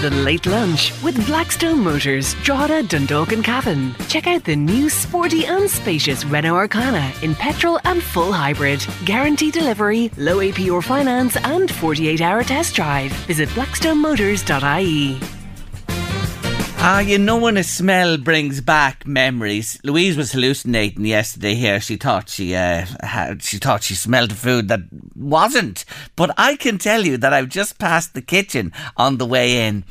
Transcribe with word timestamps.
The 0.00 0.10
Late 0.10 0.46
Lunch 0.46 0.92
with 1.02 1.26
Blackstone 1.26 1.80
Motors, 1.80 2.34
Drogheda, 2.42 2.82
Dundalk 2.82 3.32
and 3.32 3.42
Cavan. 3.42 3.94
Check 4.08 4.26
out 4.26 4.44
the 4.44 4.56
new 4.56 4.90
sporty 4.90 5.46
and 5.46 5.70
spacious 5.70 6.24
Renault 6.26 6.68
Arkana 6.68 7.22
in 7.22 7.34
petrol 7.34 7.80
and 7.84 8.02
full 8.02 8.32
hybrid. 8.32 8.84
Guarantee 9.04 9.50
delivery, 9.50 10.10
low 10.18 10.38
APR 10.38 10.82
finance 10.82 11.36
and 11.36 11.68
48-hour 11.68 12.44
test 12.44 12.74
drive. 12.74 13.12
Visit 13.26 13.48
blackstonemotors.ie. 13.50 15.43
Ah, 16.86 17.00
you 17.00 17.16
know 17.16 17.38
when 17.38 17.56
a 17.56 17.64
smell 17.64 18.18
brings 18.18 18.60
back 18.60 19.06
memories. 19.06 19.80
Louise 19.82 20.18
was 20.18 20.32
hallucinating 20.32 21.06
yesterday 21.06 21.54
here. 21.54 21.80
She 21.80 21.96
thought 21.96 22.28
she 22.28 22.54
uh, 22.54 22.84
had, 23.00 23.42
she 23.42 23.56
thought 23.56 23.82
she 23.82 23.94
smelled 23.94 24.34
food 24.34 24.68
that 24.68 24.80
wasn't. 25.16 25.86
But 26.14 26.34
I 26.36 26.56
can 26.56 26.76
tell 26.76 27.06
you 27.06 27.16
that 27.16 27.32
I've 27.32 27.48
just 27.48 27.78
passed 27.78 28.12
the 28.12 28.20
kitchen 28.20 28.70
on 28.98 29.16
the 29.16 29.24
way 29.24 29.66
in. 29.66 29.86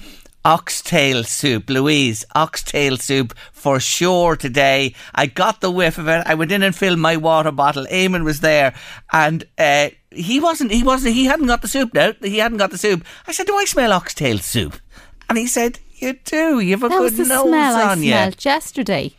Oxtail 0.46 1.24
soup, 1.24 1.68
Louise. 1.68 2.26
Oxtail 2.36 2.98
soup 2.98 3.36
for 3.52 3.80
sure 3.80 4.36
today. 4.36 4.94
I 5.16 5.26
got 5.26 5.62
the 5.62 5.72
whiff 5.72 5.98
of 5.98 6.08
it. 6.08 6.22
I 6.28 6.36
went 6.36 6.52
in 6.52 6.62
and 6.62 6.76
filled 6.76 7.00
my 7.00 7.18
water 7.18 7.52
bottle. 7.52 7.88
Eamon 7.88 8.24
was 8.24 8.42
there, 8.42 8.76
and 9.12 9.44
uh, 9.58 9.90
he 10.12 10.40
wasn't. 10.40 10.72
He 10.72 10.84
wasn't. 10.84 11.16
He 11.16 11.26
hadn't 11.26 11.48
got 11.48 11.64
the 11.64 11.68
soup 11.68 11.92
now. 11.96 12.14
He 12.22 12.38
hadn't 12.38 12.60
got 12.60 12.70
the 12.70 12.78
soup. 12.78 13.04
I 13.26 13.32
said, 13.32 13.48
"Do 13.48 13.56
I 13.56 13.66
smell 13.66 13.94
oxtail 13.94 14.38
soup?" 14.38 14.76
And 15.28 15.40
he 15.40 15.48
said, 15.48 15.80
"You 16.04 16.14
do. 16.26 16.60
You 16.60 16.72
have 16.72 16.84
a 16.84 16.90
That 16.90 16.98
good 16.98 17.02
was 17.04 17.18
the 17.18 17.26
nose 17.26 17.48
smell 17.48 17.76
I 17.76 17.92
on 17.92 18.04
you." 18.04 18.10
smelled 18.12 18.46
yesterday. 18.46 19.12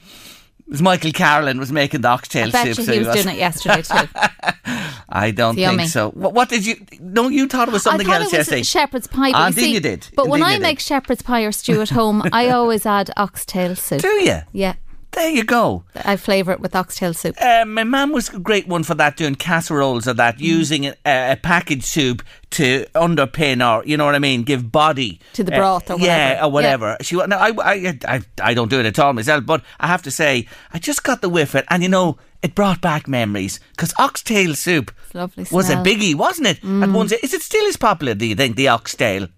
It 0.66 0.70
was 0.70 0.80
Michael 0.82 1.12
Carolyn 1.12 1.58
was 1.58 1.70
making 1.70 2.00
the 2.00 2.08
oxtail 2.08 2.48
I 2.48 2.50
bet 2.50 2.66
soup. 2.68 2.78
you 2.78 2.84
so 2.84 2.92
he 2.94 2.98
was 3.00 3.08
doing 3.22 3.34
it 3.36 3.38
yesterday 3.38 3.82
too. 3.82 4.08
I 5.08 5.30
don't 5.30 5.50
It's 5.58 5.66
think 5.66 5.78
yummy. 5.78 5.86
so. 5.86 6.10
What, 6.12 6.32
what 6.32 6.48
did 6.48 6.64
you? 6.64 6.76
No, 7.00 7.28
you 7.28 7.46
thought 7.48 7.68
it 7.68 7.72
was 7.72 7.82
something 7.82 8.06
I 8.06 8.12
thought 8.14 8.22
else 8.22 8.32
it 8.32 8.38
was 8.38 8.46
yesterday. 8.48 8.62
shepherd's 8.62 9.06
pie. 9.06 9.30
But 9.32 9.36
Ah, 9.38 9.46
you 9.48 9.52
then 9.54 9.64
see, 9.64 9.74
you 9.74 9.80
did. 9.80 10.08
But 10.16 10.28
when 10.28 10.40
Then 10.40 10.48
I 10.48 10.52
did. 10.54 10.62
make 10.62 10.80
shepherd's 10.80 11.20
pie 11.22 11.42
or 11.42 11.52
stew 11.52 11.82
at 11.82 11.90
home, 11.90 12.22
I 12.32 12.48
always 12.58 12.86
add 12.86 13.10
oxtail 13.16 13.76
soup. 13.76 14.00
Do 14.00 14.08
you? 14.08 14.38
Yeah, 14.52 14.74
There 15.14 15.30
you 15.30 15.44
go. 15.44 15.84
I 15.94 16.16
flavour 16.16 16.52
it 16.52 16.60
with 16.60 16.74
oxtail 16.74 17.14
soup. 17.14 17.36
Uh, 17.40 17.64
my 17.66 17.84
mum 17.84 18.10
was 18.12 18.28
a 18.30 18.38
great 18.38 18.66
one 18.66 18.82
for 18.82 18.94
that, 18.96 19.16
doing 19.16 19.36
casseroles 19.36 20.06
of 20.06 20.14
Mm. 20.14 20.18
that, 20.18 20.40
using 20.40 20.86
a, 20.86 20.94
a 21.06 21.36
packaged 21.40 21.84
soup 21.84 22.22
to 22.50 22.84
underpin 22.94 23.64
or 23.66 23.84
you 23.86 23.96
know 23.96 24.04
what 24.04 24.14
I 24.14 24.18
mean, 24.18 24.42
give 24.42 24.70
body 24.72 25.20
To 25.34 25.44
the 25.44 25.54
uh, 25.54 25.58
broth 25.58 25.90
or 25.90 25.98
Yeah, 25.98 26.44
whatever. 26.44 26.46
or 26.46 26.50
whatever. 26.50 26.96
She 27.02 27.16
wa- 27.16 27.26
no, 27.26 27.36
I, 27.36 27.48
I, 27.50 27.98
I, 28.06 28.22
I 28.42 28.54
don't 28.54 28.68
do 28.68 28.80
it 28.80 28.86
at 28.86 28.98
all 28.98 29.12
myself, 29.12 29.46
but 29.46 29.62
I 29.80 29.86
have 29.86 30.02
to 30.02 30.10
say, 30.10 30.46
I 30.72 30.78
just 30.78 31.04
got 31.04 31.20
the 31.20 31.28
whiff 31.28 31.50
of 31.54 31.60
it, 31.60 31.66
and 31.70 31.82
you 31.82 31.88
know, 31.88 32.18
it 32.42 32.54
brought 32.54 32.80
back 32.80 33.08
memories 33.08 33.58
because 33.70 33.94
oxtail 33.98 34.54
soup 34.54 34.92
lovely 35.14 35.46
was 35.50 35.70
a. 35.70 35.76
Mm. 35.76 35.84
biggie, 35.84 36.14
wasn't 36.14 36.46
it? 36.48 36.58
At 36.58 36.90
one, 36.90 37.06
is 37.22 37.32
it 37.34 37.42
still 37.42 37.66
as 37.66 37.76
popular? 37.76 38.14
Do 38.14 38.26
you 38.26 38.34
think 38.34 38.56
the 38.56 38.68
oxtail? 38.68 39.28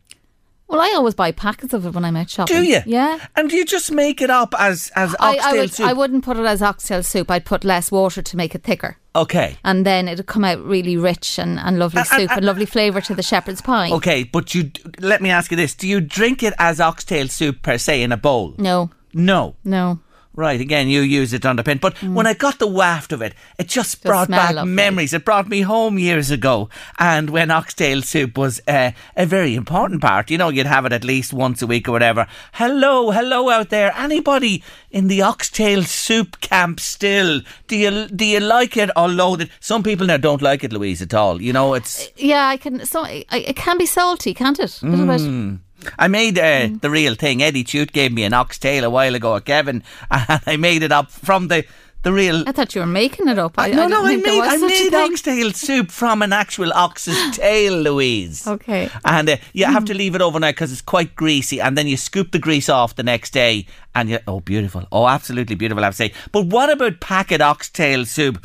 Well, 0.69 0.81
I 0.81 0.93
always 0.97 1.15
buy 1.15 1.31
packets 1.31 1.73
of 1.75 1.87
it 1.87 1.95
when 1.95 2.05
I'm 2.05 2.17
out 2.17 2.29
shopping. 2.29 2.57
Do 2.57 2.63
you? 2.65 2.81
Yeah. 2.87 3.25
And 3.37 3.49
do 3.49 3.57
you 3.57 3.65
just 3.65 3.93
make 3.93 4.21
it 4.21 4.31
up 4.31 4.53
as 4.59 4.91
as 4.97 5.15
I, 5.21 5.37
oxtail 5.37 5.55
I, 5.55 5.59
would, 5.59 5.73
soup? 5.73 5.87
I 5.87 5.93
wouldn't 5.93 6.25
put 6.25 6.37
it 6.37 6.45
as 6.45 6.61
oxtail 6.61 7.03
soup. 7.05 7.31
I'd 7.31 7.45
put 7.45 7.63
less 7.63 7.93
water 7.93 8.21
to 8.21 8.37
make 8.37 8.55
it 8.55 8.65
thicker. 8.65 8.97
Okay. 9.15 9.59
And 9.65 9.87
then 9.87 10.09
it'd 10.09 10.27
come 10.27 10.45
out 10.45 10.63
really 10.65 10.97
rich 10.97 11.39
and, 11.39 11.59
and 11.59 11.79
lovely 11.79 12.03
soup 12.05 12.31
and 12.33 12.45
lovely 12.45 12.67
flavour 12.67 13.01
to 13.03 13.15
the 13.15 13.23
shepherd's 13.23 13.63
pie. 13.63 13.91
Okay, 13.93 14.25
but 14.25 14.55
you 14.55 14.73
let 14.99 15.23
me 15.23 15.31
ask 15.31 15.51
you 15.53 15.57
this: 15.57 15.75
Do 15.75 15.87
you 15.87 16.01
drink 16.01 16.43
it 16.43 16.53
as 16.59 16.81
oxtail 16.81 17.29
soup 17.29 17.63
per 17.63 17.79
se 17.79 18.03
in 18.03 18.11
a 18.11 18.17
bowl? 18.17 18.55
No, 18.59 18.91
No. 19.15 19.55
no. 19.65 20.01
Right, 20.37 20.61
again, 20.61 20.89
you 20.89 21.01
use 21.01 21.33
it 21.33 21.47
on 21.47 21.57
the 21.57 21.65
pin. 21.65 21.79
But 21.79 21.95
mm. 21.95 22.13
when 22.13 22.27
I 22.27 22.35
got 22.35 22.59
the 22.59 22.67
waft 22.67 23.11
of 23.11 23.23
it, 23.23 23.35
it 23.59 23.69
just 23.69 24.05
brought 24.05 24.29
back 24.29 24.55
lovely. 24.55 24.71
memories. 24.71 25.15
It 25.15 25.25
brought 25.25 25.49
me 25.49 25.63
home 25.63 25.99
years 25.99 26.31
ago. 26.31 26.69
And 26.99 27.31
when 27.31 27.51
oxtail 27.51 28.03
soup 28.03 28.37
was 28.37 28.61
uh, 28.69 28.91
a 29.17 29.25
very 29.25 29.55
important 29.55 30.03
part, 30.03 30.31
you 30.31 30.37
know, 30.37 30.51
you'd 30.51 30.67
have 30.67 30.85
it 30.85 30.93
at 30.93 31.05
least 31.05 31.33
once 31.33 31.63
a 31.63 31.67
week 31.67 31.89
or 31.89 31.93
whatever. 31.93 32.27
Hello, 32.53 33.13
hello 33.13 33.49
out 33.49 33.71
there. 33.71 33.95
Anybody 33.97 34.63
in 34.91 35.09
the 35.09 35.23
oxtail 35.23 35.85
soup 35.85 36.39
camp 36.43 36.81
still? 36.81 37.41
Do 37.67 37.77
you 37.77 38.07
do 38.09 38.27
you 38.27 38.41
like 38.41 38.77
it 38.77 38.91
or 38.95 39.09
loathe 39.09 39.41
it? 39.41 39.51
Some 39.61 39.83
people 39.83 40.07
now 40.07 40.19
don't 40.19 40.43
like 40.43 40.63
it, 40.63 40.73
Louise, 40.73 41.01
at 41.01 41.15
all. 41.15 41.41
You 41.41 41.55
know, 41.55 41.73
it's. 41.73 42.09
Uh, 42.09 42.11
yeah, 42.17 42.47
I 42.47 42.59
can. 42.59 42.85
So 42.85 43.05
it 43.05 43.57
can 43.57 43.79
be 43.79 43.87
salty, 43.87 44.35
can't 44.35 44.61
it? 44.61 44.83
A 44.83 44.87
little 44.87 45.07
bit. 45.07 45.61
I 45.99 46.09
made 46.09 46.39
uh, 46.39 46.43
Mm. 46.69 46.81
the 46.81 46.91
real 46.91 47.15
thing. 47.15 47.43
Eddie 47.43 47.65
Chute 47.65 47.93
gave 47.93 48.13
me 48.13 48.25
an 48.25 48.33
oxtail 48.33 48.85
a 48.85 48.91
while 48.91 49.15
ago 49.15 49.37
at 49.37 49.45
Kevin, 49.45 49.83
and 50.11 50.41
I 50.47 50.57
made 50.57 50.83
it 50.83 50.93
up 50.93 51.11
from 51.11 51.49
the 51.49 51.65
the 52.03 52.13
real. 52.13 52.45
I 52.47 52.53
thought 52.53 52.73
you 52.75 52.81
were 52.83 52.87
making 52.87 53.27
it 53.29 53.37
up. 53.39 53.55
I, 53.59 53.71
no, 53.71 53.85
I 53.85 53.87
no, 53.89 54.05
I 54.05 54.17
made 54.17 54.41
I 54.41 54.57
made 54.59 54.95
oxtail 54.95 55.53
soup 55.53 55.91
from 55.91 56.23
an 56.23 56.33
actual 56.33 56.73
ox's 56.73 57.19
tail, 57.37 57.75
Louise. 57.81 58.47
Okay. 58.47 58.89
And 59.05 59.29
uh, 59.29 59.37
you 59.53 59.65
have 59.67 59.85
to 59.87 59.95
leave 59.95 60.15
it 60.15 60.21
overnight 60.23 60.55
because 60.55 60.71
it's 60.71 60.83
quite 60.83 61.17
greasy, 61.17 61.61
and 61.61 61.77
then 61.77 61.87
you 61.89 61.97
scoop 61.97 62.31
the 62.31 62.39
grease 62.39 62.69
off 62.69 62.95
the 62.95 63.03
next 63.03 63.33
day, 63.33 63.67
and 63.95 64.09
you 64.09 64.19
oh, 64.29 64.41
beautiful, 64.41 64.87
oh, 64.93 65.09
absolutely 65.09 65.57
beautiful, 65.57 65.83
I 65.83 65.89
have 65.89 65.95
to 65.95 65.97
say. 65.97 66.13
But 66.31 66.47
what 66.47 66.71
about 66.71 67.01
packet 67.01 67.41
oxtail 67.41 68.07
soup? 68.07 68.39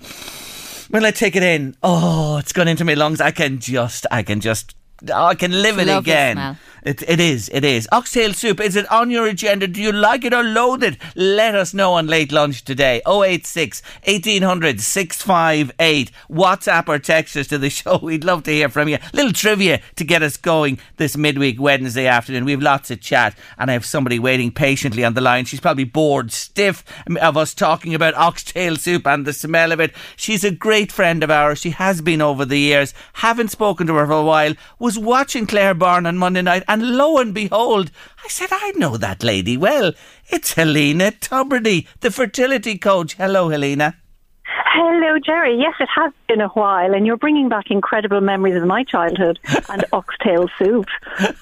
When 0.90 1.06
I 1.06 1.12
take 1.12 1.36
it 1.38 1.44
in, 1.44 1.76
oh, 1.84 2.38
it's 2.38 2.52
gone 2.54 2.68
into 2.68 2.84
my 2.84 2.96
lungs. 2.96 3.22
I 3.22 3.32
can 3.32 3.60
just, 3.60 4.06
I 4.12 4.24
can 4.24 4.42
just. 4.42 4.76
oh, 5.10 5.24
I 5.26 5.36
can 5.36 5.52
live 5.62 5.78
It's 5.80 5.90
it 5.90 5.98
again. 5.98 6.58
It, 6.84 7.08
it 7.08 7.20
is, 7.20 7.48
it 7.54 7.64
is. 7.64 7.88
Oxtail 7.92 8.34
soup, 8.34 8.60
is 8.60 8.76
it 8.76 8.92
on 8.92 9.12
your 9.12 9.28
agenda? 9.28 9.68
Do 9.68 9.80
you 9.80 9.92
like 9.92 10.26
it 10.26 10.34
or 10.34 10.44
loathe 10.44 10.84
it? 10.84 10.98
Let 11.16 11.54
us 11.54 11.76
know 11.76 11.94
on 11.94 12.08
late 12.08 12.32
lunch 12.32 12.64
today. 12.64 13.02
086 13.08 13.84
1800 14.06 14.82
658. 14.82 16.12
WhatsApp 16.30 16.90
or 16.90 16.98
text 16.98 17.38
us 17.38 17.48
to 17.48 17.60
the 17.60 17.70
show. 17.70 18.00
We'd 18.00 18.24
love 18.24 18.44
to 18.44 18.52
hear 18.52 18.68
from 18.68 18.90
you. 18.90 18.98
Little 19.14 19.32
trivia 19.32 19.80
to 19.96 20.04
get 20.04 20.24
us 20.24 20.38
going 20.38 20.80
this 20.98 21.16
midweek 21.16 21.62
Wednesday 21.62 22.08
afternoon. 22.08 22.46
We 22.46 22.52
have 22.54 22.64
lots 22.64 22.90
of 22.90 23.00
chat 23.00 23.38
and 23.60 23.70
I 23.70 23.74
have 23.74 23.86
somebody 23.86 24.18
waiting 24.18 24.52
patiently 24.52 25.04
on 25.04 25.14
the 25.14 25.22
line. 25.22 25.46
She's 25.46 25.60
probably 25.60 25.84
bored 25.84 26.32
stiff 26.32 26.84
um, 27.08 27.18
of 27.18 27.38
us 27.38 27.54
talking 27.54 27.94
about 27.94 28.16
oxtail 28.16 28.76
soup 28.76 29.06
and 29.06 29.26
the 29.26 29.34
smell 29.34 29.72
of 29.72 29.80
it. 29.80 29.94
She's 30.16 30.44
a 30.44 30.50
great 30.50 30.92
friend 30.92 31.24
of 31.24 31.30
ours. 31.30 31.60
She 31.60 31.70
has 31.72 32.02
been 32.02 32.24
over 32.24 32.44
the 32.44 32.58
years. 32.58 32.96
Haven't 33.14 33.50
spoken 33.50 33.86
to 33.86 33.94
her 33.94 34.08
for 34.08 34.14
a 34.14 34.24
while. 34.24 34.56
Was 34.80 34.98
watching 34.98 35.46
Claire 35.46 35.76
Byrne 35.76 36.08
on 36.08 36.18
Monday 36.18 36.42
night 36.42 36.64
and 36.72 36.96
lo 36.96 37.18
and 37.18 37.34
behold, 37.34 37.92
I 38.24 38.30
said, 38.30 38.48
I 38.50 38.72
know 38.78 38.96
that 38.96 39.24
lady 39.24 39.58
well. 39.58 39.92
It's 40.30 40.54
Helena 40.54 41.12
Tubridy, 41.12 41.86
the 42.00 42.12
fertility 42.12 42.78
coach. 42.78 43.16
Hello, 43.16 43.50
Helena. 43.50 43.98
Hello, 44.46 45.20
Jerry. 45.20 45.58
Yes, 45.60 45.74
it 45.82 45.90
has 45.94 46.14
been 46.30 46.40
a 46.40 46.48
while, 46.48 46.94
and 46.94 47.06
you're 47.06 47.18
bringing 47.18 47.50
back 47.50 47.66
incredible 47.70 48.22
memories 48.22 48.56
of 48.56 48.66
my 48.66 48.86
childhood 48.86 49.38
and 49.68 49.84
oxtail 49.92 50.48
soup. 50.58 50.86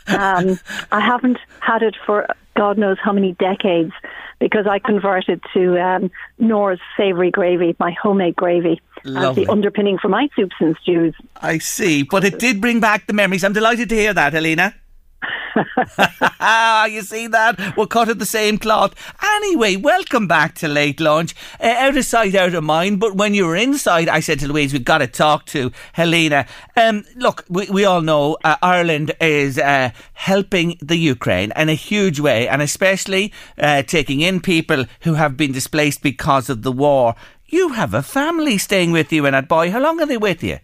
Um, 0.08 0.60
I 0.92 1.00
haven't 1.00 1.38
had 1.60 1.84
it 1.84 1.96
for 2.08 2.25
God 2.56 2.80
knows 2.80 2.98
how 3.00 3.14
many 3.14 3.34
decades 3.34 3.94
because 4.40 4.66
I 4.66 4.80
converted 4.80 5.44
to 5.54 5.80
um, 5.80 6.12
Nora's 6.40 6.80
savoury 6.98 7.30
gravy, 7.30 7.75
my 7.80 7.92
homemade 8.02 8.36
gravy, 8.36 8.82
Lovely. 9.04 9.44
as 9.44 9.48
the 9.48 9.52
underpinning 9.52 10.00
for 10.00 10.08
my 10.08 10.28
soups 10.36 10.56
and 10.60 10.75
stews. 10.82 11.14
I 11.40 11.60
see, 11.60 12.02
but 12.02 12.24
it 12.24 12.40
did 12.40 12.60
bring 12.60 12.80
back 12.80 13.06
the 13.06 13.14
memories. 13.14 13.44
I'm 13.44 13.54
delighted 13.54 13.90
to 13.90 13.96
hear 13.96 14.14
that, 14.16 14.34
Helena. 14.34 14.74
Ah, 16.42 16.86
you 16.86 17.01
see 17.01 17.27
that? 17.27 17.75
We're 17.75 17.86
cut 17.86 18.07
of 18.07 18.19
the 18.19 18.25
same 18.25 18.57
cloth. 18.57 18.95
Anyway, 19.21 19.75
welcome 19.75 20.27
back 20.27 20.56
to 20.56 20.68
Late 20.68 21.00
Lunch. 21.01 21.36
Uh, 21.60 21.68
out 21.68 21.98
of 21.98 22.06
sight, 22.06 22.33
out 22.33 22.54
of 22.54 22.63
mind. 22.63 23.00
But 23.00 23.16
when 23.16 23.33
you 23.33 23.45
were 23.45 23.56
inside, 23.56 24.07
I 24.07 24.21
said 24.21 24.39
to 24.39 24.48
Louise, 24.48 24.71
we've 24.71 24.86
got 24.86 25.00
to 25.00 25.07
talk 25.07 25.45
to 25.48 25.71
Helena. 25.94 26.45
Um, 26.77 27.04
look, 27.16 27.44
we, 27.50 27.69
we 27.69 27.83
all 27.83 28.01
know 28.01 28.38
uh, 28.44 28.56
Ireland 28.62 29.12
is 29.19 29.57
uh, 29.57 29.92
helping 30.13 30.77
the 30.81 30.95
Ukraine 30.95 31.51
in 31.56 31.68
a 31.68 31.74
huge 31.74 32.19
way, 32.19 32.48
and 32.48 32.62
especially 32.62 33.33
uh, 33.57 33.83
taking 33.83 34.22
in 34.22 34.39
people 34.39 34.86
who 35.01 35.15
have 35.15 35.36
been 35.36 35.51
displaced 35.51 36.01
because 36.01 36.50
of 36.50 36.62
the 36.62 36.72
war. 36.72 37.15
You 37.48 37.69
have 37.69 37.94
a 37.94 38.04
family 38.04 38.57
staying 38.57 38.92
with 38.92 39.12
you 39.12 39.25
in 39.25 39.33
Athboy. 39.33 39.72
How 39.72 39.80
long 39.81 40.00
are 40.00 40.06
they 40.06 40.18
with 40.18 40.42
you? 40.44 40.60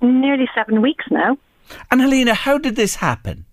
Nearly 0.00 0.48
seven 0.54 0.80
weeks 0.80 1.04
now. 1.10 1.36
And 1.90 2.00
Helena, 2.00 2.34
how 2.34 2.56
did 2.56 2.76
this 2.76 2.96
happen? 2.96 3.44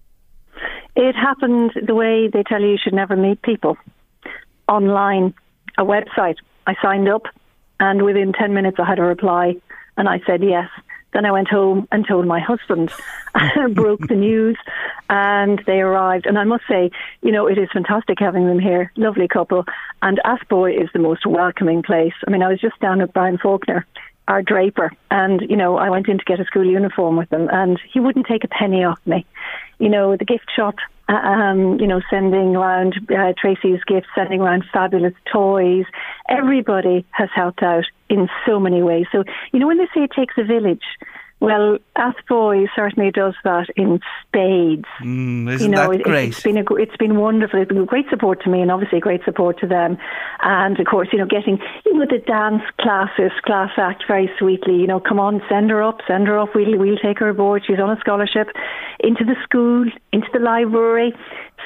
It 1.00 1.16
happened 1.16 1.74
the 1.86 1.94
way 1.94 2.28
they 2.28 2.42
tell 2.42 2.60
you 2.60 2.70
you 2.70 2.78
should 2.84 2.96
never 2.96 3.16
meet 3.16 3.44
people 3.44 3.78
online, 4.68 5.36
a 5.78 5.84
website. 5.86 6.38
I 6.66 6.74
signed 6.82 7.08
up, 7.08 7.28
and 7.80 8.02
within 8.02 8.34
10 8.34 8.56
minutes, 8.56 8.78
I 8.80 8.86
had 8.86 8.98
a 8.98 9.04
reply, 9.04 9.58
and 9.96 10.10
I 10.10 10.22
said 10.26 10.42
yes. 10.42 10.68
Then 11.14 11.24
I 11.24 11.32
went 11.32 11.50
home 11.50 11.88
and 11.92 12.04
told 12.08 12.26
my 12.26 12.40
husband, 12.40 12.92
broke 13.76 14.08
the 14.08 14.16
news, 14.16 14.58
and 15.08 15.62
they 15.68 15.82
arrived. 15.82 16.26
And 16.26 16.40
I 16.40 16.46
must 16.46 16.64
say, 16.68 16.90
you 17.22 17.32
know, 17.32 17.46
it 17.46 17.60
is 17.60 17.70
fantastic 17.72 18.18
having 18.20 18.48
them 18.48 18.60
here. 18.60 18.92
Lovely 18.96 19.28
couple. 19.28 19.66
And 20.02 20.20
Athboy 20.26 20.82
is 20.82 20.90
the 20.94 21.00
most 21.00 21.28
welcoming 21.28 21.84
place. 21.84 22.14
I 22.28 22.32
mean, 22.32 22.42
I 22.42 22.50
was 22.50 22.60
just 22.60 22.80
down 22.80 23.02
at 23.02 23.14
Brian 23.14 23.38
Faulkner, 23.38 23.86
our 24.28 24.42
draper, 24.42 24.92
and, 25.10 25.42
you 25.50 25.56
know, 25.56 25.78
I 25.78 25.90
went 25.90 26.08
in 26.08 26.18
to 26.18 26.26
get 26.26 26.40
a 26.40 26.46
school 26.46 26.66
uniform 26.66 27.16
with 27.16 27.30
them, 27.30 27.48
and 27.52 27.80
he 27.92 28.00
wouldn't 28.00 28.28
take 28.28 28.44
a 28.44 28.48
penny 28.48 28.84
off 28.84 29.00
me. 29.06 29.26
You 29.80 29.90
know, 29.90 30.18
the 30.18 30.26
gift 30.26 30.50
shop 30.56 30.76
uh, 31.10 31.14
um, 31.14 31.80
you 31.80 31.88
know, 31.88 32.02
sending 32.10 32.56
around 32.56 32.96
uh, 33.10 33.34
Tracy's 33.38 33.82
gifts, 33.86 34.08
sending 34.14 34.42
around 34.42 34.66
fabulous 34.74 35.14
toys. 35.32 35.86
Everybody 36.28 37.06
has 37.12 37.30
helped 37.34 37.64
out 37.64 37.86
in 38.10 38.28
so 38.46 38.60
many 38.60 38.84
ways. 38.84 39.06
So, 39.12 39.24
you 39.54 39.60
know, 39.60 39.68
when 39.68 39.78
they 39.78 39.88
say 39.96 40.04
it 40.04 40.12
takes 40.12 40.36
a 40.38 40.44
village, 40.44 40.84
well, 41.40 41.78
Athboy 41.96 42.68
certainly 42.76 43.12
does 43.12 43.36
that 43.44 43.68
in 43.76 44.00
spades. 44.28 44.88
Mm, 45.02 45.44
you 45.44 45.50
isn't 45.50 45.72
know, 45.72 45.92
that 45.92 46.00
it, 46.00 46.04
great? 46.04 46.30
it's 46.30 46.42
been 46.42 46.58
a, 46.58 46.64
it's 46.76 46.98
been 46.98 47.18
wonderful. 47.18 47.62
It's 47.62 47.70
been 47.70 47.86
great 47.86 48.10
support 48.10 48.42
to 48.44 48.50
me, 48.50 48.62
and 48.62 48.72
obviously 48.72 49.00
great 49.00 49.24
support 49.24 49.60
to 49.60 49.68
them. 49.68 49.98
And 50.42 50.80
of 50.80 50.86
course, 50.88 51.10
you 51.12 51.20
know, 51.20 51.28
getting 51.28 51.60
you 51.86 51.94
know 51.94 52.06
the 52.10 52.18
dance 52.26 52.64
classes, 52.82 53.32
class 53.46 53.70
act 53.78 54.06
very 54.08 54.32
sweetly. 54.40 54.76
You 54.78 54.88
know, 54.88 55.00
come 55.00 55.20
on, 55.20 55.42
send 55.48 55.70
her 55.70 55.84
up, 55.84 56.00
send 56.08 56.28
her 56.28 56.40
up. 56.40 56.56
We'll 56.56 56.78
we'll 56.78 56.98
take 56.98 57.20
her 57.20 57.30
aboard. 57.30 57.64
She's 57.68 57.80
on 57.80 57.96
a 57.96 58.00
scholarship 58.00 58.48
into 59.00 59.24
the 59.24 59.36
school, 59.44 59.86
into 60.12 60.28
the 60.34 60.40
library. 60.40 61.14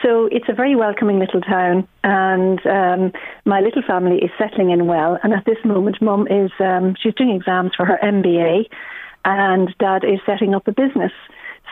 So 0.01 0.27
it's 0.31 0.49
a 0.49 0.53
very 0.53 0.75
welcoming 0.75 1.19
little 1.19 1.41
town, 1.41 1.87
and 2.03 2.59
um, 2.65 3.11
my 3.45 3.59
little 3.59 3.83
family 3.83 4.17
is 4.17 4.31
settling 4.37 4.71
in 4.71 4.87
well. 4.87 5.19
And 5.23 5.31
at 5.33 5.45
this 5.45 5.63
moment, 5.63 6.01
Mum 6.01 6.27
is 6.27 6.51
um, 6.59 6.95
she's 7.01 7.13
doing 7.13 7.29
exams 7.29 7.71
for 7.77 7.85
her 7.85 7.99
MBA, 8.01 8.65
and 9.25 9.73
Dad 9.79 10.03
is 10.03 10.19
setting 10.25 10.53
up 10.55 10.67
a 10.67 10.71
business. 10.71 11.11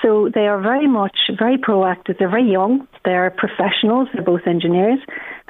So 0.01 0.29
they 0.33 0.47
are 0.47 0.61
very 0.61 0.87
much 0.87 1.17
very 1.37 1.57
proactive. 1.57 2.17
They're 2.17 2.29
very 2.29 2.49
young. 2.49 2.87
They're 3.03 3.31
professionals. 3.31 4.07
They're 4.13 4.23
both 4.23 4.47
engineers, 4.47 4.99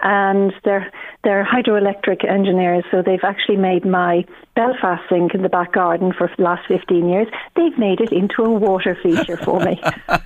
and 0.01 0.53
they're 0.63 0.91
they're 1.23 1.45
hydroelectric 1.45 2.27
engineers. 2.27 2.83
So 2.89 3.03
they've 3.03 3.23
actually 3.23 3.57
made 3.57 3.85
my 3.85 4.25
Belfast 4.55 5.03
sink 5.07 5.35
in 5.35 5.43
the 5.43 5.49
back 5.49 5.73
garden 5.73 6.13
for 6.17 6.31
the 6.35 6.43
last 6.43 6.67
fifteen 6.67 7.09
years. 7.09 7.27
They've 7.55 7.77
made 7.77 8.01
it 8.01 8.11
into 8.11 8.43
a 8.43 8.49
water 8.49 8.97
feature 9.03 9.37
for 9.37 9.59
me. 9.59 9.79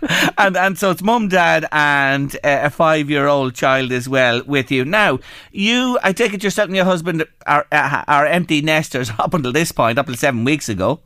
and 0.38 0.56
and 0.56 0.78
so 0.78 0.90
it's 0.90 1.02
mum, 1.02 1.28
dad, 1.28 1.66
and 1.72 2.34
uh, 2.44 2.60
a 2.64 2.70
five 2.70 3.10
year 3.10 3.26
old 3.26 3.54
child 3.54 3.90
as 3.92 4.08
well 4.08 4.42
with 4.44 4.70
you. 4.70 4.84
Now, 4.84 5.18
you, 5.50 5.98
I 6.02 6.12
take 6.12 6.32
it 6.32 6.44
yourself 6.44 6.68
and 6.68 6.76
your 6.76 6.84
husband 6.84 7.24
are 7.46 7.66
uh, 7.72 8.04
are 8.06 8.26
empty 8.26 8.62
nesters 8.62 9.10
up 9.18 9.34
until 9.34 9.52
this 9.52 9.72
point, 9.72 9.98
up 9.98 10.06
until 10.06 10.18
seven 10.18 10.44
weeks 10.44 10.68
ago. 10.68 11.00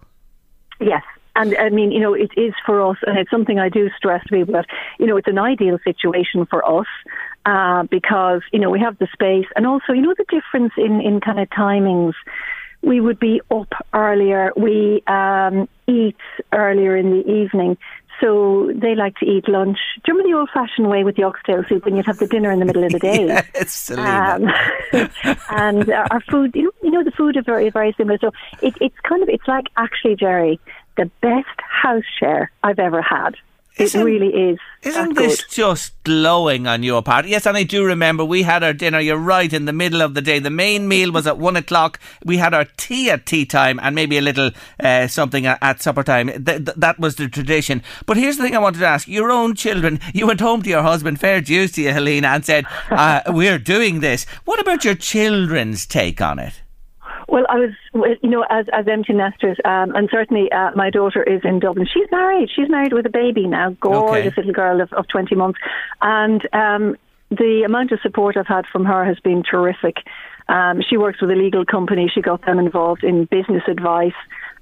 Yes. 0.81 1.03
And 1.37 1.57
I 1.57 1.69
mean, 1.69 1.93
you 1.93 2.01
know, 2.01 2.15
it 2.15 2.33
is 2.37 2.53
for 2.67 2.91
us, 2.91 2.97
and 3.07 3.17
it's 3.17 3.31
something 3.31 3.61
I 3.61 3.69
do 3.69 3.91
stress 3.97 4.25
to 4.25 4.31
people 4.31 4.55
that, 4.55 4.67
you 4.99 5.07
know, 5.07 5.17
it's 5.17 5.29
an 5.29 5.39
ideal 5.39 5.79
situation 5.85 6.47
for 6.47 6.69
us 6.69 6.87
uh, 7.47 7.85
because, 7.85 8.43
you 8.53 8.59
know, 8.59 8.71
we 8.71 8.81
have 8.81 8.99
the 8.99 9.07
space. 9.13 9.47
And 9.55 9.65
also, 9.65 9.93
you 9.93 10.03
know, 10.03 10.15
the 10.17 10.25
difference 10.29 10.73
in, 10.77 11.01
in 11.01 11.21
kind 11.21 11.39
of 11.39 11.49
timings. 11.51 12.15
We 12.83 13.01
would 13.01 13.19
be 13.19 13.41
up 13.51 13.73
earlier. 13.93 14.53
We 14.57 15.03
um, 15.07 15.69
eat 15.87 16.17
earlier 16.53 16.97
in 16.97 17.11
the 17.11 17.29
evening. 17.29 17.77
So 18.21 18.73
they 18.75 18.95
like 18.95 19.17
to 19.19 19.27
eat 19.27 19.49
lunch. 19.49 19.79
Do 20.05 20.13
you 20.13 20.15
remember 20.15 20.33
the 20.33 20.39
old-fashioned 20.39 20.89
way 20.89 21.05
with 21.05 21.17
the 21.17 21.23
oxtail 21.23 21.63
soup 21.69 21.85
when 21.85 21.97
you'd 21.97 22.07
have 22.07 22.19
the 22.19 22.27
dinner 22.27 22.51
in 22.51 22.59
the 22.59 22.65
middle 22.65 22.85
of 22.85 22.93
the 22.93 22.99
day? 22.99 23.27
Yes, 23.55 23.73
Selena. 23.73 24.35
Um, 24.93 25.09
and 25.51 25.91
uh, 25.91 26.07
our 26.11 26.21
food, 26.23 26.53
you 26.55 26.65
know, 26.65 26.71
you 26.83 26.91
know, 26.91 27.05
the 27.05 27.13
food 27.13 27.37
are 27.37 27.43
very, 27.43 27.71
very 27.71 27.95
similar. 27.97 28.19
So 28.19 28.33
it, 28.61 28.75
it's 28.81 28.99
kind 29.09 29.23
of, 29.23 29.29
it's 29.29 29.47
like 29.47 29.67
actually, 29.77 30.17
Jerry, 30.17 30.59
the 30.97 31.11
best 31.21 31.61
house 31.61 32.05
share 32.19 32.51
I've 32.63 32.79
ever 32.79 33.03
had. 33.03 33.37
Isn't- 33.79 34.01
it 34.01 34.05
really 34.05 34.51
is. 34.51 34.59
Isn't 34.83 35.15
this 35.17 35.43
good. 35.43 35.51
just 35.51 35.93
glowing 36.05 36.67
on 36.69 36.83
your 36.85 37.03
part? 37.03 37.27
Yes, 37.27 37.47
and 37.47 37.57
I 37.57 37.65
do 37.65 37.85
remember 37.85 38.25
we 38.25 38.43
had 38.43 38.63
our 38.63 38.73
dinner, 38.73 39.01
you're 39.01 39.17
right, 39.17 39.53
in 39.53 39.65
the 39.65 39.73
middle 39.73 40.01
of 40.03 40.15
the 40.15 40.23
day. 40.23 40.39
The 40.39 40.51
main 40.51 40.87
meal 40.87 41.11
was 41.11 41.27
at 41.27 41.37
one 41.37 41.57
o'clock. 41.57 41.99
We 42.25 42.37
had 42.37 42.55
our 42.55 42.65
tea 42.77 43.11
at 43.11 43.27
tea 43.27 43.45
time 43.45 43.81
and 43.83 43.95
maybe 43.95 44.19
a 44.19 44.21
little 44.21 44.51
uh, 44.79 45.09
something 45.09 45.47
at, 45.47 45.59
at 45.63 45.83
supper 45.83 46.05
time. 46.05 46.29
Th- 46.29 46.45
th- 46.65 46.77
that 46.77 46.99
was 47.01 47.17
the 47.17 47.29
tradition. 47.29 47.83
But 48.07 48.17
here's 48.19 48.37
the 48.37 48.45
thing 48.45 48.55
I 48.55 48.61
wanted 48.61 48.79
to 48.81 48.87
ask. 48.87 49.09
Your 49.09 49.31
own 49.33 49.55
children, 49.57 49.99
you 50.15 50.27
went 50.29 50.41
home 50.41 50.63
to 50.63 50.71
your 50.71 50.83
husband, 50.83 51.19
fair 51.19 51.41
dues 51.41 51.73
to 51.73 51.83
you, 51.83 51.93
Helena, 51.93 52.29
and 52.29 52.45
said, 52.45 52.67
uh, 52.91 53.23
we're 53.29 53.59
doing 53.59 53.99
this. 54.01 54.27
What 54.45 54.61
about 54.61 54.85
your 54.85 54.95
children's 54.95 55.87
take 55.87 56.21
on 56.21 56.39
it? 56.39 56.63
Well, 57.29 57.45
I 57.51 57.57
was, 57.59 57.71
you 58.23 58.31
know, 58.31 58.45
as 58.49 58.67
as 58.73 58.87
empty 58.89 59.13
nesters, 59.13 59.59
um, 59.65 59.95
and 59.95 60.09
certainly 60.11 60.51
uh, 60.51 60.71
my 60.75 60.89
daughter 60.89 61.23
is 61.23 61.43
in 61.45 61.61
Dublin. 61.61 61.87
She's 61.93 62.11
married. 62.11 62.49
She's 62.55 62.71
married 62.71 62.95
with 62.95 63.05
a 63.05 63.11
baby 63.11 63.47
now, 63.47 63.77
gorgeous 63.81 64.33
Okay. 64.33 64.37
little 64.39 64.55
girl 64.55 64.81
of, 64.81 64.91
of 64.95 65.07
twenty 65.09 65.35
months, 65.35 65.59
and 66.01 66.41
um, 66.55 66.97
the 67.31 67.65
amount 67.67 67.93
of 67.93 68.01
support 68.01 68.39
I've 68.39 68.47
had 68.47 68.65
from 68.73 68.87
her 68.87 69.05
has 69.05 69.21
been 69.21 69.43
terrific. 69.43 69.97
Um, 70.49 70.81
she 70.89 70.97
works 70.97 71.21
with 71.21 71.31
a 71.31 71.35
legal 71.35 71.67
company. 71.67 72.11
She 72.13 72.23
got 72.23 72.47
them 72.47 72.59
involved 72.59 73.05
in 73.05 73.27
business 73.27 73.63
advice. 73.69 74.17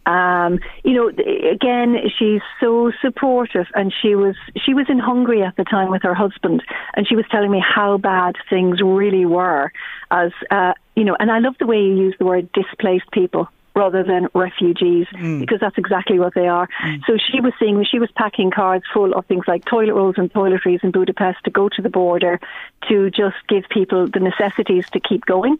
Um, 0.06 0.60
you 0.84 0.92
know, 0.92 1.08
again, 1.08 1.96
she's 2.16 2.40
so 2.60 2.92
supportive, 3.02 3.66
and 3.74 3.92
she 3.92 4.14
was 4.14 4.36
she 4.64 4.72
was 4.72 4.86
in 4.88 4.98
Hungary 4.98 5.42
at 5.42 5.56
the 5.56 5.64
time 5.64 5.90
with 5.90 6.02
her 6.02 6.14
husband, 6.14 6.62
and 6.94 7.06
she 7.06 7.16
was 7.16 7.24
telling 7.30 7.50
me 7.50 7.60
how 7.60 7.98
bad 7.98 8.36
things 8.48 8.80
really 8.80 9.26
were. 9.26 9.72
As 10.10 10.30
uh, 10.50 10.74
you 10.94 11.04
know, 11.04 11.16
and 11.18 11.30
I 11.30 11.40
love 11.40 11.56
the 11.58 11.66
way 11.66 11.78
you 11.78 11.96
use 11.96 12.14
the 12.18 12.24
word 12.24 12.50
displaced 12.52 13.10
people 13.10 13.48
rather 13.74 14.02
than 14.02 14.26
refugees 14.34 15.06
because 15.38 15.60
that's 15.60 15.76
exactly 15.76 16.18
what 16.18 16.34
they 16.34 16.48
are. 16.48 16.66
So 17.06 17.18
she 17.18 17.40
was 17.40 17.52
saying 17.60 17.84
she 17.90 17.98
was 17.98 18.10
packing 18.12 18.50
cards 18.50 18.84
full 18.92 19.12
of 19.12 19.26
things 19.26 19.44
like 19.46 19.66
toilet 19.66 19.92
rolls 19.92 20.14
and 20.16 20.32
toiletries 20.32 20.82
in 20.82 20.92
Budapest 20.92 21.44
to 21.44 21.50
go 21.50 21.68
to 21.68 21.82
the 21.82 21.90
border 21.90 22.40
to 22.88 23.10
just 23.10 23.36
give 23.48 23.64
people 23.68 24.06
the 24.06 24.20
necessities 24.20 24.88
to 24.90 25.00
keep 25.00 25.26
going. 25.26 25.58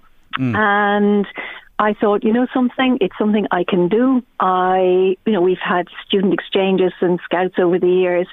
And 0.56 1.26
I 1.78 1.92
thought, 1.92 2.24
you 2.24 2.32
know 2.32 2.46
something, 2.54 2.98
it's 3.00 3.16
something 3.18 3.46
I 3.50 3.64
can 3.64 3.88
do. 3.88 4.22
I, 4.40 5.16
you 5.26 5.32
know, 5.32 5.42
we've 5.42 5.58
had 5.58 5.88
student 6.06 6.32
exchanges 6.32 6.92
and 7.00 7.20
scouts 7.24 7.54
over 7.58 7.78
the 7.78 7.90
years. 7.90 8.26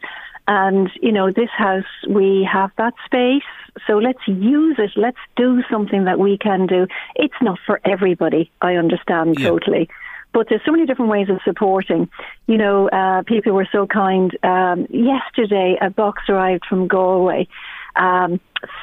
And, 0.48 0.90
you 1.02 1.12
know, 1.12 1.32
this 1.32 1.50
house, 1.58 1.86
we 2.08 2.48
have 2.52 2.72
that 2.78 2.94
space. 3.06 3.44
So 3.88 3.98
let's 3.98 4.26
use 4.28 4.76
it. 4.78 4.92
Let's 4.96 5.18
do 5.36 5.62
something 5.70 6.06
that 6.06 6.20
we 6.20 6.38
can 6.38 6.68
do. 6.68 6.88
It's 7.16 7.34
not 7.42 7.60
for 7.66 7.80
everybody. 7.86 8.52
I 8.62 8.76
understand 8.76 9.40
Yeah. 9.40 9.50
totally. 9.50 9.90
But 10.34 10.50
there's 10.50 10.64
so 10.66 10.72
many 10.72 10.86
different 10.86 11.12
ways 11.12 11.30
of 11.30 11.40
supporting. 11.44 12.10
You 12.48 12.58
know, 12.58 12.90
uh, 12.90 13.22
people 13.24 13.52
were 13.54 13.68
so 13.72 13.86
kind. 13.88 14.36
Um, 14.44 14.88
yesterday, 14.90 15.78
a 15.80 15.90
box 15.90 16.24
arrived 16.28 16.66
from 16.66 16.88
Galway 16.88 17.48
um, 17.96 18.40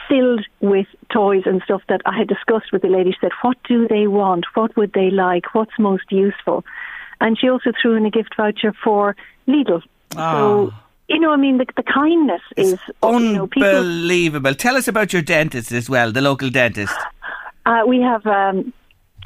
filled 0.08 0.44
with 0.60 0.86
toys 1.12 1.42
and 1.46 1.62
stuff 1.62 1.82
that 1.88 2.00
I 2.06 2.16
had 2.18 2.28
discussed 2.28 2.72
with 2.72 2.82
the 2.82 2.88
lady. 2.88 3.12
She 3.12 3.18
said, 3.20 3.32
What 3.42 3.56
do 3.64 3.88
they 3.88 4.06
want? 4.06 4.44
What 4.54 4.76
would 4.76 4.92
they 4.92 5.10
like? 5.10 5.54
What's 5.54 5.78
most 5.78 6.10
useful? 6.10 6.64
And 7.20 7.38
she 7.38 7.48
also 7.48 7.72
threw 7.80 7.96
in 7.96 8.06
a 8.06 8.10
gift 8.10 8.34
voucher 8.36 8.72
for 8.82 9.14
Lidl. 9.46 9.82
So, 10.14 10.72
you 11.08 11.20
know, 11.20 11.32
I 11.32 11.36
mean, 11.36 11.58
the, 11.58 11.66
the 11.76 11.82
kindness 11.82 12.40
is 12.56 12.78
you 13.02 13.18
know, 13.32 13.46
people. 13.46 13.68
Unbelievable. 13.68 14.54
Tell 14.54 14.76
us 14.76 14.88
about 14.88 15.12
your 15.12 15.22
dentist 15.22 15.72
as 15.72 15.90
well, 15.90 16.12
the 16.12 16.20
local 16.20 16.50
dentist. 16.50 16.94
Uh, 17.66 17.82
we 17.86 18.00
have 18.00 18.26
um, 18.26 18.72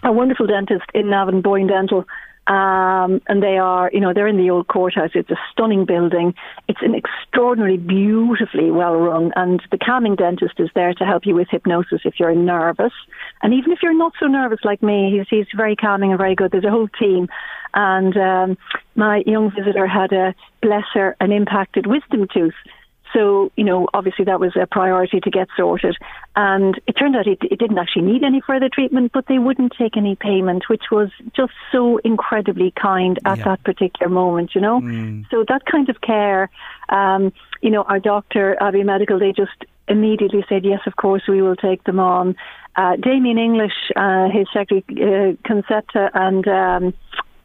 a 0.02 0.12
wonderful 0.12 0.46
dentist 0.46 0.84
in 0.92 1.08
Navan, 1.08 1.40
Boyne 1.40 1.66
Dental. 1.66 2.04
Um, 2.46 3.22
and 3.26 3.42
they 3.42 3.56
are, 3.56 3.90
you 3.92 4.00
know, 4.00 4.12
they're 4.12 4.28
in 4.28 4.36
the 4.36 4.50
old 4.50 4.68
courthouse. 4.68 5.10
It's 5.14 5.30
a 5.30 5.38
stunning 5.50 5.86
building. 5.86 6.34
It's 6.68 6.80
an 6.82 6.94
extraordinarily 6.94 7.78
beautifully 7.78 8.70
well 8.70 8.96
run. 8.96 9.32
And 9.34 9.62
the 9.70 9.78
calming 9.78 10.16
dentist 10.16 10.54
is 10.58 10.68
there 10.74 10.92
to 10.94 11.04
help 11.04 11.24
you 11.24 11.34
with 11.34 11.48
hypnosis 11.50 12.02
if 12.04 12.20
you're 12.20 12.34
nervous. 12.34 12.92
And 13.42 13.54
even 13.54 13.72
if 13.72 13.78
you're 13.82 13.96
not 13.96 14.12
so 14.20 14.26
nervous 14.26 14.60
like 14.62 14.82
me, 14.82 15.16
he's, 15.16 15.26
he's 15.30 15.46
very 15.56 15.74
calming 15.74 16.10
and 16.10 16.18
very 16.18 16.34
good. 16.34 16.50
There's 16.50 16.64
a 16.64 16.70
whole 16.70 16.88
team. 16.88 17.28
And 17.72 18.16
um, 18.16 18.58
my 18.94 19.22
young 19.26 19.50
visitor 19.50 19.86
had 19.86 20.12
a, 20.12 20.34
bless 20.60 20.84
her, 20.92 21.16
an 21.20 21.32
impacted 21.32 21.86
wisdom 21.86 22.28
tooth. 22.32 22.54
So, 23.14 23.52
you 23.56 23.64
know, 23.64 23.88
obviously 23.94 24.24
that 24.24 24.40
was 24.40 24.52
a 24.60 24.66
priority 24.66 25.20
to 25.20 25.30
get 25.30 25.48
sorted. 25.56 25.96
And 26.34 26.80
it 26.86 26.92
turned 26.94 27.16
out 27.16 27.26
it, 27.28 27.38
it 27.42 27.58
didn't 27.60 27.78
actually 27.78 28.02
need 28.02 28.24
any 28.24 28.40
further 28.40 28.68
treatment, 28.68 29.12
but 29.12 29.26
they 29.28 29.38
wouldn't 29.38 29.72
take 29.78 29.96
any 29.96 30.16
payment, 30.16 30.64
which 30.68 30.84
was 30.90 31.10
just 31.34 31.52
so 31.70 31.98
incredibly 31.98 32.72
kind 32.72 33.18
at 33.24 33.38
Yeah. 33.38 33.44
that 33.44 33.64
particular 33.64 34.10
moment, 34.10 34.54
you 34.54 34.60
know? 34.60 34.80
So 35.30 35.44
that 35.48 35.64
kind 35.64 35.88
of 35.88 36.00
care, 36.00 36.50
um, 36.88 37.32
you 37.62 37.70
know, 37.70 37.82
our 37.84 38.00
doctor, 38.00 38.56
Abbey 38.60 38.82
Medical, 38.82 39.18
they 39.18 39.32
just 39.32 39.64
immediately 39.86 40.44
said, 40.48 40.64
yes, 40.64 40.80
of 40.86 40.96
course, 40.96 41.22
we 41.28 41.40
will 41.40 41.56
take 41.56 41.84
them 41.84 42.00
on. 42.00 42.34
Uh, 42.76 42.96
Damien 42.96 43.38
English, 43.38 43.92
uh, 43.94 44.28
his 44.28 44.48
secretary, 44.52 44.82
uh, 44.90 45.48
Concetta, 45.48 46.10
and 46.14 46.48
um, 46.48 46.94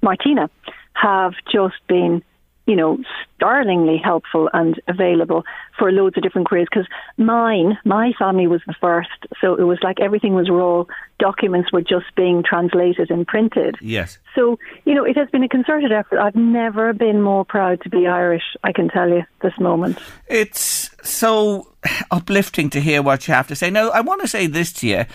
Martina 0.02 0.50
have 0.94 1.34
just 1.52 1.76
been, 1.88 2.24
you 2.70 2.76
know, 2.76 3.00
startlingly 3.36 3.98
helpful 3.98 4.48
and 4.54 4.80
available 4.88 5.44
for 5.80 5.92
loads 5.92 6.16
of 6.16 6.22
different 6.22 6.48
queries. 6.48 6.68
Because 6.72 6.88
mine, 7.18 7.80
my 7.84 8.12
family 8.20 8.46
was 8.46 8.62
the 8.68 8.76
first, 8.80 9.10
so 9.42 9.56
it 9.56 9.64
was 9.64 9.80
like 9.82 10.00
everything 10.00 10.36
was 10.36 10.52
raw. 10.52 10.84
Documents 11.18 11.74
were 11.74 11.82
just 11.82 12.06
being 12.16 12.44
translated 12.44 13.10
and 13.10 13.26
printed. 13.26 13.76
Yes. 13.82 14.20
So, 14.36 14.60
you 14.86 14.94
know, 14.94 15.04
it 15.04 15.18
has 15.18 15.28
been 15.32 15.42
a 15.42 15.50
concerted 15.50 15.92
effort. 15.92 16.20
I've 16.20 16.36
never 16.36 16.94
been 16.94 17.24
more 17.24 17.44
proud 17.44 17.82
to 17.82 17.90
be 17.90 18.06
Irish, 18.06 18.56
I 18.64 18.72
can 18.72 18.88
tell 18.88 19.10
you, 19.10 19.24
this 19.42 19.58
moment. 19.60 19.98
It's 20.28 20.92
so 21.02 21.68
uplifting 22.12 22.70
to 22.72 22.82
hear 22.82 23.02
what 23.02 23.28
you 23.28 23.34
have 23.34 23.48
to 23.48 23.56
say. 23.56 23.70
Now, 23.70 23.90
I 23.90 24.02
want 24.02 24.22
to 24.22 24.28
say 24.28 24.48
this 24.48 24.74
to 24.74 24.88
you. 24.88 25.06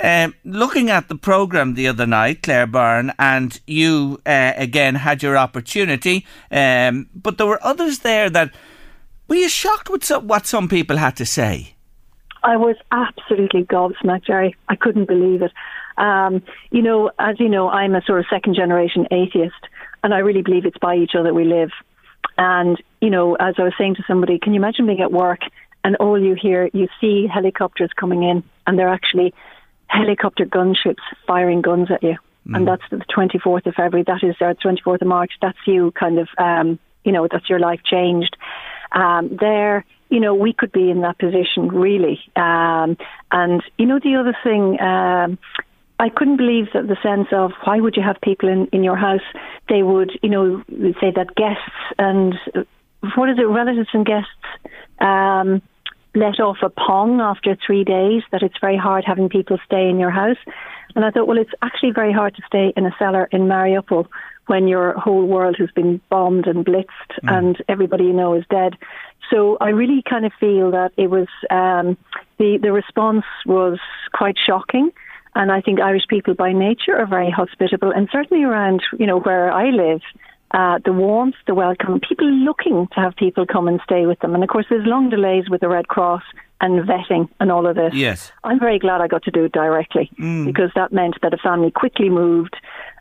Um, 0.00 0.34
looking 0.44 0.90
at 0.90 1.08
the 1.08 1.14
programme 1.14 1.74
the 1.74 1.88
other 1.88 2.06
night, 2.06 2.42
Claire 2.42 2.66
Byrne, 2.66 3.12
and 3.18 3.60
you 3.66 4.20
uh, 4.26 4.52
again 4.56 4.96
had 4.96 5.22
your 5.22 5.36
opportunity, 5.36 6.26
um, 6.50 7.08
but 7.14 7.38
there 7.38 7.46
were 7.46 7.64
others 7.64 8.00
there 8.00 8.28
that 8.30 8.52
were 9.28 9.36
you 9.36 9.48
shocked 9.48 9.88
with 9.88 10.04
some, 10.04 10.26
what 10.26 10.46
some 10.46 10.68
people 10.68 10.96
had 10.96 11.16
to 11.16 11.26
say? 11.26 11.74
I 12.42 12.56
was 12.56 12.76
absolutely 12.90 13.64
gobsmacked, 13.64 14.26
Jerry. 14.26 14.54
I 14.68 14.76
couldn't 14.76 15.06
believe 15.06 15.42
it. 15.42 15.52
Um, 15.96 16.42
you 16.70 16.82
know, 16.82 17.10
as 17.18 17.40
you 17.40 17.48
know, 17.48 17.68
I'm 17.68 17.94
a 17.94 18.02
sort 18.02 18.18
of 18.18 18.26
second 18.28 18.54
generation 18.54 19.06
atheist, 19.10 19.54
and 20.02 20.12
I 20.12 20.18
really 20.18 20.42
believe 20.42 20.66
it's 20.66 20.76
by 20.78 20.96
each 20.96 21.14
other 21.18 21.32
we 21.32 21.44
live. 21.44 21.70
And, 22.36 22.82
you 23.00 23.10
know, 23.10 23.36
as 23.36 23.54
I 23.58 23.62
was 23.62 23.72
saying 23.78 23.94
to 23.96 24.04
somebody, 24.06 24.38
can 24.38 24.52
you 24.52 24.60
imagine 24.60 24.86
being 24.86 25.00
at 25.00 25.12
work 25.12 25.40
and 25.84 25.96
all 25.96 26.20
you 26.20 26.34
hear, 26.34 26.68
you 26.72 26.88
see 27.00 27.26
helicopters 27.32 27.90
coming 27.94 28.22
in, 28.22 28.42
and 28.66 28.78
they're 28.78 28.88
actually 28.88 29.34
helicopter 29.86 30.46
gunships 30.46 31.02
firing 31.26 31.60
guns 31.60 31.90
at 31.90 32.02
you. 32.02 32.16
And 32.46 32.68
that's 32.68 32.82
the 32.90 32.98
24th 33.16 33.66
of 33.66 33.74
February. 33.74 34.04
That 34.06 34.22
is 34.22 34.36
our 34.40 34.54
24th 34.54 35.00
of 35.00 35.08
March. 35.08 35.32
That's 35.40 35.58
you 35.66 35.92
kind 35.92 36.18
of, 36.18 36.28
um, 36.36 36.78
you 37.02 37.12
know, 37.12 37.26
that's 37.30 37.48
your 37.48 37.58
life 37.58 37.80
changed. 37.84 38.36
Um, 38.92 39.36
there, 39.40 39.84
you 40.10 40.20
know, 40.20 40.34
we 40.34 40.52
could 40.52 40.70
be 40.70 40.90
in 40.90 41.00
that 41.00 41.18
position 41.18 41.68
really. 41.68 42.20
Um, 42.36 42.98
and, 43.30 43.62
you 43.78 43.86
know, 43.86 43.98
the 43.98 44.16
other 44.16 44.36
thing, 44.44 44.78
um, 44.80 45.38
I 45.98 46.10
couldn't 46.10 46.36
believe 46.36 46.66
that 46.74 46.86
the 46.86 46.96
sense 47.02 47.28
of 47.32 47.52
why 47.64 47.80
would 47.80 47.96
you 47.96 48.02
have 48.02 48.20
people 48.20 48.48
in, 48.48 48.66
in 48.72 48.84
your 48.84 48.96
house? 48.96 49.22
They 49.68 49.82
would, 49.82 50.12
you 50.22 50.28
know, 50.28 50.62
say 51.00 51.12
that 51.16 51.34
guests 51.36 51.72
and 51.98 52.34
uh, 52.54 52.64
what 53.16 53.30
is 53.30 53.38
it, 53.38 53.48
relatives 53.48 53.88
and 53.92 54.04
guests 54.04 54.28
um, 55.00 55.62
let 56.14 56.40
off 56.40 56.58
a 56.62 56.70
pong 56.70 57.20
after 57.20 57.56
three 57.66 57.84
days, 57.84 58.22
that 58.30 58.42
it's 58.42 58.58
very 58.60 58.76
hard 58.76 59.04
having 59.04 59.28
people 59.28 59.58
stay 59.64 59.88
in 59.88 59.98
your 59.98 60.10
house. 60.10 60.38
And 60.94 61.04
I 61.04 61.10
thought, 61.10 61.26
well, 61.26 61.38
it's 61.38 61.50
actually 61.62 61.90
very 61.90 62.12
hard 62.12 62.36
to 62.36 62.42
stay 62.46 62.72
in 62.76 62.86
a 62.86 62.94
cellar 62.98 63.28
in 63.32 63.42
Mariupol 63.42 64.06
when 64.46 64.68
your 64.68 64.92
whole 64.92 65.26
world 65.26 65.56
has 65.58 65.70
been 65.70 66.00
bombed 66.10 66.46
and 66.46 66.64
blitzed 66.64 67.18
and 67.22 67.56
everybody 67.68 68.04
you 68.04 68.12
know 68.12 68.34
is 68.34 68.44
dead. 68.50 68.76
So 69.30 69.56
I 69.60 69.70
really 69.70 70.02
kind 70.08 70.26
of 70.26 70.32
feel 70.38 70.70
that 70.70 70.92
it 70.96 71.08
was 71.08 71.28
um, 71.50 71.96
the 72.38 72.58
the 72.60 72.72
response 72.72 73.24
was 73.46 73.78
quite 74.12 74.36
shocking. 74.44 74.90
And 75.36 75.50
I 75.50 75.60
think 75.60 75.80
Irish 75.80 76.06
people 76.08 76.34
by 76.34 76.52
nature 76.52 76.96
are 76.96 77.06
very 77.06 77.30
hospitable, 77.30 77.90
and 77.90 78.08
certainly 78.12 78.44
around 78.44 78.82
you 78.98 79.06
know 79.06 79.18
where 79.18 79.50
I 79.50 79.70
live, 79.70 80.02
uh, 80.54 80.78
the 80.84 80.92
warmth, 80.92 81.34
the 81.48 81.54
welcome, 81.54 82.00
people 82.00 82.30
looking 82.30 82.86
to 82.94 83.00
have 83.00 83.16
people 83.16 83.44
come 83.44 83.66
and 83.66 83.80
stay 83.82 84.06
with 84.06 84.20
them. 84.20 84.34
And 84.34 84.44
of 84.44 84.48
course, 84.48 84.66
there's 84.70 84.86
long 84.86 85.10
delays 85.10 85.50
with 85.50 85.60
the 85.60 85.68
Red 85.68 85.88
Cross 85.88 86.22
and 86.60 86.88
vetting 86.88 87.28
and 87.40 87.50
all 87.50 87.66
of 87.66 87.74
this. 87.74 87.92
Yes. 87.92 88.30
I'm 88.44 88.60
very 88.60 88.78
glad 88.78 89.00
I 89.00 89.08
got 89.08 89.24
to 89.24 89.32
do 89.32 89.44
it 89.44 89.52
directly 89.52 90.10
because 90.16 90.70
that 90.76 90.92
meant 90.92 91.16
that 91.22 91.34
a 91.34 91.38
family 91.38 91.72
quickly 91.72 92.08
moved. 92.08 92.56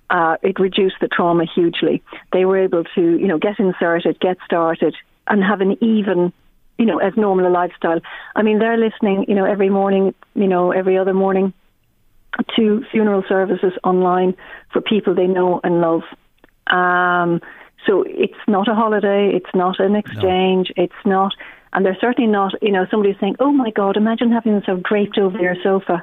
Uh, 0.10 0.38
it 0.42 0.60
reduced 0.60 0.96
the 1.00 1.08
trauma 1.08 1.46
hugely. 1.46 2.02
They 2.32 2.44
were 2.46 2.58
able 2.58 2.86
to, 2.96 3.02
you 3.02 3.28
know, 3.28 3.38
get 3.38 3.60
inserted, 3.60 4.20
get 4.20 4.38
started, 4.44 4.96
and 5.28 5.44
have 5.44 5.62
an 5.62 5.78
even, 5.84 6.34
you 6.80 6.86
know, 6.88 6.98
as 6.98 7.14
normal 7.16 7.48
a 7.48 7.54
lifestyle. 7.54 8.00
I 8.36 8.42
mean, 8.42 8.58
they're 8.58 8.78
listening, 8.78 9.26
you 9.28 9.36
know, 9.36 9.46
every 9.46 9.70
morning, 9.70 10.16
you 10.34 10.48
know, 10.48 10.72
every 10.72 10.98
other 10.98 11.14
morning 11.14 11.54
to 12.56 12.84
funeral 12.92 13.24
services 13.30 13.74
online 13.84 14.36
for 14.72 14.82
people 14.82 15.14
they 15.14 15.28
know 15.28 15.62
and 15.64 15.82
love. 15.82 16.02
Um, 16.68 17.42
so 17.86 18.04
it's 18.08 18.34
not 18.48 18.68
a 18.68 18.76
holiday, 18.76 19.32
it's 19.34 19.54
not 19.54 19.80
an 19.80 19.96
exchange, 19.96 20.72
it's 20.78 20.94
not, 21.06 21.34
and 21.74 21.86
they're 21.86 21.98
certainly 22.00 22.30
not, 22.32 22.54
you 22.62 22.72
know, 22.72 22.86
somebody's 22.90 23.20
saying, 23.20 23.36
oh 23.40 23.52
my 23.52 23.72
God, 23.72 23.98
imagine 23.98 24.32
having 24.32 24.54
themselves 24.54 24.84
draped 24.88 25.18
over 25.18 25.38
your 25.38 25.56
sofa. 25.62 26.02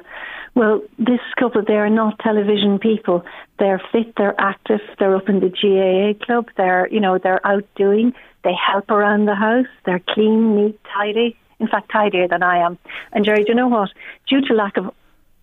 Well, 0.53 0.81
this 0.99 1.21
couple, 1.39 1.63
they 1.65 1.77
are 1.77 1.89
not 1.89 2.19
television 2.19 2.77
people. 2.77 3.23
They're 3.57 3.81
fit, 3.91 4.13
they're 4.17 4.39
active, 4.39 4.81
they're 4.99 5.15
up 5.15 5.29
in 5.29 5.39
the 5.39 5.49
GAA 5.49 6.23
club, 6.25 6.49
they're, 6.57 6.87
you 6.89 6.99
know, 6.99 7.17
they're 7.17 7.45
out 7.47 7.65
doing, 7.75 8.13
they 8.43 8.53
help 8.53 8.91
around 8.91 9.25
the 9.25 9.35
house, 9.35 9.67
they're 9.85 10.01
clean, 10.09 10.55
neat, 10.55 10.79
tidy. 10.93 11.37
In 11.59 11.67
fact, 11.67 11.91
tidier 11.91 12.27
than 12.27 12.41
I 12.41 12.57
am. 12.57 12.79
And 13.11 13.23
Jerry, 13.23 13.43
do 13.43 13.49
you 13.49 13.55
know 13.55 13.67
what? 13.67 13.91
Due 14.27 14.41
to 14.41 14.53
lack 14.55 14.77
of 14.77 14.91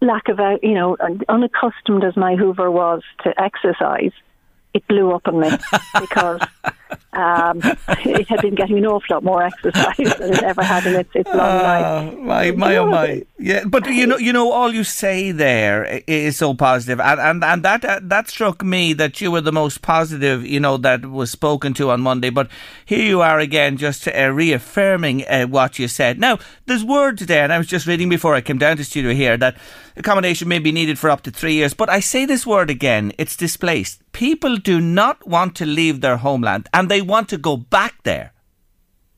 lack 0.01 0.29
of, 0.29 0.41
uh, 0.41 0.59
you 0.63 0.75
know, 0.75 0.97
unaccustomed 1.29 2.05
as 2.05 2.17
my 2.17 2.35
Hoover 2.35 2.71
was 2.71 3.03
to 3.23 3.33
exercise, 3.41 4.13
it 4.75 4.87
blew 4.89 5.13
up 5.13 5.27
on 5.27 5.41
me 5.41 5.51
because 6.01 6.41
um, 7.13 7.61
it 8.05 8.29
had 8.29 8.41
been 8.43 8.55
getting 8.55 8.79
an 8.79 8.87
awful 8.87 9.17
lot 9.17 9.25
more 9.25 9.43
exercise 9.43 9.97
than 9.97 10.35
it 10.35 10.43
ever 10.43 10.63
had 10.63 10.87
in 10.87 10.95
its, 10.95 11.11
its 11.15 11.29
long 11.29 11.63
life. 11.63 11.85
Oh, 11.87 12.17
my, 12.21 12.51
my, 12.53 12.77
oh, 12.77 12.87
my. 12.87 13.23
Yeah, 13.39 13.65
but 13.67 13.89
you 13.89 14.07
know, 14.07 14.17
you 14.19 14.33
know, 14.33 14.53
all 14.53 14.75
you 14.75 14.85
say 14.85 15.33
there 15.33 16.03
is 16.07 16.37
so 16.37 16.55
positive, 16.55 17.01
and 17.01 17.21
and 17.21 17.45
and 17.45 17.63
that 17.63 17.85
uh, 17.85 18.01
that 18.03 18.29
struck 18.29 18.63
me 18.63 18.93
that 18.95 19.21
you 19.21 19.31
were 19.31 19.41
the 19.41 19.53
most 19.53 19.81
positive, 19.81 20.45
you 20.45 20.61
know, 20.61 20.77
that 20.77 21.07
was 21.07 21.31
spoken 21.31 21.73
to 21.75 21.91
on 21.91 22.01
Monday. 22.01 22.31
But 22.31 22.49
here 22.85 23.05
you 23.05 23.21
are 23.21 23.39
again, 23.39 23.77
just 23.77 24.07
uh, 24.09 24.31
reaffirming 24.33 25.27
uh, 25.27 25.47
what 25.47 25.79
you 25.79 25.89
said. 25.89 26.19
Now, 26.19 26.39
there's 26.67 26.85
word 26.85 27.17
today, 27.19 27.41
and 27.41 27.53
I 27.53 27.59
was 27.59 27.67
just 27.67 27.87
reading 27.87 28.09
before 28.09 28.35
I 28.35 28.41
came 28.41 28.59
down 28.59 28.77
to 28.77 28.85
studio 28.85 29.15
here 29.15 29.37
that 29.37 29.57
accommodation 29.97 30.49
may 30.49 30.59
be 30.59 30.73
needed 30.73 30.99
for 30.99 31.11
up 31.11 31.23
to 31.23 31.31
three 31.31 31.55
years. 31.55 31.75
But 31.75 31.91
I 31.91 32.01
say 32.01 32.27
this 32.27 32.47
word 32.47 32.71
again: 32.71 33.13
it's 33.19 33.37
displaced. 33.37 34.03
People 34.13 34.57
do 34.57 34.81
not 34.81 35.25
want 35.29 35.55
to 35.57 35.65
leave 35.65 36.01
their 36.01 36.17
homeland, 36.17 36.58
and 36.73 36.89
they 36.89 37.03
want 37.03 37.29
to 37.29 37.39
go 37.39 37.57
back 37.57 37.95
there. 38.03 38.33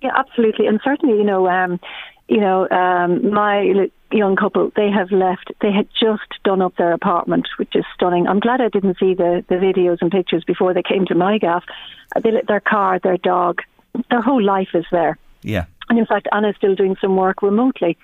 Yeah, 0.02 0.12
absolutely, 0.16 0.66
and 0.66 0.80
certainly, 0.82 1.16
you 1.16 1.25
know, 1.25 1.49
um, 1.49 1.78
you 2.28 2.40
know, 2.40 2.68
um, 2.70 3.32
my 3.32 3.88
young 4.12 4.37
couple, 4.37 4.73
they 4.76 4.90
have 4.90 5.11
left. 5.12 5.52
They 5.61 5.73
had 5.73 5.88
just 5.99 6.42
done 6.44 6.62
up 6.62 6.76
their 6.76 6.92
apartment, 6.92 7.49
which 7.59 7.75
is 7.75 7.85
stunning. 7.94 8.26
I'm 8.26 8.40
glad 8.40 8.61
I 8.61 8.68
didn't 8.68 8.99
see 8.99 9.14
the 9.14 9.44
the 9.49 9.56
videos 9.56 9.99
and 10.00 10.11
pictures 10.11 10.44
before 10.44 10.73
they 10.75 10.82
came 10.82 11.06
to 11.06 11.14
my 11.14 11.38
gaff. 11.38 11.64
Uh, 12.14 12.20
They, 12.20 12.32
let 12.32 12.47
their 12.47 12.61
car, 12.61 12.99
their 12.99 13.18
dog, 13.18 13.62
their 14.11 14.23
whole 14.23 14.42
life 14.42 14.70
is 14.75 14.87
there. 14.90 15.18
Yeah. 15.42 15.66
And 15.88 15.99
in 15.99 16.06
fact, 16.06 16.28
Anna's 16.32 16.56
still 16.56 16.75
doing 16.75 16.97
some 17.00 17.16
work 17.16 17.42
remotely. 17.42 17.99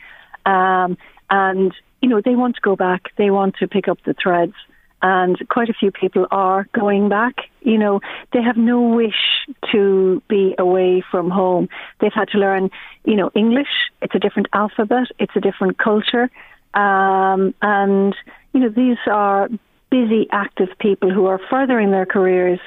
Um, 0.44 0.98
and, 1.30 1.72
you 2.00 2.08
know, 2.08 2.20
they 2.20 2.34
want 2.34 2.56
to 2.56 2.60
go 2.60 2.76
back. 2.76 3.10
They 3.16 3.30
want 3.30 3.56
to 3.56 3.68
pick 3.68 3.88
up 3.88 3.98
the 4.04 4.14
threads. 4.14 4.54
And 5.02 5.36
quite 5.48 5.68
a 5.68 5.74
few 5.74 5.90
people 5.90 6.26
are 6.30 6.66
going 6.72 7.08
back. 7.08 7.34
You 7.60 7.78
know, 7.78 8.00
they 8.32 8.42
have 8.42 8.56
no 8.56 8.80
wish 8.80 9.46
to 9.72 10.22
be 10.28 10.54
away 10.58 11.04
from 11.10 11.30
home. 11.30 11.68
They've 12.00 12.12
had 12.12 12.28
to 12.28 12.38
learn, 12.38 12.70
you 13.04 13.14
know, 13.14 13.30
English. 13.34 13.68
It's 14.00 14.14
a 14.14 14.18
different 14.18 14.48
alphabet. 14.52 15.08
It's 15.18 15.36
a 15.36 15.40
different 15.40 15.78
culture. 15.78 16.30
Um, 16.74 17.54
and, 17.62 18.14
you 18.52 18.60
know, 18.60 18.68
these 18.68 18.98
are 19.06 19.48
busy, 19.90 20.28
active 20.32 20.68
people 20.78 21.10
who 21.10 21.26
are 21.26 21.40
furthering 21.50 21.90
their 21.90 22.06
careers. 22.06 22.60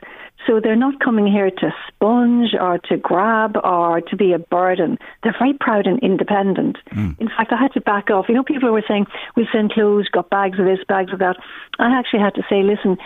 So 0.48 0.60
they're 0.60 0.76
not 0.76 1.00
coming 1.00 1.28
here 1.28 1.52
to 1.52 1.74
sponge 1.88 2.56
or 2.60 2.78
to 2.90 2.98
grab 2.98 3.58
or 3.64 4.02
to 4.02 4.16
be 4.16 4.34
a 4.34 4.40
burden. 4.40 4.98
They're 5.22 5.36
very 5.38 5.54
proud 5.54 5.86
and 5.86 6.00
independent. 6.00 6.78
Hmm. 6.92 7.12
In 7.20 7.28
fact, 7.28 7.52
I 7.52 7.58
had 7.58 7.74
to 7.74 7.82
back 7.82 8.10
off. 8.10 8.30
You 8.30 8.36
know, 8.36 8.44
people 8.44 8.72
were 8.72 8.84
saying, 8.88 9.08
we 9.36 9.48
send 9.52 9.72
clothes, 9.74 10.08
got 10.08 10.30
bags 10.30 10.58
of 10.58 10.66
this, 10.66 10.80
bags 10.88 11.12
of 11.12 11.20
that. 11.20 11.36
I 11.78 11.98
actually 11.98 12.22
had 12.22 12.36
to 12.36 12.44
say, 12.50 12.64
listen, 12.64 12.98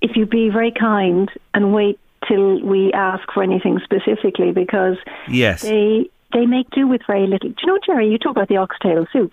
if 0.00 0.16
you 0.16 0.26
be 0.26 0.48
very 0.48 0.70
kind 0.70 1.30
and 1.54 1.74
wait 1.74 1.98
till 2.28 2.60
we 2.62 2.92
ask 2.92 3.30
for 3.32 3.42
anything 3.42 3.80
specifically 3.84 4.52
because 4.52 4.96
Yes. 5.28 5.62
they 5.62 6.08
they 6.32 6.46
make 6.46 6.68
do 6.70 6.86
with 6.88 7.02
very 7.06 7.26
little. 7.26 7.50
Do 7.50 7.54
you 7.62 7.66
know, 7.66 7.78
Jerry, 7.84 8.08
you 8.10 8.18
talk 8.18 8.32
about 8.36 8.48
the 8.48 8.56
oxtail 8.56 9.06
soup. 9.12 9.32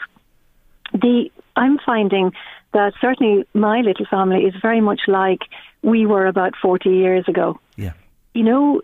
The 0.94 1.32
I'm 1.56 1.80
finding 1.86 2.32
that 2.74 2.94
certainly 3.00 3.46
my 3.53 3.82
little 3.82 4.06
family 4.06 4.44
is 4.44 4.53
very 4.62 4.82
much 4.82 5.01
like 5.08 5.39
we 5.82 6.06
were 6.06 6.27
about 6.27 6.53
40 6.62 6.89
years 6.89 7.25
ago. 7.27 7.60
Yeah. 7.75 7.94
You 8.34 8.44
know, 8.44 8.82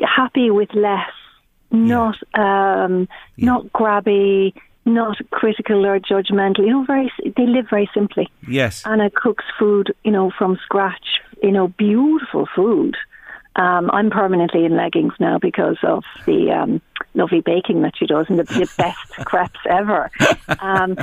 happy 0.00 0.50
with 0.50 0.74
less 0.74 1.10
not 1.70 2.16
um, 2.34 3.08
not 3.36 3.66
grabby, 3.66 4.54
not 4.84 5.16
critical 5.30 5.84
or 5.86 6.00
judgmental. 6.00 6.60
You 6.60 6.70
know, 6.70 6.84
very 6.84 7.12
they 7.36 7.46
live 7.46 7.66
very 7.70 7.88
simply. 7.92 8.28
Yes. 8.48 8.82
Anna 8.86 9.10
cooks 9.10 9.44
food, 9.58 9.94
you 10.04 10.10
know, 10.10 10.30
from 10.36 10.58
scratch. 10.64 11.20
You 11.42 11.52
know, 11.52 11.68
beautiful 11.68 12.48
food. 12.54 12.96
Um, 13.58 13.90
I'm 13.92 14.08
permanently 14.08 14.64
in 14.64 14.76
leggings 14.76 15.12
now 15.18 15.38
because 15.38 15.78
of 15.82 16.04
the 16.26 16.52
um, 16.52 16.80
lovely 17.14 17.40
baking 17.40 17.82
that 17.82 17.96
she 17.96 18.06
does 18.06 18.26
and 18.28 18.38
the, 18.38 18.44
the 18.44 18.70
best 18.78 19.26
crepes 19.26 19.58
ever. 19.68 20.10
Um, 20.60 20.96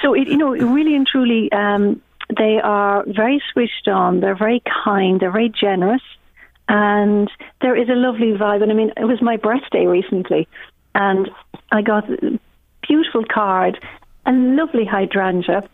so, 0.00 0.14
it, 0.14 0.26
you 0.26 0.38
know, 0.38 0.52
really 0.52 0.96
and 0.96 1.06
truly, 1.06 1.52
um, 1.52 2.00
they 2.34 2.60
are 2.62 3.04
very 3.06 3.42
switched 3.52 3.88
on. 3.88 4.20
They're 4.20 4.34
very 4.34 4.62
kind. 4.84 5.20
They're 5.20 5.30
very 5.30 5.50
generous. 5.50 6.02
And 6.68 7.30
there 7.60 7.76
is 7.76 7.88
a 7.88 7.94
lovely 7.94 8.32
vibe. 8.32 8.62
And 8.62 8.72
I 8.72 8.74
mean, 8.74 8.92
it 8.96 9.04
was 9.04 9.20
my 9.22 9.36
birthday 9.36 9.86
recently, 9.86 10.48
and 10.94 11.30
I 11.70 11.82
got 11.82 12.10
a 12.10 12.38
beautiful 12.86 13.24
card, 13.24 13.82
a 14.26 14.32
lovely 14.32 14.84
hydrangea 14.84 15.68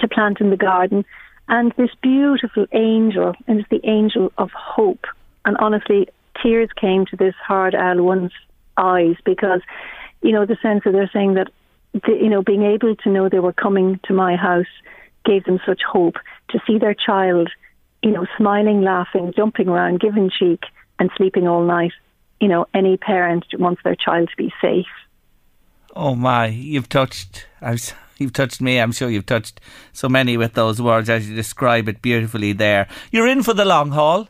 to 0.00 0.08
plant 0.08 0.40
in 0.40 0.50
the 0.50 0.56
garden, 0.56 1.04
and 1.48 1.72
this 1.76 1.90
beautiful 2.02 2.66
angel, 2.72 3.34
and 3.46 3.60
it's 3.60 3.68
the 3.70 3.80
angel 3.84 4.32
of 4.38 4.50
hope. 4.50 5.06
And 5.44 5.56
honestly, 5.58 6.08
tears 6.42 6.70
came 6.80 7.06
to 7.06 7.16
this 7.16 7.34
hard 7.44 7.74
owl 7.74 8.02
one's 8.02 8.32
eyes 8.76 9.16
because, 9.24 9.60
you 10.22 10.32
know, 10.32 10.46
the 10.46 10.56
sense 10.62 10.82
that 10.84 10.92
they're 10.92 11.10
saying 11.12 11.34
that, 11.34 11.48
the, 11.92 12.12
you 12.12 12.28
know, 12.28 12.42
being 12.42 12.62
able 12.62 12.96
to 12.96 13.10
know 13.10 13.28
they 13.28 13.38
were 13.38 13.52
coming 13.52 14.00
to 14.04 14.14
my 14.14 14.36
house 14.36 14.66
gave 15.24 15.44
them 15.44 15.60
such 15.66 15.82
hope 15.82 16.16
to 16.50 16.58
see 16.66 16.78
their 16.78 16.94
child, 16.94 17.50
you 18.02 18.10
know, 18.10 18.26
smiling, 18.36 18.82
laughing, 18.82 19.32
jumping 19.36 19.68
around, 19.68 20.00
giving 20.00 20.30
cheek, 20.30 20.62
and 20.98 21.10
sleeping 21.16 21.46
all 21.46 21.64
night. 21.64 21.92
You 22.40 22.48
know, 22.48 22.66
any 22.74 22.96
parent 22.96 23.44
wants 23.58 23.82
their 23.84 23.94
child 23.94 24.30
to 24.30 24.36
be 24.36 24.52
safe. 24.60 24.86
Oh 25.94 26.14
my, 26.14 26.46
you've 26.46 26.88
touched. 26.88 27.46
I've, 27.60 27.94
you've 28.18 28.32
touched 28.32 28.60
me. 28.60 28.78
I'm 28.78 28.92
sure 28.92 29.10
you've 29.10 29.26
touched 29.26 29.60
so 29.92 30.08
many 30.08 30.36
with 30.36 30.54
those 30.54 30.80
words 30.80 31.10
as 31.10 31.28
you 31.28 31.36
describe 31.36 31.88
it 31.88 32.02
beautifully. 32.02 32.52
There, 32.52 32.88
you're 33.10 33.28
in 33.28 33.42
for 33.42 33.54
the 33.54 33.64
long 33.64 33.90
haul. 33.90 34.28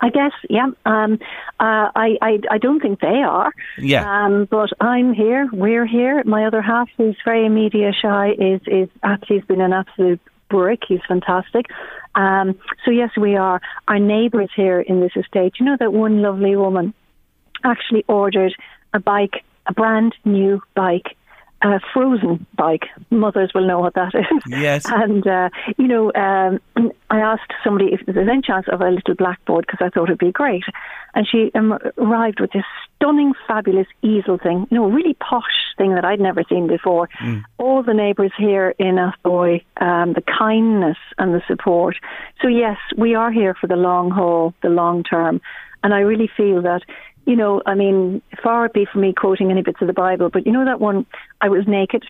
I 0.00 0.10
guess, 0.10 0.32
yeah. 0.50 0.68
Um, 0.84 1.18
uh, 1.58 1.88
I, 1.94 2.18
I, 2.20 2.38
I 2.50 2.58
don't 2.58 2.80
think 2.80 3.00
they 3.00 3.22
are. 3.22 3.52
Yeah. 3.78 4.24
Um, 4.26 4.46
but 4.50 4.70
I'm 4.80 5.14
here. 5.14 5.48
We're 5.52 5.86
here. 5.86 6.22
My 6.24 6.46
other 6.46 6.60
half, 6.60 6.88
who's 6.96 7.16
very 7.24 7.48
media 7.48 7.92
shy, 7.92 8.32
is 8.32 8.60
is 8.66 8.88
actually 9.02 9.38
has 9.38 9.46
been 9.46 9.60
an 9.60 9.72
absolute 9.72 10.20
brick. 10.50 10.82
He's 10.86 11.00
fantastic. 11.08 11.66
Um, 12.14 12.58
so 12.84 12.90
yes, 12.90 13.10
we 13.16 13.36
are. 13.36 13.60
Our 13.88 13.98
neighbours 13.98 14.50
here 14.54 14.80
in 14.80 15.00
this 15.00 15.12
estate. 15.16 15.54
You 15.58 15.66
know 15.66 15.76
that 15.78 15.92
one 15.92 16.22
lovely 16.22 16.56
woman 16.56 16.92
actually 17.64 18.04
ordered 18.06 18.54
a 18.92 19.00
bike, 19.00 19.44
a 19.66 19.72
brand 19.72 20.14
new 20.24 20.60
bike 20.74 21.16
a 21.62 21.80
frozen 21.92 22.46
bike. 22.56 22.84
Mothers 23.10 23.52
will 23.54 23.66
know 23.66 23.80
what 23.80 23.94
that 23.94 24.14
is. 24.14 24.42
Yes. 24.46 24.84
And, 24.96 25.26
uh, 25.26 25.50
you 25.76 25.88
know, 25.88 26.12
um, 26.14 26.60
I 27.10 27.18
asked 27.18 27.52
somebody 27.62 27.92
if 27.92 28.00
there's 28.06 28.28
any 28.28 28.42
chance 28.42 28.66
of 28.70 28.80
a 28.80 28.90
little 28.90 29.14
blackboard 29.14 29.66
because 29.66 29.84
I 29.84 29.90
thought 29.90 30.08
it'd 30.08 30.18
be 30.18 30.32
great. 30.32 30.64
And 31.14 31.26
she 31.26 31.50
um, 31.54 31.78
arrived 31.98 32.40
with 32.40 32.52
this 32.52 32.64
stunning, 32.96 33.32
fabulous 33.46 33.86
easel 34.02 34.38
thing, 34.38 34.66
you 34.70 34.76
know, 34.76 34.84
a 34.84 34.90
really 34.90 35.14
posh 35.14 35.44
thing 35.78 35.94
that 35.94 36.04
I'd 36.04 36.20
never 36.20 36.42
seen 36.48 36.66
before. 36.66 37.08
All 37.58 37.82
the 37.82 37.94
neighbours 37.94 38.32
here 38.36 38.74
in 38.78 38.96
Athboy, 38.96 39.64
um, 39.80 40.14
the 40.14 40.22
kindness 40.22 40.98
and 41.18 41.34
the 41.34 41.42
support. 41.46 41.96
So, 42.42 42.48
yes, 42.48 42.78
we 42.96 43.14
are 43.14 43.30
here 43.30 43.54
for 43.54 43.66
the 43.66 43.76
long 43.76 44.10
haul, 44.10 44.54
the 44.62 44.68
long 44.68 45.04
term. 45.04 45.40
And 45.86 45.94
I 45.94 46.00
really 46.00 46.28
feel 46.36 46.62
that 46.62 46.82
you 47.26 47.36
know, 47.36 47.62
I 47.64 47.76
mean, 47.76 48.22
far 48.42 48.66
it 48.66 48.72
be 48.72 48.86
from 48.90 49.02
me 49.02 49.12
quoting 49.12 49.52
any 49.52 49.62
bits 49.62 49.80
of 49.80 49.86
the 49.86 49.92
Bible, 49.92 50.30
but 50.32 50.46
you 50.46 50.50
know 50.50 50.64
that 50.64 50.80
one, 50.80 51.06
I 51.40 51.48
was 51.48 51.64
naked, 51.68 52.02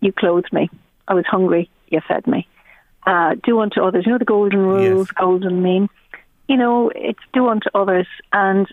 you 0.00 0.12
clothed 0.12 0.52
me. 0.52 0.70
I 1.08 1.14
was 1.14 1.24
hungry, 1.26 1.68
you 1.88 2.00
fed 2.06 2.24
me. 2.28 2.46
Uh, 3.04 3.34
do 3.42 3.58
unto 3.58 3.82
others. 3.82 4.04
You 4.06 4.12
know 4.12 4.18
the 4.18 4.24
golden 4.24 4.60
rules, 4.60 5.08
Yes. 5.08 5.16
golden 5.18 5.60
mean. 5.60 5.88
You 6.46 6.56
know, 6.56 6.92
it's 6.94 7.18
do 7.32 7.48
unto 7.48 7.68
others. 7.74 8.06
And 8.32 8.68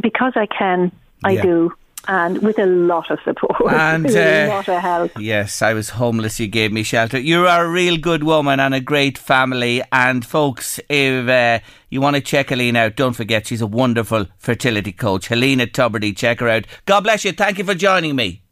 because 0.00 0.34
I 0.36 0.46
can, 0.46 0.92
I 1.24 1.32
Yeah. 1.32 1.42
do. 1.42 1.72
And 2.08 2.42
with 2.42 2.58
a 2.58 2.66
lot 2.66 3.10
of 3.10 3.18
support, 3.24 3.56
And, 3.72 4.06
uh, 4.06 4.10
a 4.10 4.48
lot 4.48 4.68
of 4.68 4.80
help. 4.80 5.12
Yes, 5.18 5.60
I 5.62 5.74
was 5.74 5.90
homeless. 5.90 6.38
You 6.38 6.46
gave 6.46 6.72
me 6.72 6.82
shelter. 6.82 7.18
You 7.18 7.46
are 7.46 7.64
a 7.64 7.70
real 7.70 7.96
good 7.96 8.22
woman 8.22 8.60
and 8.60 8.74
a 8.74 8.80
great 8.80 9.18
family. 9.18 9.82
And 9.90 10.24
folks, 10.24 10.78
if 10.88 11.28
uh, 11.28 11.58
you 11.90 12.00
want 12.00 12.16
to 12.16 12.22
check 12.22 12.50
Helena 12.50 12.80
out, 12.80 12.96
don't 12.96 13.14
forget 13.14 13.46
she's 13.46 13.60
a 13.60 13.66
wonderful 13.66 14.26
fertility 14.38 14.92
coach. 14.92 15.28
Helena 15.28 15.66
Tubridy, 15.66 16.16
check 16.16 16.40
her 16.40 16.48
out. 16.48 16.66
God 16.84 17.00
bless 17.00 17.24
you. 17.24 17.32
Thank 17.32 17.58
you 17.58 17.64
for 17.64 17.74
joining 17.74 18.14
me. 18.16 18.42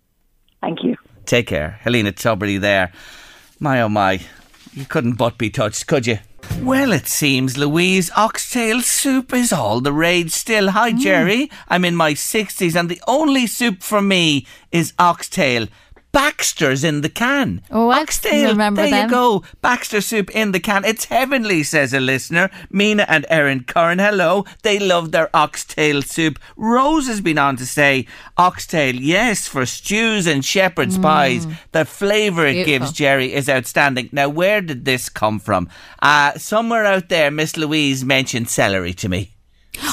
Thank 0.60 0.82
you. 0.82 0.96
Take 1.26 1.46
care. 1.46 1.78
Helena 1.82 2.12
Tubridy 2.12 2.60
there. 2.60 2.92
My 3.60 3.80
oh 3.82 3.88
my. 3.88 4.20
You 4.72 4.84
couldn't 4.84 5.14
but 5.14 5.38
be 5.38 5.50
touched, 5.50 5.86
could 5.86 6.06
you? 6.06 6.18
Well, 6.60 6.92
it 6.92 7.06
seems 7.06 7.58
Louise 7.58 8.10
oxtail 8.16 8.80
soup 8.80 9.32
is 9.34 9.52
all 9.52 9.80
the 9.80 9.92
rage 9.92 10.32
still. 10.32 10.70
Hi, 10.70 10.90
hmm. 10.90 10.98
Jerry. 10.98 11.50
I'm 11.68 11.84
in 11.84 11.94
my 11.94 12.14
60s 12.14 12.74
and 12.74 12.88
the 12.88 13.02
only 13.06 13.46
soup 13.46 13.82
for 13.82 14.00
me 14.00 14.46
is 14.72 14.94
oxtail. 14.98 15.68
Baxter's 16.14 16.84
in 16.84 17.00
the 17.00 17.08
can. 17.08 17.60
Oh, 17.70 17.88
I 17.88 18.02
oxtail. 18.02 18.50
remember 18.50 18.82
there 18.82 18.90
them. 18.90 19.08
you 19.08 19.10
go. 19.10 19.44
Baxter 19.60 20.00
soup 20.00 20.30
in 20.30 20.52
the 20.52 20.60
can. 20.60 20.84
It's 20.84 21.06
heavenly, 21.06 21.64
says 21.64 21.92
a 21.92 21.98
listener. 21.98 22.50
Mina 22.70 23.04
and 23.08 23.26
Erin 23.28 23.64
Curran, 23.64 23.98
hello. 23.98 24.44
They 24.62 24.78
love 24.78 25.10
their 25.10 25.28
oxtail 25.34 26.02
soup. 26.02 26.38
Rose 26.56 27.08
has 27.08 27.20
been 27.20 27.36
on 27.36 27.56
to 27.56 27.66
say 27.66 28.06
oxtail, 28.36 28.94
yes, 28.94 29.48
for 29.48 29.66
stews 29.66 30.28
and 30.28 30.44
shepherd's 30.44 30.98
pies. 30.98 31.48
The 31.72 31.84
flavour 31.84 32.46
it 32.46 32.64
gives, 32.64 32.92
Jerry, 32.92 33.34
is 33.34 33.48
outstanding. 33.48 34.08
Now, 34.12 34.28
where 34.28 34.60
did 34.60 34.84
this 34.84 35.08
come 35.08 35.40
from? 35.40 35.68
Uh, 36.00 36.38
somewhere 36.38 36.84
out 36.84 37.08
there, 37.08 37.32
Miss 37.32 37.56
Louise 37.56 38.04
mentioned 38.04 38.48
celery 38.48 38.94
to 38.94 39.08
me. 39.08 39.32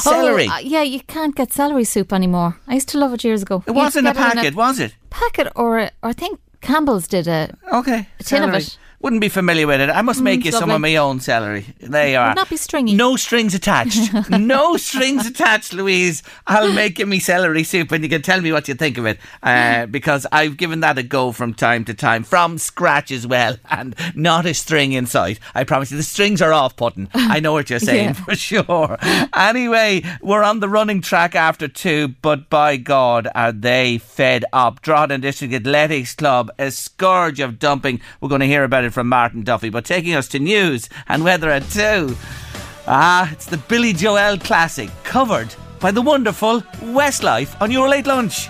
Celery. 0.02 0.48
Oh, 0.48 0.54
uh, 0.54 0.60
yeah, 0.60 0.84
you 0.84 1.00
can't 1.02 1.36
get 1.36 1.52
celery 1.52 1.84
soup 1.84 2.14
anymore. 2.14 2.60
I 2.68 2.76
used 2.76 2.90
to 2.90 3.00
love 3.00 3.14
it 3.14 3.24
years 3.24 3.42
ago. 3.42 3.64
it 3.66 3.72
wasn't 3.72 4.08
a 4.08 4.14
get 4.14 4.18
it 4.18 4.36
packet, 4.36 4.56
was 4.56 4.80
it? 4.80 4.96
Packet, 5.12 5.52
or, 5.56 5.80
or 5.80 5.90
I 6.02 6.14
think 6.14 6.40
Campbell's 6.62 7.08
did 7.08 7.28
a. 7.28 7.56
Okay. 7.72 8.08
Tin 8.20 8.44
of 8.44 8.56
it. 8.56 8.78
Wouldn't 9.02 9.20
be 9.22 9.30
familiar 9.30 9.66
with 9.66 9.82
it. 9.82 9.90
I 9.90 10.02
must 10.02 10.22
make 10.22 10.42
Mm, 10.42 10.46
you 10.46 10.52
some 10.52 10.70
of 10.70 10.80
my 10.80 10.96
own 10.96 11.20
celery. 11.20 11.66
There 11.80 12.10
you 12.10 12.18
are. 12.18 12.36
not 12.36 12.50
be 12.50 12.58
stringy. 12.58 12.94
No 12.94 13.16
strings 13.16 13.56
attached. 13.56 14.14
no 14.30 14.78
strings 14.78 15.26
attached, 15.26 15.74
Louise. 15.74 16.22
I'll 16.46 16.72
make 16.72 17.00
you 17.00 17.06
me 17.08 17.20
celery 17.20 17.64
soup 17.64 17.92
and 17.92 18.04
you 18.04 18.10
can 18.10 18.22
tell 18.22 18.42
me 18.42 18.52
what 18.52 18.68
you 18.68 18.76
think 18.76 18.98
of 19.00 19.06
it. 19.08 19.20
Uh, 19.42 19.86
because 19.98 20.28
I've 20.32 20.56
given 20.56 20.82
that 20.82 20.98
a 21.00 21.04
go 21.04 21.32
from 21.32 21.54
time 21.56 21.84
to 21.86 21.94
time, 21.96 22.24
from 22.24 22.60
scratch 22.60 23.10
as 23.12 23.26
well, 23.26 23.58
and 23.72 23.96
not 24.16 24.46
a 24.46 24.54
string 24.54 24.92
in 24.94 25.08
sight. 25.08 25.40
I 25.56 25.64
promise 25.64 25.90
you, 25.92 25.98
the 25.98 26.04
strings 26.04 26.42
are 26.42 26.54
off 26.54 26.76
putting. 26.76 27.10
I 27.14 27.40
know 27.40 27.54
what 27.54 27.70
you're 27.72 27.80
saying 27.80 28.10
Yeah. 28.10 28.14
for 28.14 28.36
sure. 28.36 28.98
Anyway, 29.36 30.04
we're 30.22 30.44
on 30.44 30.60
the 30.60 30.70
running 30.70 31.02
track 31.02 31.36
after 31.36 31.68
two, 31.68 32.10
but 32.22 32.50
by 32.50 32.78
God, 32.78 33.28
are 33.34 33.52
they 33.52 33.98
fed 33.98 34.46
up? 34.54 34.82
Drogheda 34.82 35.18
District 35.18 35.54
Athletics 35.54 36.14
Club, 36.16 36.52
a 36.60 36.70
scourge 36.72 37.40
of 37.40 37.58
dumping. 37.60 38.00
We're 38.20 38.30
going 38.30 38.42
to 38.42 38.48
hear 38.48 38.64
about 38.64 38.84
it 38.84 38.91
from 38.92 39.10
Martin 39.10 39.44
Duffy, 39.44 39.70
but 39.70 39.86
taking 39.86 40.14
us 40.14 40.28
to 40.30 40.40
news 40.40 40.90
and 41.08 41.24
weather 41.24 41.50
at 41.50 41.70
two. 41.70 42.16
Ah, 42.88 43.32
it's 43.32 43.46
the 43.46 43.58
Billy 43.58 43.94
Joel 43.94 44.38
Classic, 44.38 44.90
covered 45.04 45.54
by 45.80 45.92
the 45.92 46.02
wonderful 46.02 46.62
Westlife 46.82 47.60
on 47.62 47.72
your 47.72 47.90
late 47.90 48.08
lunch. 48.08 48.50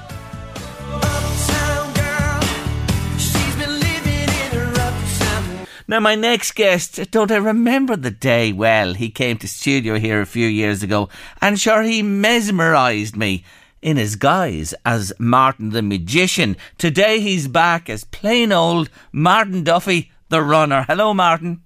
Now, 5.88 6.00
my 6.00 6.16
next 6.16 6.56
guest, 6.56 7.12
don't 7.12 7.32
I 7.32 7.36
remember 7.36 7.98
the 7.98 8.12
day 8.12 8.54
well? 8.54 8.94
He 8.94 9.10
came 9.10 9.38
to 9.40 9.48
studio 9.48 10.00
here 10.00 10.22
a 10.22 10.26
few 10.26 10.48
years 10.48 10.84
ago, 10.84 11.10
and 11.42 11.60
sure, 11.60 11.82
he 11.82 12.02
mesmerised 12.02 13.18
me 13.18 13.44
in 13.82 13.98
his 13.98 14.16
guise 14.16 14.74
as 14.86 15.12
Martin 15.20 15.72
the 15.72 15.82
Magician. 15.82 16.56
Today, 16.78 17.20
he's 17.20 17.50
back 17.50 17.90
as 17.90 18.06
plain 18.06 18.54
old 18.54 18.90
Martin 19.12 19.66
Duffy, 19.66 20.14
the 20.32 20.42
runner. 20.42 20.86
Hello, 20.88 21.14
Martin. 21.14 21.62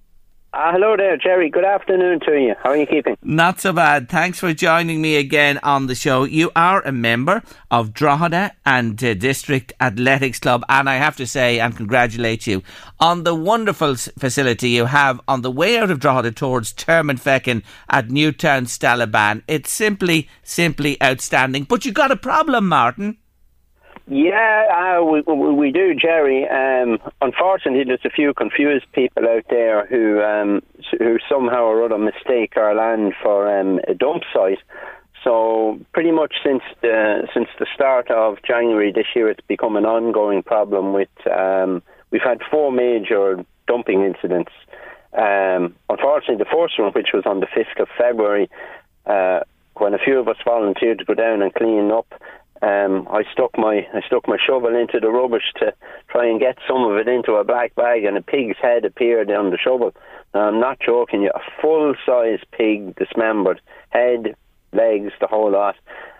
Uh, 0.55 0.71
hello 0.71 0.95
there, 0.95 1.17
Jerry. 1.17 1.49
Good 1.49 1.65
afternoon 1.65 2.21
to 2.21 2.31
you. 2.31 2.55
How 2.63 2.69
are 2.69 2.77
you 2.77 2.85
keeping? 2.85 3.17
Not 3.21 3.59
so 3.59 3.73
bad. 3.73 4.07
Thanks 4.07 4.39
for 4.39 4.53
joining 4.53 5.01
me 5.01 5.17
again 5.17 5.59
on 5.63 5.87
the 5.87 5.95
show. 5.95 6.23
You 6.23 6.49
are 6.55 6.81
a 6.81 6.93
member 6.93 7.43
of 7.69 7.93
Drogheda 7.93 8.53
and 8.65 9.03
uh, 9.03 9.15
District 9.15 9.73
Athletics 9.81 10.39
Club, 10.39 10.63
and 10.69 10.89
I 10.89 10.95
have 10.95 11.17
to 11.17 11.27
say 11.27 11.59
and 11.59 11.75
congratulate 11.75 12.47
you 12.47 12.63
on 13.01 13.23
the 13.23 13.35
wonderful 13.35 13.95
facility 13.95 14.69
you 14.69 14.85
have 14.85 15.19
on 15.27 15.41
the 15.41 15.51
way 15.51 15.77
out 15.77 15.91
of 15.91 15.99
Drogheda 15.99 16.31
towards 16.31 16.73
Termonfeckin 16.73 17.61
at 17.89 18.09
Newtown 18.09 18.65
Stalaban. 18.65 19.43
It's 19.49 19.73
simply, 19.73 20.29
simply 20.41 21.01
outstanding. 21.03 21.65
But 21.65 21.83
you 21.83 21.91
got 21.91 22.11
a 22.11 22.15
problem, 22.15 22.69
Martin. 22.69 23.17
Yeah, 24.07 24.97
uh, 24.99 25.03
we, 25.03 25.21
we 25.21 25.71
do, 25.71 25.95
Jerry. 25.95 26.47
Um, 26.47 26.99
unfortunately, 27.21 27.85
there's 27.85 28.05
a 28.05 28.11
few 28.11 28.35
confused 28.35 28.85
people 28.93 29.27
out 29.27 29.45
there 29.49 29.87
who 29.87 30.21
um, 30.21 30.61
who 30.99 31.17
somehow 31.27 31.63
or 31.63 31.83
other 31.83 31.97
mistake 31.97 32.55
our 32.55 32.75
land 32.75 33.13
for 33.21 33.59
um, 33.59 33.79
a 33.87 33.95
dump 33.95 34.21
site. 34.31 34.59
So 35.23 35.79
pretty 35.91 36.11
much 36.11 36.35
since 36.45 36.61
the 36.81 37.27
since 37.33 37.47
the 37.57 37.65
start 37.73 38.11
of 38.11 38.37
January 38.47 38.91
this 38.91 39.07
year, 39.15 39.27
it's 39.27 39.45
become 39.47 39.75
an 39.75 39.85
ongoing 39.85 40.43
problem. 40.43 40.93
With 40.93 41.09
um, 41.27 41.81
we've 42.11 42.21
had 42.21 42.41
four 42.51 42.71
major 42.71 43.43
dumping 43.67 44.03
incidents. 44.03 44.51
Um, 45.13 45.73
unfortunately, 45.89 46.43
the 46.43 46.51
first 46.53 46.77
one, 46.77 46.91
which 46.91 47.09
was 47.11 47.23
on 47.25 47.39
the 47.39 47.47
fifth 47.47 47.79
of 47.79 47.87
February, 47.97 48.51
uh, 49.07 49.39
when 49.77 49.95
a 49.95 49.97
few 49.97 50.19
of 50.19 50.27
us 50.27 50.37
volunteered 50.45 50.99
to 50.99 51.05
go 51.05 51.15
down 51.15 51.41
and 51.41 51.51
clean 51.55 51.89
up, 51.89 52.13
um, 52.61 53.07
I 53.11 53.23
stuck 53.31 53.57
my 53.57 53.87
I 53.93 54.01
stuck 54.07 54.27
my 54.27 54.37
shovel 54.45 54.75
into 54.75 54.99
the 54.99 55.09
rubbish 55.09 55.51
to 55.57 55.73
try 56.09 56.27
and 56.27 56.39
get 56.39 56.57
some 56.67 56.83
of 56.83 56.97
it 56.97 57.07
into 57.07 57.33
a 57.33 57.43
black 57.43 57.75
bag, 57.75 58.05
and 58.05 58.17
a 58.17 58.21
pig's 58.21 58.57
head 58.61 58.85
appeared 58.85 59.29
on 59.29 59.51
the 59.51 59.57
shovel. 59.57 59.93
I'm 60.33 60.59
not 60.59 60.79
joking 60.79 61.21
you, 61.21 61.31
a 61.33 61.61
full 61.61 61.95
size 62.05 62.39
pig 62.51 62.95
dismembered, 62.95 63.61
head, 63.89 64.35
legs, 64.73 65.11
the 65.19 65.27
whole 65.27 65.51
lot. 65.51 65.75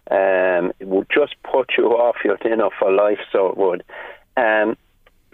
Um, 0.09 0.71
it 0.79 0.87
would 0.87 1.07
just 1.13 1.35
put 1.43 1.71
you 1.77 1.85
off 1.91 2.17
your 2.23 2.37
dinner 2.37 2.69
for 2.79 2.91
life, 2.91 3.19
so 3.31 3.47
it 3.47 3.57
would. 3.57 3.83
Um, 4.37 4.77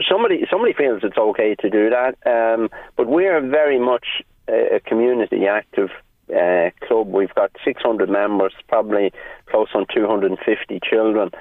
somebody 0.07 0.45
somebody 0.49 0.73
feels 0.73 1.01
it's 1.03 1.17
okay 1.17 1.55
to 1.55 1.69
do 1.69 1.89
that, 1.89 2.15
um, 2.25 2.69
but 2.95 3.07
we're 3.07 3.41
very 3.41 3.79
much 3.79 4.05
a, 4.47 4.75
a 4.75 4.79
community 4.79 5.47
active 5.47 5.89
uh, 6.35 6.69
club. 6.85 7.07
We've 7.07 7.33
got 7.35 7.51
600 7.63 8.09
members, 8.09 8.53
probably 8.67 9.11
close 9.47 9.69
on 9.73 9.85
250 9.93 10.79
children. 10.83 11.31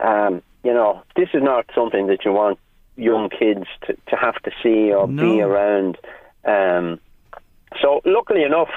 Um, 0.00 0.42
you 0.64 0.72
know, 0.72 1.02
this 1.16 1.28
is 1.34 1.42
not 1.42 1.66
something 1.74 2.06
that 2.08 2.24
you 2.24 2.32
want 2.32 2.58
young 2.96 3.30
kids 3.30 3.66
to, 3.86 3.94
to 4.08 4.16
have 4.16 4.36
to 4.42 4.50
see 4.62 4.92
or 4.92 5.06
No. 5.06 5.22
be 5.22 5.40
around. 5.40 5.98
Um, 6.44 7.00
so, 7.80 8.00
luckily 8.04 8.42
enough, 8.42 8.70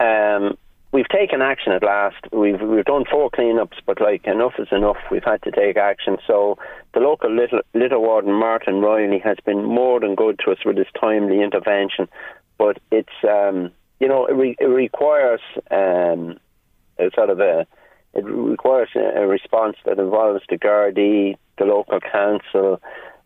um, 0.00 0.58
we've 0.92 1.08
taken 1.08 1.42
action 1.42 1.72
at 1.72 1.82
last. 1.82 2.16
We've 2.32 2.60
we've 2.60 2.84
done 2.84 3.04
four 3.10 3.30
cleanups, 3.30 3.78
but 3.86 4.00
like 4.00 4.26
enough 4.26 4.54
is 4.58 4.68
enough. 4.72 4.96
We've 5.10 5.24
had 5.24 5.42
to 5.42 5.50
take 5.50 5.76
action. 5.76 6.18
So 6.26 6.58
the 6.94 7.00
local 7.00 7.30
little 7.30 7.60
litter 7.74 7.98
warden 8.00 8.32
Martin 8.32 8.80
Riley 8.80 9.18
has 9.18 9.36
been 9.44 9.64
more 9.64 10.00
than 10.00 10.14
good 10.14 10.40
to 10.44 10.52
us 10.52 10.58
with 10.64 10.76
his 10.76 10.86
timely 10.98 11.42
intervention. 11.42 12.08
But 12.58 12.78
it's 12.90 13.18
um, 13.28 13.70
you 14.00 14.08
know 14.08 14.26
it, 14.26 14.34
re- 14.34 14.56
it 14.58 14.66
requires 14.66 15.40
um, 15.70 16.38
a 16.98 17.10
sort 17.14 17.30
of 17.30 17.40
a 17.40 17.66
it 18.14 18.24
requires 18.24 18.88
a, 18.94 19.26
response 19.26 19.76
that 19.84 19.98
involves 19.98 20.42
the 20.48 20.56
Gardaí, 20.56 21.36
the 21.58 21.64
local 21.64 22.00
council. 22.00 22.80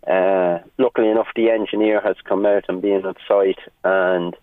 Uh, 0.05 0.59
luckily 0.79 1.09
enough, 1.09 1.29
the 1.37 1.49
engineer 1.51 2.01
has 2.01 2.17
come 2.29 2.45
out 2.45 2.65
and 2.69 2.83
been 2.83 3.07
on 3.07 3.15
site, 3.29 3.61
and 3.85 4.37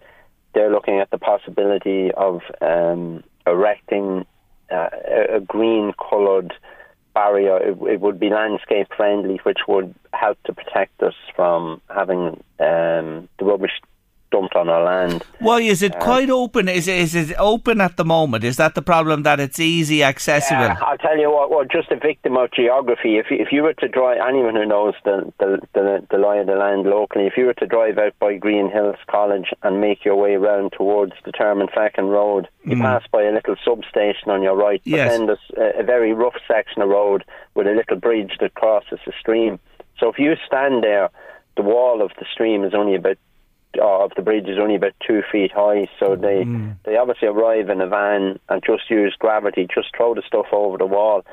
they're 0.54 0.72
looking 0.72 1.00
at 1.00 1.10
the 1.12 1.18
possibility 1.18 2.12
of 2.16 2.42
um, 2.62 3.24
erecting 3.46 4.26
uh, 4.72 4.90
a, 5.06 5.36
a 5.36 5.40
green 5.42 5.92
coloured 6.10 6.54
barrier. 7.14 7.58
It, 7.58 7.78
it 7.82 8.00
would 8.00 8.20
be 8.20 8.30
landscape 8.30 8.88
friendly, 8.96 9.42
which 9.44 9.60
would 9.68 9.94
help 10.14 10.42
to 10.44 10.54
protect 10.54 11.04
us 11.04 11.16
from 11.36 11.82
having 11.94 12.42
um, 12.60 13.28
the 13.38 13.44
rubbish 13.44 13.82
dumped 14.32 14.56
on 14.56 14.70
our 14.70 14.84
land. 14.84 15.24
Why 15.40 15.62
is 15.62 15.82
it 15.82 15.96
uh, 15.96 16.00
quite 16.00 16.30
open? 16.30 16.68
Is 16.68 16.88
it, 16.88 16.98
is 17.00 17.16
it 17.16 17.36
open 17.38 17.82
at 17.82 17.98
the 17.98 18.06
moment? 18.06 18.44
Is 18.44 18.58
that 18.58 18.76
the 18.76 18.82
problem 18.82 19.24
that 19.24 19.40
it's 19.40 19.60
easy 19.60 20.04
accessible? 20.04 20.62
Yeah, 20.62 20.78
I'll 20.82 20.98
tell 20.98 21.18
you 21.18 21.32
what. 21.32 21.50
Well, 21.50 21.66
just 21.66 21.92
a 21.92 21.96
victim 21.96 22.38
of 22.38 22.52
geography. 22.52 23.18
If 23.18 23.32
you- 23.32 23.38
if 23.38 23.52
you 23.52 23.64
were 23.64 23.74
to 23.76 23.88
drive, 23.88 24.18
anyone 24.28 24.56
who 24.56 24.66
knows 24.66 24.94
the 25.04 25.32
the, 25.40 25.60
the 25.74 26.06
the 26.10 26.18
lie 26.18 26.38
of 26.38 26.48
the 26.48 26.56
land 26.56 26.86
locally, 26.86 27.26
if 27.26 27.38
you 27.38 27.46
were 27.46 27.54
to 27.56 27.66
drive 27.68 27.98
out 27.98 28.14
by 28.20 28.36
Green 28.36 28.70
Hills 28.70 28.98
College 29.08 29.50
and 29.64 29.80
make 29.80 30.04
your 30.04 30.16
way 30.16 30.36
round 30.36 30.74
towards 30.74 31.14
the 31.26 31.32
Termonfeckin 31.32 32.10
Road, 32.10 32.48
you 32.64 32.76
hmm. 32.76 32.82
pass 32.82 33.04
by 33.12 33.24
a 33.24 33.32
little 33.32 33.56
substation 33.64 34.30
on 34.30 34.42
your 34.42 34.56
right. 34.56 34.82
But 34.84 34.92
Yes. 34.92 35.12
then 35.12 35.28
there's 35.28 35.52
a, 35.58 35.80
a 35.82 35.84
very 35.84 36.14
rough 36.14 36.36
section 36.48 36.82
of 36.82 36.90
road 36.90 37.24
with 37.56 37.68
a 37.68 37.72
little 37.72 37.98
bridge 37.98 38.34
that 38.40 38.56
crosses 38.56 39.00
the 39.06 39.14
stream. 39.20 39.60
So 40.00 40.10
if 40.10 40.20
you 40.20 40.36
stand 40.46 40.84
there, 40.84 41.10
the 41.56 41.64
wall 41.64 42.02
of 42.02 42.12
the 42.20 42.26
stream 42.32 42.64
is 42.64 42.74
only 42.74 42.96
about 42.96 43.18
of 43.82 44.12
the 44.16 44.22
bridge 44.22 44.48
is 44.48 44.58
only 44.60 44.76
about 44.76 44.94
two 45.06 45.22
feet 45.32 45.52
high, 45.52 45.88
so 46.00 46.16
they 46.16 46.44
they 46.86 46.98
obviously 46.98 47.28
arrive 47.28 47.70
in 47.70 47.82
a 47.82 47.88
van 47.88 48.40
and 48.50 48.64
just 48.66 48.90
use 48.90 49.16
gravity, 49.18 49.68
just 49.74 49.96
throw 49.96 50.14
the 50.14 50.22
stuff 50.26 50.48
over 50.52 50.78
the 50.78 50.86
wall. 50.86 51.24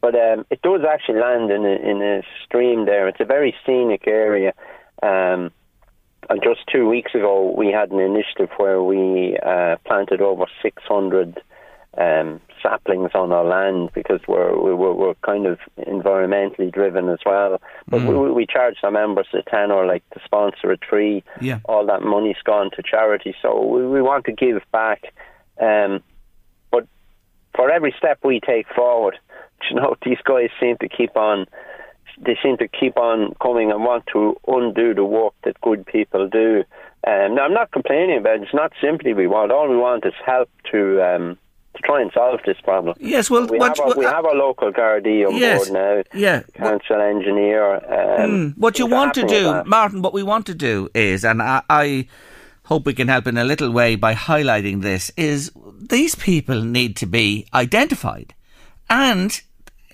But 0.00 0.14
um, 0.14 0.46
it 0.50 0.62
does 0.62 0.80
actually 0.88 1.20
land 1.20 1.50
in 1.50 1.64
a, 1.64 1.90
in 1.90 2.02
a 2.02 2.22
stream 2.44 2.86
there. 2.86 3.06
It's 3.08 3.20
a 3.20 3.24
very 3.24 3.54
scenic 3.66 4.06
area. 4.06 4.54
Um, 5.02 5.50
and 6.28 6.42
just 6.42 6.60
two 6.72 6.88
weeks 6.88 7.14
ago, 7.14 7.52
we 7.56 7.68
had 7.68 7.90
an 7.90 8.00
initiative 8.00 8.50
where 8.56 8.82
we 8.82 9.36
uh, 9.44 9.76
planted 9.84 10.20
over 10.20 10.46
600 10.62 11.40
um, 11.98 12.40
saplings 12.62 13.10
on 13.14 13.32
our 13.32 13.44
land 13.44 13.90
because 13.94 14.20
we're, 14.28 14.56
we- 14.60 14.74
we're, 14.74 14.92
we're 14.92 15.14
kind 15.26 15.46
of 15.46 15.58
environmentally 15.78 16.72
driven 16.72 17.08
as 17.08 17.18
well. 17.24 17.60
But 17.88 18.02
we, 18.02 18.30
we 18.30 18.46
charge 18.46 18.76
our 18.82 18.90
members 18.90 19.26
a 19.32 19.42
tenner 19.42 19.86
like 19.86 20.08
to 20.10 20.20
sponsor 20.24 20.70
a 20.70 20.76
tree. 20.76 21.22
Yeah. 21.40 21.60
All 21.64 21.86
that 21.86 22.02
money's 22.02 22.40
gone 22.44 22.70
to 22.76 22.82
charity. 22.82 23.34
So 23.42 23.64
we, 23.64 23.86
we 23.86 24.02
want 24.02 24.24
to 24.26 24.32
give 24.32 24.60
back. 24.72 25.12
Um, 25.60 26.02
but 26.70 26.86
for 27.54 27.70
every 27.70 27.94
step 27.98 28.18
we 28.24 28.40
take 28.40 28.66
forward, 28.74 29.18
you 29.70 29.76
know, 29.76 29.96
these 30.04 30.18
guys 30.24 30.50
seem 30.60 30.76
to 30.78 30.88
keep 30.88 31.16
on. 31.16 31.46
They 32.22 32.36
seem 32.42 32.58
to 32.58 32.68
keep 32.68 32.98
on 32.98 33.34
coming 33.40 33.70
and 33.70 33.82
want 33.82 34.04
to 34.12 34.36
undo 34.46 34.92
the 34.94 35.04
work 35.04 35.32
that 35.44 35.58
good 35.62 35.86
people 35.86 36.28
do. 36.28 36.64
Um, 37.06 37.34
now, 37.36 37.44
I'm 37.44 37.54
not 37.54 37.70
complaining 37.70 38.18
about 38.18 38.36
it. 38.36 38.42
It's 38.42 38.52
not 38.52 38.72
simply 38.78 39.14
we 39.14 39.26
want. 39.26 39.50
All 39.52 39.70
we 39.70 39.76
want 39.78 40.04
is 40.04 40.12
help 40.26 40.50
to 40.70 41.00
um, 41.02 41.38
to 41.76 41.82
try 41.82 42.00
and 42.02 42.10
solve 42.12 42.40
this 42.44 42.56
problem. 42.62 42.94
Yes, 43.00 43.30
well, 43.30 43.46
we 43.46 43.58
what- 43.58 43.76
have 43.76 43.80
our, 43.86 43.94
we 43.96 44.04
what- 44.04 44.14
have 44.14 44.24
our 44.24 44.34
local 44.34 44.72
Gardaí 44.72 45.26
on 45.26 45.36
Yes, 45.36 45.68
board 45.68 45.72
now. 46.12 46.18
yeah. 46.18 46.42
council 46.54 47.00
engineer. 47.00 47.74
Um, 47.76 48.30
Mm, 48.30 48.58
what 48.58 48.78
you 48.78 48.86
want 48.86 49.14
to 49.14 49.22
do. 49.26 49.62
Martin, 49.64 50.02
what 50.02 50.12
we 50.12 50.22
want 50.22 50.46
to 50.46 50.54
do 50.54 50.88
is, 50.94 51.24
and 51.24 51.40
I, 51.40 51.62
I 51.70 52.06
hope 52.64 52.86
we 52.86 52.94
can 52.94 53.08
help 53.08 53.26
in 53.26 53.36
a 53.38 53.44
little 53.44 53.70
way 53.70 53.94
by 53.96 54.14
highlighting 54.14 54.82
this, 54.82 55.10
is 55.16 55.50
these 55.80 56.14
people 56.14 56.62
need 56.62 56.96
to 56.96 57.06
be 57.06 57.46
identified. 57.54 58.34
And, 58.88 59.40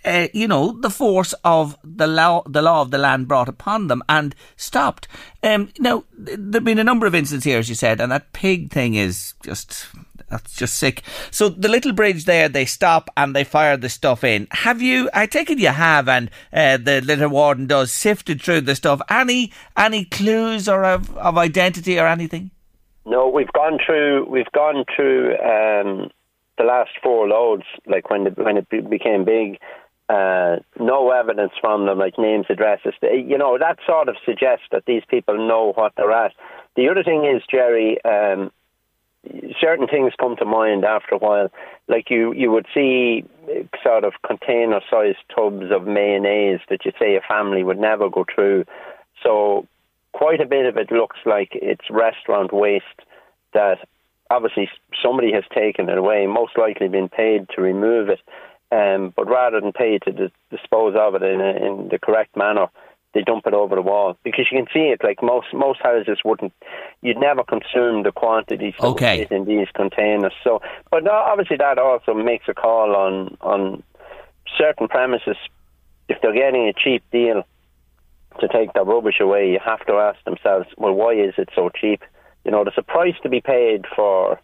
uh, 0.05 0.29
you 0.33 0.49
know, 0.49 0.73
the 0.81 0.91
force 0.91 1.35
of 1.45 1.77
the 1.85 2.07
law, 2.07 2.43
the 2.47 2.62
law 2.62 2.81
of 2.83 2.91
the 2.91 2.99
land 2.99 3.29
brought 3.29 3.49
upon 3.49 3.89
them 3.89 4.03
and 4.09 4.35
stopped. 4.57 5.09
Um, 5.43 5.71
now, 5.79 6.05
there 6.17 6.37
have 6.55 6.65
been 6.65 6.79
a 6.79 6.85
number 6.85 7.07
of 7.07 7.15
instances 7.15 7.45
here, 7.45 7.59
as 7.59 7.69
you 7.69 7.75
said, 7.75 8.01
and 8.01 8.11
that 8.12 8.33
pig 8.33 8.71
thing 8.73 8.95
is 8.95 9.35
just. 9.43 9.87
That's 10.29 10.57
just 10.57 10.75
sick. 10.75 11.03
So 11.31 11.49
the 11.49 11.69
little 11.69 11.93
bridge 11.93 12.25
there, 12.25 12.49
they 12.49 12.65
stop 12.65 13.11
and 13.17 13.35
they 13.35 13.45
fire 13.45 13.77
the 13.77 13.89
stuff 13.89 14.25
in. 14.25 14.49
Have 14.51 14.83
you? 14.83 15.09
I 15.15 15.27
take 15.27 15.51
it 15.51 15.59
you 15.59 15.69
have, 15.69 16.09
and 16.09 16.31
uh, 16.53 16.79
the 16.79 17.01
litter 17.01 17.29
warden 17.29 17.69
does 17.69 17.93
sifted 17.93 18.43
through 18.43 18.62
the 18.62 18.75
stuff. 18.75 19.01
Any 19.09 19.53
any 19.77 20.05
clues 20.05 20.69
or 20.69 20.85
of, 20.85 21.17
of 21.17 21.39
identity 21.39 21.99
or 21.99 22.09
anything? 22.09 22.51
No, 23.05 23.29
we've 23.29 23.53
gone 23.53 23.79
through. 23.85 24.29
We've 24.29 24.51
gone 24.53 24.85
through 24.95 25.35
um, 25.35 26.11
the 26.59 26.65
last 26.65 26.91
four 27.03 27.29
loads. 27.29 27.65
Like 27.87 28.11
when 28.11 28.27
it, 28.27 28.37
when 28.37 28.57
it 28.57 28.69
became 28.69 29.25
big, 29.25 29.59
uh, 30.09 30.57
no 30.81 31.12
evidence 31.12 31.53
from 31.61 31.87
them, 31.87 32.01
like 32.01 32.19
names, 32.19 32.47
addresses. 32.51 32.95
You 33.01 33.39
know 33.39 33.59
that 33.59 33.79
sort 33.87 34.09
of 34.09 34.17
suggests 34.25 34.67
that 34.73 34.87
these 34.87 35.03
people 35.09 35.37
know 35.47 35.73
what 35.77 35.93
they're 35.97 36.11
at. 36.11 36.33
The 36.75 36.89
other 36.89 37.05
thing 37.05 37.25
is, 37.25 37.43
Jerry. 37.49 37.99
Um, 38.05 38.51
certain 39.61 39.87
things 39.87 40.12
come 40.19 40.37
to 40.37 40.45
mind 40.45 40.85
after 40.85 41.15
a 41.15 41.19
while. 41.19 41.51
Like 41.89 42.11
you, 42.11 42.33
you 42.33 42.51
would 42.51 42.67
see 42.75 43.25
sort 43.83 44.05
of 44.05 44.15
container-sized 44.27 45.19
tubs 45.35 45.71
of 45.71 45.87
mayonnaise 45.87 46.61
that 46.69 46.85
you 46.85 46.93
say 46.99 47.17
a 47.17 47.21
family 47.21 47.62
would 47.62 47.79
never 47.79 48.09
go 48.11 48.25
through. 48.35 48.65
So 49.23 49.67
quite 50.12 50.41
a 50.41 50.47
bit 50.47 50.67
of 50.67 50.77
it 50.77 50.91
looks 50.91 51.19
like 51.25 51.51
it's 51.53 51.91
restaurant 51.91 52.53
waste 52.53 52.85
that 53.53 53.87
obviously 54.31 54.69
somebody 55.03 55.33
has 55.33 55.45
taken 55.55 55.89
it 55.89 55.99
away, 55.99 56.27
most 56.27 56.59
likely 56.59 56.89
been 56.89 57.09
paid 57.09 57.49
to 57.55 57.62
remove 57.62 58.09
it. 58.09 58.21
Um, 58.73 59.12
but 59.15 59.29
rather 59.29 59.61
than 59.61 59.73
pay 59.73 59.99
to 59.99 60.12
dis- 60.12 60.31
dispose 60.51 60.95
of 60.99 61.15
it 61.15 61.23
in, 61.23 61.41
a, 61.41 61.51
in 61.51 61.89
the 61.89 62.01
correct 62.03 62.37
manner, 62.37 62.67
they 63.16 63.22
dump 63.22 63.46
it 63.46 63.55
over 63.55 63.74
the 63.74 63.83
wall 63.83 64.18
because 64.22 64.46
you 64.52 64.59
can 64.59 64.66
see 64.74 64.92
it. 64.92 65.00
Like 65.02 65.22
most 65.22 65.46
most 65.55 65.81
houses 65.83 66.18
wouldn't, 66.22 66.52
you'd 67.00 67.16
never 67.16 67.42
consume 67.42 68.02
the 68.02 68.12
quantities 68.12 68.74
Okay. 68.79 69.26
in 69.31 69.46
these 69.46 69.68
containers. 69.74 70.35
So, 70.44 70.61
but 70.90 71.09
obviously 71.09 71.57
that 71.57 71.79
also 71.79 72.12
makes 72.12 72.44
a 72.48 72.55
call 72.55 72.94
on 72.94 73.38
on 73.40 73.83
certain 74.59 74.87
premises 74.87 75.37
if 76.11 76.20
they're 76.20 76.35
getting 76.35 76.68
a 76.68 76.74
cheap 76.74 77.02
deal 77.11 77.42
to 78.40 78.48
take 78.48 78.74
their 78.74 78.85
rubbish 78.85 79.18
away. 79.18 79.50
You 79.50 79.61
have 79.64 79.85
to 79.87 79.94
ask 79.94 80.22
themselves, 80.24 80.68
well, 80.76 80.92
why 80.92 81.12
is 81.14 81.33
it 81.38 81.48
so 81.55 81.70
cheap? 81.70 82.02
You 82.44 82.50
know, 82.50 82.64
there's 82.64 82.76
a 82.76 82.83
price 82.83 83.16
to 83.22 83.29
be 83.31 83.40
paid 83.40 83.87
for. 83.96 84.38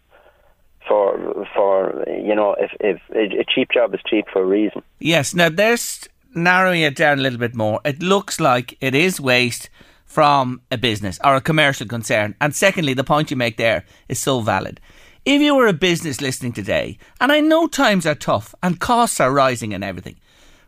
For 0.85 1.47
for 1.55 2.03
you 2.09 2.35
know, 2.35 2.57
if 2.59 2.71
if 2.81 2.99
a 3.15 3.39
a 3.39 3.45
cheap 3.45 3.69
job 3.71 3.93
is 3.93 4.01
cheap 4.05 4.25
for 4.33 4.41
a 4.41 4.45
reason. 4.45 4.81
Yes. 4.99 5.33
Now 5.33 5.47
there's 5.47 6.09
narrowing 6.35 6.81
it 6.81 6.95
down 6.95 7.19
a 7.19 7.21
little 7.21 7.39
bit 7.39 7.55
more. 7.55 7.79
It 7.85 8.01
looks 8.01 8.39
like 8.39 8.77
it 8.81 8.95
is 8.95 9.19
waste 9.19 9.69
from 10.05 10.61
a 10.71 10.77
business 10.77 11.19
or 11.23 11.35
a 11.35 11.41
commercial 11.41 11.87
concern. 11.87 12.35
And 12.39 12.55
secondly, 12.55 12.93
the 12.93 13.03
point 13.03 13.31
you 13.31 13.37
make 13.37 13.57
there 13.57 13.85
is 14.07 14.19
so 14.19 14.41
valid. 14.41 14.79
If 15.25 15.41
you 15.41 15.55
were 15.55 15.67
a 15.67 15.73
business 15.73 16.21
listening 16.21 16.53
today, 16.53 16.97
and 17.21 17.31
I 17.31 17.39
know 17.39 17.67
times 17.67 18.05
are 18.05 18.13
tough 18.13 18.53
and 18.61 18.79
costs 18.79 19.19
are 19.19 19.31
rising 19.31 19.73
and 19.73 19.83
everything, 19.83 20.17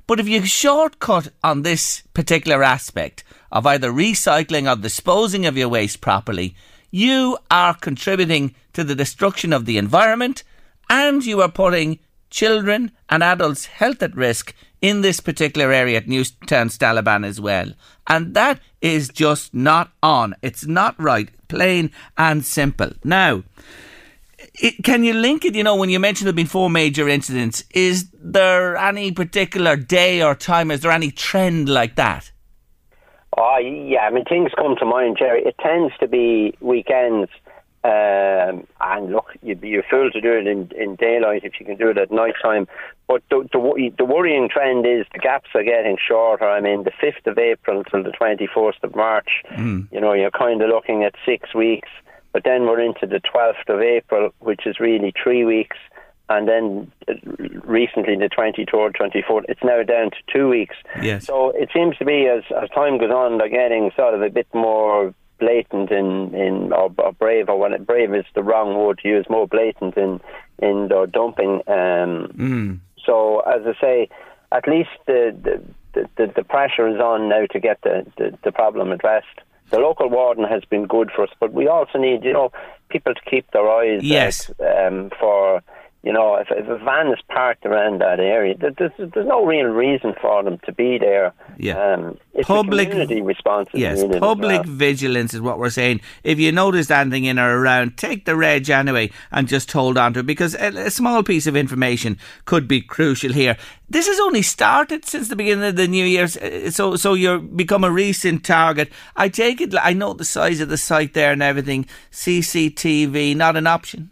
but 0.07 0.19
if 0.19 0.27
you 0.27 0.45
shortcut 0.45 1.29
on 1.43 1.61
this 1.61 2.03
particular 2.13 2.63
aspect 2.63 3.23
of 3.51 3.65
either 3.65 3.91
recycling 3.91 4.71
or 4.71 4.79
disposing 4.79 5.45
of 5.45 5.57
your 5.57 5.69
waste 5.69 6.01
properly, 6.01 6.55
you 6.89 7.37
are 7.51 7.73
contributing 7.73 8.55
to 8.73 8.83
the 8.83 8.95
destruction 8.95 9.51
of 9.51 9.65
the 9.65 9.77
environment 9.77 10.43
and 10.89 11.25
you 11.25 11.41
are 11.41 11.51
putting 11.51 11.99
children 12.29 12.91
and 13.09 13.23
adults' 13.23 13.65
health 13.65 14.01
at 14.01 14.15
risk 14.15 14.53
in 14.85 15.01
this 15.01 15.19
particular 15.19 15.71
area 15.71 15.97
at 15.97 16.07
Newtown 16.07 16.69
Stalaban 16.69 17.25
as 17.25 17.41
well. 17.41 17.71
And 18.07 18.35
that 18.35 18.59
is 18.81 19.09
just 19.09 19.51
not 19.51 19.91
on. 20.03 20.35
It's 20.43 20.67
not 20.67 20.93
right, 21.01 21.27
plain 21.47 21.89
and 22.19 22.45
simple. 22.45 22.91
Now, 23.03 23.41
it, 24.53 24.83
can 24.83 25.03
you 25.03 25.13
link 25.13 25.43
it? 25.43 25.55
You 25.55 25.63
know, 25.63 25.75
when 25.75 25.89
you 25.89 25.99
mentioned 25.99 26.27
there 26.27 26.33
have 26.33 26.35
been 26.35 26.45
four 26.45 26.69
major 26.69 27.09
incidents, 27.09 27.63
is 27.71 28.11
there 28.13 28.77
any 28.77 29.11
particular 29.11 29.75
day 29.75 30.21
or 30.21 30.35
time? 30.35 30.69
Is 30.69 30.81
there 30.81 30.91
any 30.91 31.09
trend 31.09 31.67
like 31.67 31.95
that? 31.95 32.31
Oh, 33.35 33.57
yeah. 33.57 34.01
I 34.01 34.11
mean, 34.11 34.25
things 34.25 34.51
come 34.55 34.75
to 34.77 34.85
mind, 34.85 35.17
Jerry. 35.17 35.41
It 35.43 35.55
tends 35.57 35.93
to 35.99 36.07
be 36.07 36.55
weekends. 36.61 37.31
Um, 37.85 38.67
and 38.81 39.11
look, 39.11 39.27
you'd 39.43 39.61
be 39.61 39.75
a 39.75 39.83
fool 39.89 40.09
to 40.11 40.19
do 40.21 40.31
it 40.33 40.47
in, 40.47 40.71
in 40.75 40.95
daylight 40.95 41.43
if 41.43 41.59
you 41.59 41.65
can 41.65 41.77
do 41.77 41.89
it 41.89 41.97
at 41.97 42.11
night 42.11 42.33
time. 42.41 42.67
But 43.07 43.21
the, 43.29 43.47
the, 43.51 43.91
the 43.97 44.05
worrying 44.05 44.49
trend 44.49 44.85
is 44.87 45.05
the 45.13 45.19
gaps 45.19 45.49
are 45.53 45.63
getting 45.63 45.97
shorter. 45.97 46.49
I 46.49 46.61
mean, 46.61 46.83
the 46.83 46.91
5th 46.91 47.29
of 47.29 47.37
April 47.37 47.83
till 47.83 48.01
the 48.03 48.11
24th 48.11 48.81
of 48.83 48.95
March, 48.95 49.43
Mm. 49.51 49.87
you 49.91 50.01
know, 50.01 50.13
you're 50.13 50.31
kind 50.31 50.61
of 50.61 50.69
looking 50.69 51.03
at 51.03 51.13
six 51.25 51.53
weeks. 51.53 51.89
But 52.33 52.43
then 52.43 52.63
we're 52.63 52.81
into 52.81 53.05
the 53.05 53.21
12th 53.21 53.69
of 53.73 53.79
April, 53.81 54.31
which 54.39 54.65
is 54.65 54.79
really 54.79 55.13
three 55.23 55.45
weeks. 55.45 55.77
And 56.27 56.47
then 56.47 56.91
uh, 57.07 57.13
recently, 57.63 58.15
the 58.17 58.29
23rd, 58.35 58.95
24th, 58.99 59.43
it's 59.47 59.63
now 59.63 59.83
down 59.83 60.09
to 60.11 60.17
two 60.33 60.49
weeks. 60.49 60.75
Yes. 61.01 61.27
So 61.27 61.51
it 61.51 61.69
seems 61.73 61.95
to 61.97 62.05
be 62.05 62.25
as, 62.27 62.43
as 62.61 62.69
time 62.71 62.97
goes 62.97 63.11
on, 63.11 63.37
they're 63.37 63.47
getting 63.47 63.91
sort 63.95 64.15
of 64.15 64.21
a 64.23 64.29
bit 64.29 64.47
more 64.53 65.13
blatant 65.45 65.91
in, 65.91 66.33
in 66.45 66.73
or, 66.73 66.89
or 66.97 67.11
brave, 67.13 67.49
or 67.49 67.57
when 67.59 67.73
it, 67.73 67.85
brave 67.85 68.13
is 68.13 68.25
the 68.33 68.43
wrong 68.49 68.69
word 68.77 68.97
to 69.01 69.07
use, 69.07 69.25
more 69.29 69.47
blatant 69.47 69.95
in, 70.05 70.19
in 70.59 70.87
their 70.91 71.07
dumping. 71.07 71.53
Um, 71.67 72.13
Mm. 72.35 72.79
so, 73.05 73.15
as 73.55 73.61
I 73.71 73.73
say, 73.85 74.09
at 74.51 74.67
least 74.67 74.89
the, 75.05 75.21
the, 75.93 76.09
the, 76.17 76.25
the 76.35 76.43
pressure 76.43 76.87
is 76.87 76.99
on 76.99 77.29
now 77.29 77.45
to 77.51 77.59
get 77.59 77.77
the, 77.87 78.05
the, 78.17 78.27
the 78.43 78.51
problem 78.51 78.91
addressed. 78.91 79.39
The 79.71 79.79
local 79.79 80.09
warden 80.09 80.45
has 80.45 80.63
been 80.73 80.85
good 80.87 81.09
for 81.15 81.23
us, 81.23 81.33
but 81.39 81.51
we 81.53 81.67
also 81.67 81.97
need, 81.97 82.23
you 82.23 82.33
know, 82.33 82.51
people 82.89 83.13
to 83.13 83.29
keep 83.29 83.45
their 83.51 83.67
eyes 83.79 84.01
Yes. 84.03 84.51
out 84.59 84.87
um, 84.87 85.11
for, 85.19 85.61
you 86.05 86.13
know, 86.13 86.35
if, 86.35 86.47
if 86.51 86.67
a 86.67 86.77
van 86.85 87.07
is 87.07 87.19
parked 87.29 87.65
around 87.65 87.99
that 87.99 88.19
area, 88.19 88.55
there's, 88.55 88.91
there's 88.97 89.25
no 89.27 89.43
real 89.43 89.65
reason 89.65 90.13
for 90.21 90.43
them 90.43 90.59
to 90.63 90.71
be 90.71 90.99
there. 90.99 91.33
Yeah. 91.57 91.93
Um, 91.93 92.19
it's 92.35 92.47
Public- 92.47 92.89
community 92.91 93.21
responsibility. 93.21 93.79
Yes, 93.81 94.19
public 94.19 94.63
well. 94.63 94.71
vigilance 94.71 95.33
is 95.33 95.41
what 95.41 95.57
we're 95.57 95.71
saying. 95.71 96.01
If 96.23 96.37
you 96.37 96.51
notice 96.51 96.91
anything 96.91 97.25
in 97.25 97.39
or 97.39 97.57
around, 97.59 97.97
take 97.97 98.25
the 98.25 98.35
reg 98.35 98.69
anyway 98.69 99.09
and 99.31 99.47
just 99.47 99.71
hold 99.71 99.97
on 99.97 100.13
to 100.13 100.19
it 100.19 100.27
because 100.27 100.53
a, 100.53 100.67
a 100.85 100.91
small 100.91 101.23
piece 101.23 101.47
of 101.47 101.55
information 101.55 102.19
could 102.45 102.67
be 102.67 102.81
crucial 102.81 103.33
here. 103.33 103.57
This 103.89 104.07
has 104.07 104.19
only 104.19 104.43
started 104.43 105.05
since 105.05 105.29
the 105.29 105.35
beginning 105.35 105.69
of 105.69 105.75
the 105.75 105.87
new 105.87 106.05
year, 106.05 106.25
uh, 106.25 106.69
so 106.71 106.95
so 106.95 107.13
you're 107.13 107.39
become 107.39 107.83
a 107.83 107.91
recent 107.91 108.43
target. 108.43 108.91
I 109.15 109.29
take 109.29 109.61
it. 109.61 109.73
I 109.79 109.93
know 109.93 110.13
the 110.13 110.25
size 110.25 110.59
of 110.59 110.69
the 110.69 110.77
site 110.77 111.13
there 111.13 111.31
and 111.31 111.41
everything. 111.43 111.85
CCTV 112.11 113.35
not 113.35 113.55
an 113.55 113.67
option. 113.67 114.11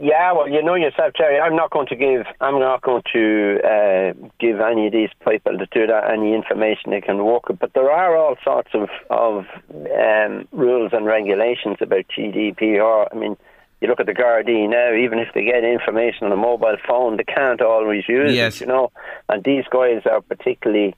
Yeah, 0.00 0.32
well, 0.32 0.48
you 0.48 0.62
know 0.62 0.76
yourself, 0.76 1.14
Jerry. 1.16 1.40
I'm 1.40 1.56
not 1.56 1.70
going 1.70 1.88
to 1.88 1.96
give. 1.96 2.24
I'm 2.40 2.60
not 2.60 2.82
going 2.82 3.02
to 3.12 3.58
uh, 3.64 4.12
give 4.38 4.60
any 4.60 4.86
of 4.86 4.92
these 4.92 5.10
people 5.28 5.58
that 5.58 5.70
do 5.70 5.88
that 5.88 6.10
any 6.10 6.34
information 6.34 6.92
they 6.92 7.00
can 7.00 7.24
walk. 7.24 7.48
with. 7.48 7.58
But 7.58 7.72
there 7.74 7.90
are 7.90 8.16
all 8.16 8.36
sorts 8.44 8.70
of 8.74 8.88
of 9.10 9.44
um, 9.72 10.46
rules 10.52 10.92
and 10.92 11.04
regulations 11.04 11.78
about 11.80 12.04
GDPR. 12.16 13.08
I 13.10 13.14
mean, 13.16 13.36
you 13.80 13.88
look 13.88 13.98
at 13.98 14.06
the 14.06 14.14
Gardaí 14.14 14.68
now. 14.70 14.94
Even 14.94 15.18
if 15.18 15.34
they 15.34 15.42
get 15.44 15.64
information 15.64 16.26
on 16.26 16.32
a 16.32 16.36
mobile 16.36 16.76
phone, 16.86 17.16
they 17.16 17.24
can't 17.24 17.60
always 17.60 18.04
use 18.08 18.32
Yes. 18.32 18.56
it. 18.56 18.60
You 18.62 18.66
know, 18.68 18.92
and 19.28 19.42
these 19.42 19.64
guys 19.68 20.02
are 20.08 20.20
particularly 20.20 20.94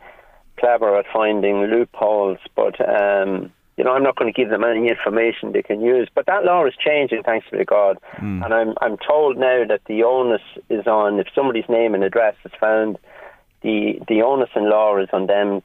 clever 0.58 0.98
at 0.98 1.06
finding 1.10 1.62
loopholes. 1.62 2.36
But 2.54 2.78
um, 2.86 3.50
you 3.80 3.84
know, 3.84 3.94
I'm 3.94 4.02
not 4.02 4.16
going 4.16 4.30
to 4.30 4.38
give 4.38 4.50
them 4.50 4.62
any 4.62 4.88
information 4.88 5.52
they 5.52 5.62
can 5.62 5.80
use. 5.80 6.06
But 6.14 6.26
that 6.26 6.44
law 6.44 6.66
is 6.66 6.74
changing, 6.78 7.22
thanks 7.22 7.46
be 7.50 7.56
to 7.56 7.64
God. 7.64 7.96
And 8.44 8.52
I'm 8.52 8.74
I'm 8.82 8.98
told 8.98 9.38
now 9.38 9.64
that 9.66 9.80
the 9.86 10.02
onus 10.02 10.42
is 10.68 10.86
on 10.86 11.18
if 11.18 11.28
somebody's 11.34 11.66
name 11.66 11.94
and 11.94 12.04
address 12.04 12.34
is 12.44 12.52
found, 12.60 12.98
the 13.62 13.98
the 14.06 14.20
onus 14.20 14.50
in 14.54 14.68
law 14.68 14.98
is 14.98 15.08
on 15.14 15.28
them 15.28 15.62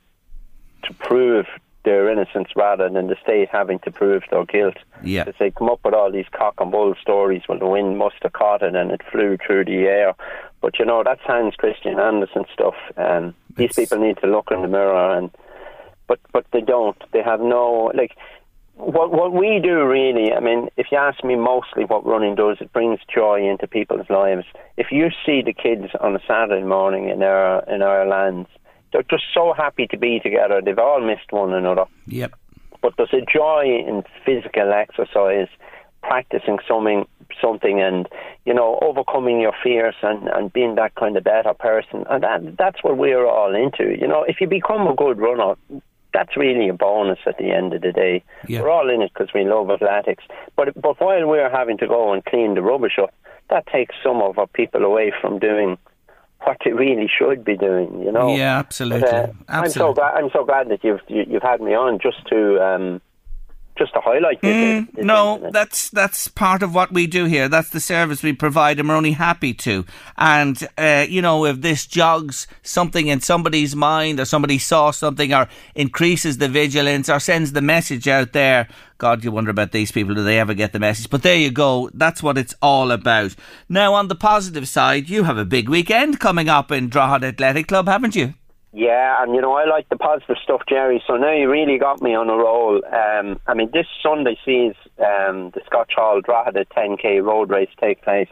to 0.84 0.94
prove 0.94 1.46
their 1.84 2.10
innocence 2.10 2.48
rather 2.56 2.88
than 2.88 3.08
the 3.08 3.18
state 3.22 3.50
having 3.52 3.80
to 3.80 3.92
prove 3.92 4.24
their 4.32 4.46
guilt. 4.46 4.78
Yeah. 5.04 5.26
Because 5.26 5.38
they 5.38 5.52
come 5.52 5.70
up 5.70 5.82
with 5.84 5.94
all 5.94 6.10
these 6.10 6.30
cock 6.32 6.54
and 6.60 6.72
bull 6.72 6.96
stories. 7.02 7.42
Well, 7.50 7.60
the 7.60 7.68
wind 7.68 7.98
must 7.98 8.16
have 8.22 8.32
caught 8.32 8.64
it 8.64 8.76
and 8.76 8.92
it 8.92 9.02
flew 9.12 9.38
through 9.46 9.66
the 9.66 9.90
air. 9.90 10.14
But 10.62 10.80
you 10.80 10.86
know 10.86 11.04
that's 11.04 11.22
Hans 11.26 11.56
Christian 11.56 12.00
Andersen 12.00 12.46
stuff. 12.54 12.76
Um, 12.96 13.36
these 13.58 13.74
people 13.76 13.98
need 13.98 14.20
to 14.20 14.28
look 14.28 14.52
in 14.52 14.62
the 14.62 14.70
mirror 14.70 15.18
and 15.18 15.32
but 16.08 16.20
but 16.32 16.46
they 16.52 16.62
don't. 16.62 16.98
They 17.12 17.22
have 17.24 17.40
no 17.40 17.92
like 17.96 18.16
what 18.76 19.12
what 19.12 19.34
we 19.34 19.60
do 19.62 19.86
really. 19.86 20.34
I 20.34 20.40
mean, 20.40 20.70
if 20.78 20.88
you 20.92 20.98
ask 20.98 21.24
me, 21.24 21.36
mostly 21.36 21.86
what 21.86 22.06
running 22.06 22.36
does, 22.36 22.58
it 22.60 22.74
brings 22.74 23.00
joy 23.14 23.50
into 23.50 23.68
people's 23.68 24.10
lives. 24.10 24.46
If 24.78 24.88
you 24.92 25.10
see 25.26 25.42
the 25.42 25.54
kids 25.54 25.92
on 26.00 26.16
a 26.16 26.20
Saturday 26.28 26.66
morning 26.66 27.10
in 27.10 27.24
our 27.24 27.64
in 27.74 27.82
our 27.82 28.06
lands, 28.06 28.50
they're 28.92 29.04
just 29.04 29.24
so 29.34 29.54
happy 29.54 29.88
to 29.88 29.98
be 29.98 30.20
together. 30.20 30.62
They've 30.64 30.78
all 30.78 31.02
missed 31.02 31.32
one 31.32 31.54
another, 31.54 31.86
Yep. 32.08 32.34
but 32.82 32.94
there's 32.98 33.14
a 33.14 33.26
joy 33.26 33.64
in 33.88 34.04
physical 34.26 34.72
exercise, 34.74 35.48
practicing 36.02 36.60
something 36.68 37.08
something 37.42 37.82
and 37.82 38.08
you 38.46 38.54
know 38.54 38.78
overcoming 38.82 39.40
your 39.42 39.54
fears 39.64 39.96
and 40.04 40.28
and 40.30 40.54
being 40.54 40.76
that 40.76 40.94
kind 40.96 41.18
of 41.18 41.24
better 41.24 41.54
person 41.54 42.06
and 42.10 42.24
that 42.24 42.58
that's 42.58 42.84
what 42.84 42.98
we're 42.98 43.28
all 43.28 43.56
into 43.56 43.98
you 44.00 44.08
know 44.08 44.24
if 44.28 44.40
you 44.40 44.48
become 44.48 44.88
a 44.88 44.96
good 44.96 45.18
runner 45.18 45.56
that's 46.16 46.36
really 46.46 46.68
a 46.70 46.74
bonus 46.88 47.20
at 47.32 47.38
the 47.42 47.50
end 47.60 47.70
of 47.78 47.82
the 47.88 47.92
day 48.04 48.16
Yeah. 48.48 48.62
we're 48.62 48.70
all 48.78 48.90
in 48.96 49.02
it 49.06 49.12
because 49.14 49.32
we 49.38 49.44
love 49.56 49.68
athletics 49.78 50.24
but 50.58 50.68
but 50.86 50.96
while 51.04 51.26
we're 51.32 51.50
having 51.62 51.78
to 51.84 51.88
go 51.96 52.02
and 52.14 52.24
clean 52.32 52.50
the 52.58 52.62
rubbish 52.72 52.98
up 53.06 53.14
that 53.54 53.64
takes 53.78 53.96
some 54.06 54.20
of 54.28 54.38
our 54.42 54.48
people 54.60 54.82
away 54.92 55.08
from 55.22 55.34
doing 55.50 55.72
what 56.46 56.58
they 56.64 56.74
really 56.86 57.10
should 57.18 57.44
be 57.52 57.58
doing 57.58 57.90
you 58.06 58.12
know 58.12 58.28
Yeah, 58.36 58.54
But, 58.62 58.66
absolutely. 58.66 59.10
uh, 59.10 59.28
I'm 59.58 59.70
so 59.70 59.94
glad 59.94 60.14
I'm 60.18 60.30
so 60.38 60.44
glad 60.50 60.70
that 60.72 60.82
you've 60.86 61.04
you, 61.16 61.22
you've 61.32 61.48
had 61.52 61.60
me 61.68 61.74
on 61.86 61.92
just 62.08 62.22
to 62.32 62.40
um 62.70 62.86
just 63.78 63.94
to 63.94 64.00
highlight 64.02 64.42
this, 64.42 64.56
Mm, 64.56 64.96
this 64.96 65.06
no, 65.06 65.34
incident. 65.34 65.54
that's 65.54 65.90
that's 65.90 66.28
part 66.30 66.64
of 66.64 66.74
what 66.74 66.92
we 66.94 67.08
do 67.08 67.26
here. 67.26 67.50
That's 67.50 67.70
the 67.70 67.80
service 67.80 68.24
we 68.24 68.34
provide, 68.34 68.80
and 68.80 68.88
we're 68.88 68.96
only 68.96 69.12
happy 69.12 69.54
to. 69.56 69.86
And 70.18 70.66
uh, 70.78 71.06
you 71.10 71.22
know, 71.22 71.46
if 71.46 71.62
this 71.62 71.86
jogs 71.86 72.48
something 72.64 73.08
in 73.08 73.20
somebody's 73.22 73.76
mind, 73.76 74.20
or 74.20 74.26
somebody 74.26 74.58
saw 74.60 74.92
something, 74.92 75.34
or 75.34 75.48
increases 75.76 76.38
the 76.38 76.48
vigilance, 76.48 77.10
or 77.10 77.20
sends 77.20 77.52
the 77.52 77.62
message 77.62 78.08
out 78.08 78.32
there, 78.34 78.68
God, 78.98 79.24
you 79.24 79.32
wonder 79.32 79.52
about 79.52 79.72
these 79.74 79.92
people. 79.92 80.16
Do 80.16 80.24
they 80.24 80.40
ever 80.40 80.54
get 80.54 80.72
the 80.72 80.80
message? 80.80 81.10
But 81.10 81.24
there 81.24 81.36
you 81.38 81.52
go. 81.52 81.90
That's 81.94 82.24
what 82.24 82.38
it's 82.38 82.56
all 82.62 82.92
about. 82.92 83.36
Now, 83.68 83.94
on 83.94 84.08
the 84.08 84.16
positive 84.16 84.68
side, 84.68 85.10
you 85.10 85.24
have 85.26 85.38
a 85.38 85.46
big 85.46 85.68
weekend 85.68 86.20
coming 86.20 86.48
up 86.50 86.72
in 86.72 86.88
Drogheda 86.90 87.28
Athletic 87.28 87.68
Club, 87.68 87.88
haven't 87.88 88.16
you? 88.16 88.34
Yeah, 88.76 89.24
and 89.24 89.34
you 89.34 89.40
know 89.40 89.54
I 89.54 89.64
like 89.64 89.88
the 89.88 89.96
positive 89.96 90.36
stuff, 90.44 90.64
Jerry. 90.68 91.02
So 91.08 91.16
now 91.16 91.32
you 91.32 91.50
really 91.50 91.78
got 91.78 92.02
me 92.02 92.14
on 92.14 92.30
a 92.30 92.36
roll. 92.36 92.82
Um, 92.86 93.40
I 93.48 93.54
mean, 93.54 93.70
this 93.72 93.88
Sunday 94.04 94.38
sees 94.44 94.74
um, 95.00 95.52
the 95.52 95.62
Scotch 95.66 95.94
Hall 95.96 96.20
Drogheda 96.20 96.66
10k 96.76 97.24
road 97.24 97.50
race 97.50 97.70
take 97.80 98.02
place. 98.02 98.28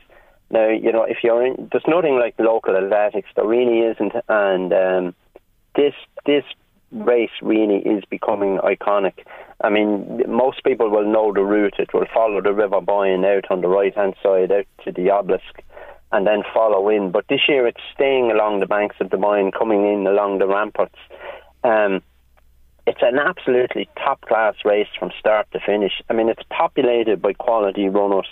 Now 0.52 0.68
you 0.68 0.92
know 0.92 1.04
if 1.04 1.20
you're 1.24 1.46
in, 1.46 1.70
there's 1.72 1.88
nothing 1.88 2.18
like 2.18 2.36
local 2.40 2.76
athletics. 2.76 3.30
There 3.38 3.48
really 3.48 3.88
isn't, 3.88 4.12
and 4.28 4.74
um, 4.74 5.16
this 5.78 5.94
this 6.26 6.44
race 6.92 7.32
really 7.42 7.78
is 7.78 8.04
becoming 8.10 8.58
iconic. 8.58 9.24
I 9.64 9.70
mean, 9.70 10.24
most 10.28 10.62
people 10.66 10.90
will 10.90 11.10
know 11.10 11.32
the 11.32 11.46
route. 11.46 11.76
It 11.80 11.94
will 11.94 12.08
follow 12.14 12.42
the 12.42 12.52
River 12.52 12.82
Boyne 12.82 13.24
out 13.24 13.46
on 13.50 13.62
the 13.62 13.70
right 13.70 13.96
hand 13.96 14.16
side 14.22 14.52
out 14.52 14.66
to 14.84 14.92
the 14.92 15.10
obelisk 15.10 15.64
and 16.14 16.26
then 16.26 16.44
follow 16.54 16.88
in. 16.90 17.12
But 17.12 17.26
this 17.28 17.42
year 17.50 17.68
it's 17.68 17.82
staying 17.94 18.32
along 18.32 18.60
the 18.60 18.68
banks 18.68 18.96
of 19.02 19.10
the 19.10 19.18
Boyne, 19.18 19.52
coming 19.52 19.86
in 19.92 20.08
along 20.08 20.38
the 20.38 20.48
ramparts. 20.48 21.00
Um, 21.64 22.02
it's 22.86 23.02
an 23.02 23.18
absolutely 23.18 23.90
top 23.98 24.22
class 24.22 24.56
race 24.64 24.88
from 24.98 25.12
start 25.20 25.48
to 25.54 25.60
finish. 25.60 25.94
I 26.10 26.14
mean, 26.14 26.30
it's 26.30 26.44
populated 26.50 27.22
by 27.22 27.34
quality 27.34 27.90
runners. 27.90 28.28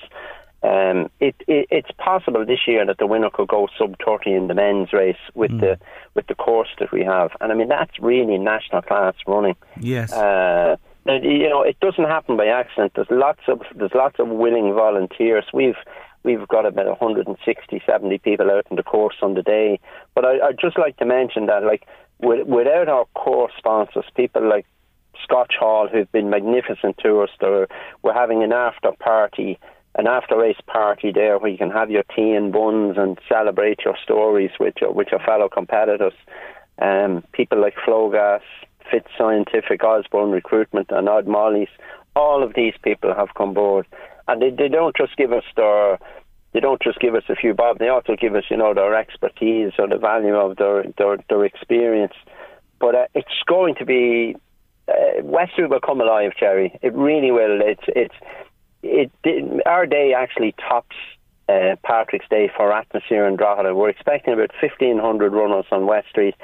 Um, 0.64 1.10
it, 1.20 1.36
it, 1.48 1.68
it's 1.72 1.92
possible 1.98 2.46
this 2.46 2.68
year 2.68 2.86
that 2.86 3.00
the 3.00 3.08
winner 3.08 3.32
could 3.34 3.48
go 3.48 3.68
sub 3.80 3.96
thirty 4.06 4.34
in 4.34 4.48
the 4.48 4.54
men's 4.54 4.94
race 4.94 5.24
with 5.34 5.60
the 5.60 5.80
with 6.14 6.28
the 6.28 6.36
course 6.36 6.70
that 6.80 6.92
we 6.92 7.04
have, 7.04 7.32
and 7.42 7.52
I 7.52 7.56
mean 7.56 7.70
that's 7.70 7.98
really 8.00 8.38
national 8.38 8.84
class 8.84 9.16
running. 9.26 9.56
Yes. 9.80 10.14
Uh, 10.14 10.76
you 11.08 11.50
know, 11.50 11.64
it 11.64 11.80
doesn't 11.80 12.04
happen 12.04 12.38
by 12.38 12.46
accident. 12.46 12.92
There's 12.94 13.08
lots 13.10 13.42
of 13.48 13.62
there's 13.76 13.96
lots 13.96 14.20
of 14.20 14.28
willing 14.28 14.72
volunteers. 14.74 15.46
We've 15.52 15.82
we've 16.24 16.48
got 16.48 16.66
about 16.66 16.88
160, 16.88 17.82
70 17.86 18.18
people 18.20 18.52
out 18.52 18.68
in 18.70 18.76
the 18.76 18.84
course 18.84 19.16
on 19.22 19.34
the 19.34 19.42
day. 19.42 19.80
But 20.16 20.26
I, 20.26 20.48
I'd 20.48 20.60
just 20.60 20.78
like 20.78 20.98
to 20.98 21.06
mention 21.06 21.48
that, 21.48 21.64
like, 21.64 21.88
with, 22.20 22.48
without 22.48 22.88
our 22.88 23.06
core 23.16 23.50
sponsors, 23.58 24.06
people 24.16 24.48
like 24.48 24.66
Scotch 25.24 25.54
Hall, 25.60 25.88
who've 25.88 26.12
been 26.12 26.30
magnificent 26.30 26.98
to 27.04 27.22
us, 27.22 27.30
they're, 27.40 27.68
we're 28.04 28.14
having 28.14 28.44
an 28.44 28.54
after 28.54 28.92
party, 29.00 29.60
an 29.96 30.08
after 30.08 30.38
race 30.38 30.62
party 30.68 31.12
there 31.12 31.38
where 31.40 31.52
you 31.52 31.58
can 31.58 31.72
have 31.72 31.90
your 31.90 32.04
tea 32.16 32.32
and 32.32 32.52
buns 32.52 32.98
and 32.98 33.20
celebrate 33.28 33.80
your 33.84 33.98
stories 34.04 34.52
with 34.60 34.76
your, 34.80 34.92
with 34.92 35.08
your 35.12 35.20
fellow 35.22 35.50
competitors. 35.50 36.14
Um, 36.80 37.24
people 37.34 37.60
like 37.60 37.76
Flowgas, 37.76 38.42
Fit 38.90 39.06
Scientific, 39.18 39.84
Osborne 39.84 40.32
Recruitment, 40.32 40.88
and 40.92 41.08
Odd 41.10 41.28
Molly's, 41.28 41.70
all 42.16 42.44
of 42.44 42.54
these 42.56 42.74
people 42.84 43.14
have 43.14 43.34
come 43.36 43.50
aboard 43.50 43.88
and 44.28 44.42
they, 44.42 44.50
they 44.50 44.68
don't 44.68 44.96
just 44.96 45.16
give 45.18 45.32
us 45.32 45.44
their 45.56 45.98
they 46.54 46.60
don't 46.60 46.82
just 46.82 47.00
give 47.00 47.16
us 47.16 47.24
a 47.30 47.36
few 47.36 47.54
bob. 47.54 47.80
They 47.80 47.88
also 47.88 48.16
give 48.20 48.36
us, 48.36 48.44
you 48.50 48.58
know, 48.58 48.74
their 48.74 48.94
expertise 48.94 49.72
or 49.80 49.88
the 49.88 49.98
value 49.98 50.36
of 50.36 50.58
their 50.58 50.84
their, 50.98 51.18
their 51.30 51.46
experience. 51.46 52.14
But 52.80 52.96
uh, 52.96 53.06
it's 53.14 53.44
going 53.48 53.76
to 53.76 53.86
be 53.86 54.36
uh, 54.88 55.24
Western 55.24 55.70
will 55.70 55.80
come 55.80 56.02
alive, 56.02 56.34
Jerry. 56.40 56.78
It 56.82 56.94
really 56.94 57.32
will. 57.32 57.62
It's 57.62 57.84
it's 57.88 58.16
it, 58.84 59.12
it 59.24 59.66
our 59.66 59.86
day 59.86 60.14
actually 60.14 60.54
tops 60.54 60.96
uh, 61.48 61.76
Patrick's 61.84 62.28
Day 62.30 62.52
for 62.56 62.72
atmosphere 62.74 63.26
and 63.26 63.38
Drogheda. 63.38 63.74
We're 63.76 63.90
expecting 63.90 64.34
about 64.34 64.52
fifteen 64.60 65.00
hundred 65.00 65.34
runners 65.34 65.66
on 65.72 65.86
West 65.86 66.10
Street. 66.10 66.36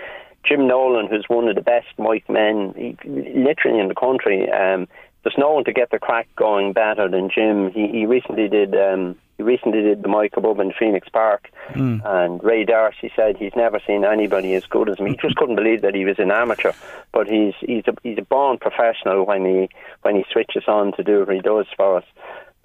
Jim 0.46 0.68
Nolan, 0.68 1.08
who's 1.08 1.26
one 1.28 1.50
of 1.50 1.56
the 1.56 1.62
best 1.62 1.88
Mike 1.98 2.30
men, 2.30 2.74
he, 2.78 2.96
literally 3.10 3.80
in 3.80 3.90
the 3.90 3.96
country. 3.96 4.50
Um, 4.50 4.88
there's 5.28 5.38
no 5.38 5.52
one 5.52 5.66
to 5.66 5.74
get 5.74 5.92
the 5.92 6.00
crack 6.00 6.30
going 6.38 6.72
better 6.72 7.10
than 7.10 7.30
Jim. 7.30 7.70
He 7.72 7.90
he 7.90 8.06
recently 8.06 8.48
did 8.48 8.74
um, 8.74 9.18
he 9.36 9.44
recently 9.44 9.82
did 9.82 10.02
the 10.02 10.08
Mike 10.08 10.38
above 10.38 10.62
in 10.62 10.72
Phoenix 10.72 11.10
Park, 11.10 11.50
mm. 11.72 12.02
and 12.06 12.42
Ray 12.42 12.64
D'Arcy 12.64 13.12
said 13.14 13.36
he's 13.36 13.52
never 13.54 13.82
seen 13.86 14.06
anybody 14.06 14.54
as 14.54 14.64
good 14.66 14.90
as 14.90 15.00
him. 15.00 15.08
He 15.08 15.18
just 15.22 15.36
couldn't 15.36 15.58
believe 15.58 15.82
that 15.82 15.94
he 15.94 16.06
was 16.06 16.18
an 16.18 16.32
amateur, 16.32 16.72
but 17.12 17.28
he's 17.28 17.54
he's 17.60 17.84
a 17.88 17.94
he's 18.04 18.18
a 18.18 18.22
born 18.22 18.58
professional 18.58 19.26
when 19.26 19.44
he 19.44 19.70
when 20.04 20.16
he 20.16 20.24
switches 20.32 20.64
on 20.66 20.94
to 20.94 21.04
do 21.04 21.20
what 21.20 21.36
he 21.36 21.42
does 21.42 21.66
for 21.76 21.98
us. 21.98 22.06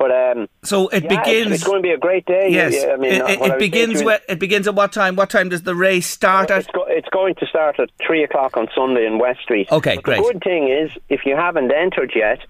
But 0.03 0.11
um, 0.11 0.49
so 0.65 0.88
it 0.88 1.05
yeah, 1.05 1.23
begins. 1.23 1.53
It's, 1.53 1.62
going 1.62 1.81
to 1.81 1.88
be 1.88 1.93
a 1.93 1.97
great 1.97 2.27
day. 2.27 2.49
Yes, 2.51 2.75
yeah, 2.75 2.95
I 2.95 2.97
mean, 2.97 3.12
it, 3.12 3.31
it, 3.31 3.41
it 3.41 3.59
begins. 3.61 4.03
With, 4.03 4.21
it 4.29 4.41
begins 4.41 4.67
at 4.67 4.75
what 4.75 4.93
time? 4.93 5.15
What 5.15 5.31
time 5.31 5.49
does 5.49 5.62
the 5.62 5.77
race 5.77 6.09
start 6.09 6.51
at? 6.51 6.62
It's, 6.62 6.71
go, 6.73 6.85
it's 6.88 7.09
going 7.11 7.37
to 7.37 7.47
start 7.47 7.79
at 7.79 7.88
three 8.05 8.25
o'clock 8.25 8.57
on 8.57 8.67
Sunday 8.75 9.07
in 9.07 9.21
West 9.21 9.43
Street. 9.43 9.71
Okay, 9.71 9.95
but 9.95 10.03
great. 10.03 10.17
The 10.17 10.33
good 10.33 10.43
thing 10.43 10.67
is, 10.67 10.91
if 11.09 11.21
you 11.25 11.37
haven't 11.37 11.71
entered 11.71 12.11
yet, 12.17 12.41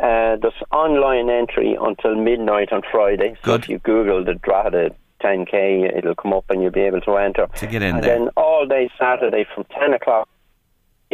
uh, 0.00 0.36
there's 0.36 0.52
online 0.70 1.30
entry 1.30 1.78
until 1.80 2.14
midnight 2.14 2.74
on 2.74 2.82
Friday. 2.92 3.36
So 3.42 3.52
Good. 3.52 3.62
if 3.62 3.68
you 3.70 3.78
Google 3.78 4.22
the 4.22 4.34
Drogheda 4.34 4.94
10k, 5.22 5.96
it'll 5.96 6.14
come 6.14 6.34
up 6.34 6.44
and 6.50 6.60
you'll 6.60 6.72
be 6.72 6.80
able 6.80 7.00
to 7.00 7.16
enter. 7.16 7.46
To 7.56 7.66
get 7.66 7.80
in 7.80 7.94
and 7.94 8.04
there. 8.04 8.18
then 8.18 8.28
all 8.36 8.66
day 8.66 8.90
Saturday 9.00 9.46
from 9.54 9.64
10 9.80 9.94
o'clock, 9.94 10.28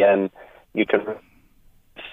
um, 0.05 0.29
you 0.73 0.85
can 0.85 1.05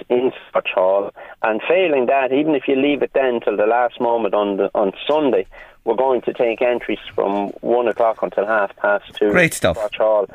in 0.08 0.32
Scotch 0.48 0.70
Hall. 0.74 1.10
And 1.42 1.60
failing 1.68 2.06
that, 2.06 2.32
even 2.32 2.54
if 2.54 2.68
you 2.68 2.76
leave 2.76 3.02
it 3.02 3.12
then 3.14 3.40
till 3.40 3.56
the 3.56 3.66
last 3.66 4.00
moment 4.00 4.34
on 4.34 4.56
the, 4.56 4.70
on 4.74 4.92
Sunday, 5.06 5.46
we're 5.84 5.96
going 5.96 6.22
to 6.22 6.32
take 6.32 6.62
entries 6.62 6.98
from 7.14 7.48
one 7.60 7.88
o'clock 7.88 8.22
until 8.22 8.46
half 8.46 8.74
past 8.76 9.04
two. 9.14 9.30
Great 9.30 9.54
stuff. 9.54 9.76
Scotch 9.76 9.96
Hall. 9.96 10.26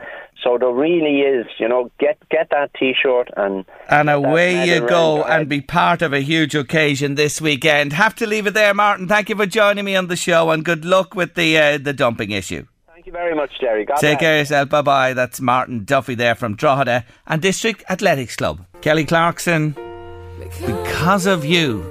So 0.43 0.57
there 0.57 0.71
really 0.71 1.21
is, 1.21 1.47
you 1.57 1.67
know, 1.67 1.89
get 1.99 2.17
get 2.29 2.49
that 2.51 2.71
T-shirt 2.75 3.29
and 3.35 3.65
and 3.89 4.09
away 4.09 4.67
you 4.67 4.87
go 4.87 5.23
and 5.23 5.49
be 5.49 5.61
part 5.61 6.01
of 6.01 6.13
a 6.13 6.19
huge 6.19 6.53
occasion 6.53 7.15
this 7.15 7.41
weekend. 7.41 7.93
Have 7.93 8.15
to 8.15 8.27
leave 8.27 8.45
it 8.45 8.53
there, 8.53 8.73
Martin. 8.73 9.07
Thank 9.07 9.29
you 9.29 9.35
for 9.35 9.47
joining 9.47 9.85
me 9.85 9.95
on 9.95 10.07
the 10.07 10.15
show, 10.15 10.51
and 10.51 10.63
good 10.63 10.85
luck 10.85 11.15
with 11.15 11.33
the 11.33 11.57
uh, 11.57 11.77
the 11.79 11.93
dumping 11.93 12.31
issue. 12.31 12.65
Thank 13.07 13.15
you 13.15 13.21
very 13.23 13.35
much, 13.35 13.51
Jerry. 13.61 13.85
God 13.85 13.95
Take 13.95 14.19
bless. 14.19 14.19
care 14.19 14.33
of 14.33 14.39
yourself. 14.39 14.67
Bye 14.67 14.81
bye. 14.81 15.13
That's 15.13 15.39
Martin 15.39 15.85
Duffy 15.85 16.13
there 16.13 16.35
from 16.35 16.55
Drogheda 16.55 17.05
and 17.25 17.41
District 17.41 17.81
Athletics 17.89 18.35
Club. 18.35 18.65
Kelly 18.81 19.05
Clarkson, 19.05 19.77
because 20.65 21.25
of 21.25 21.45
you. 21.45 21.85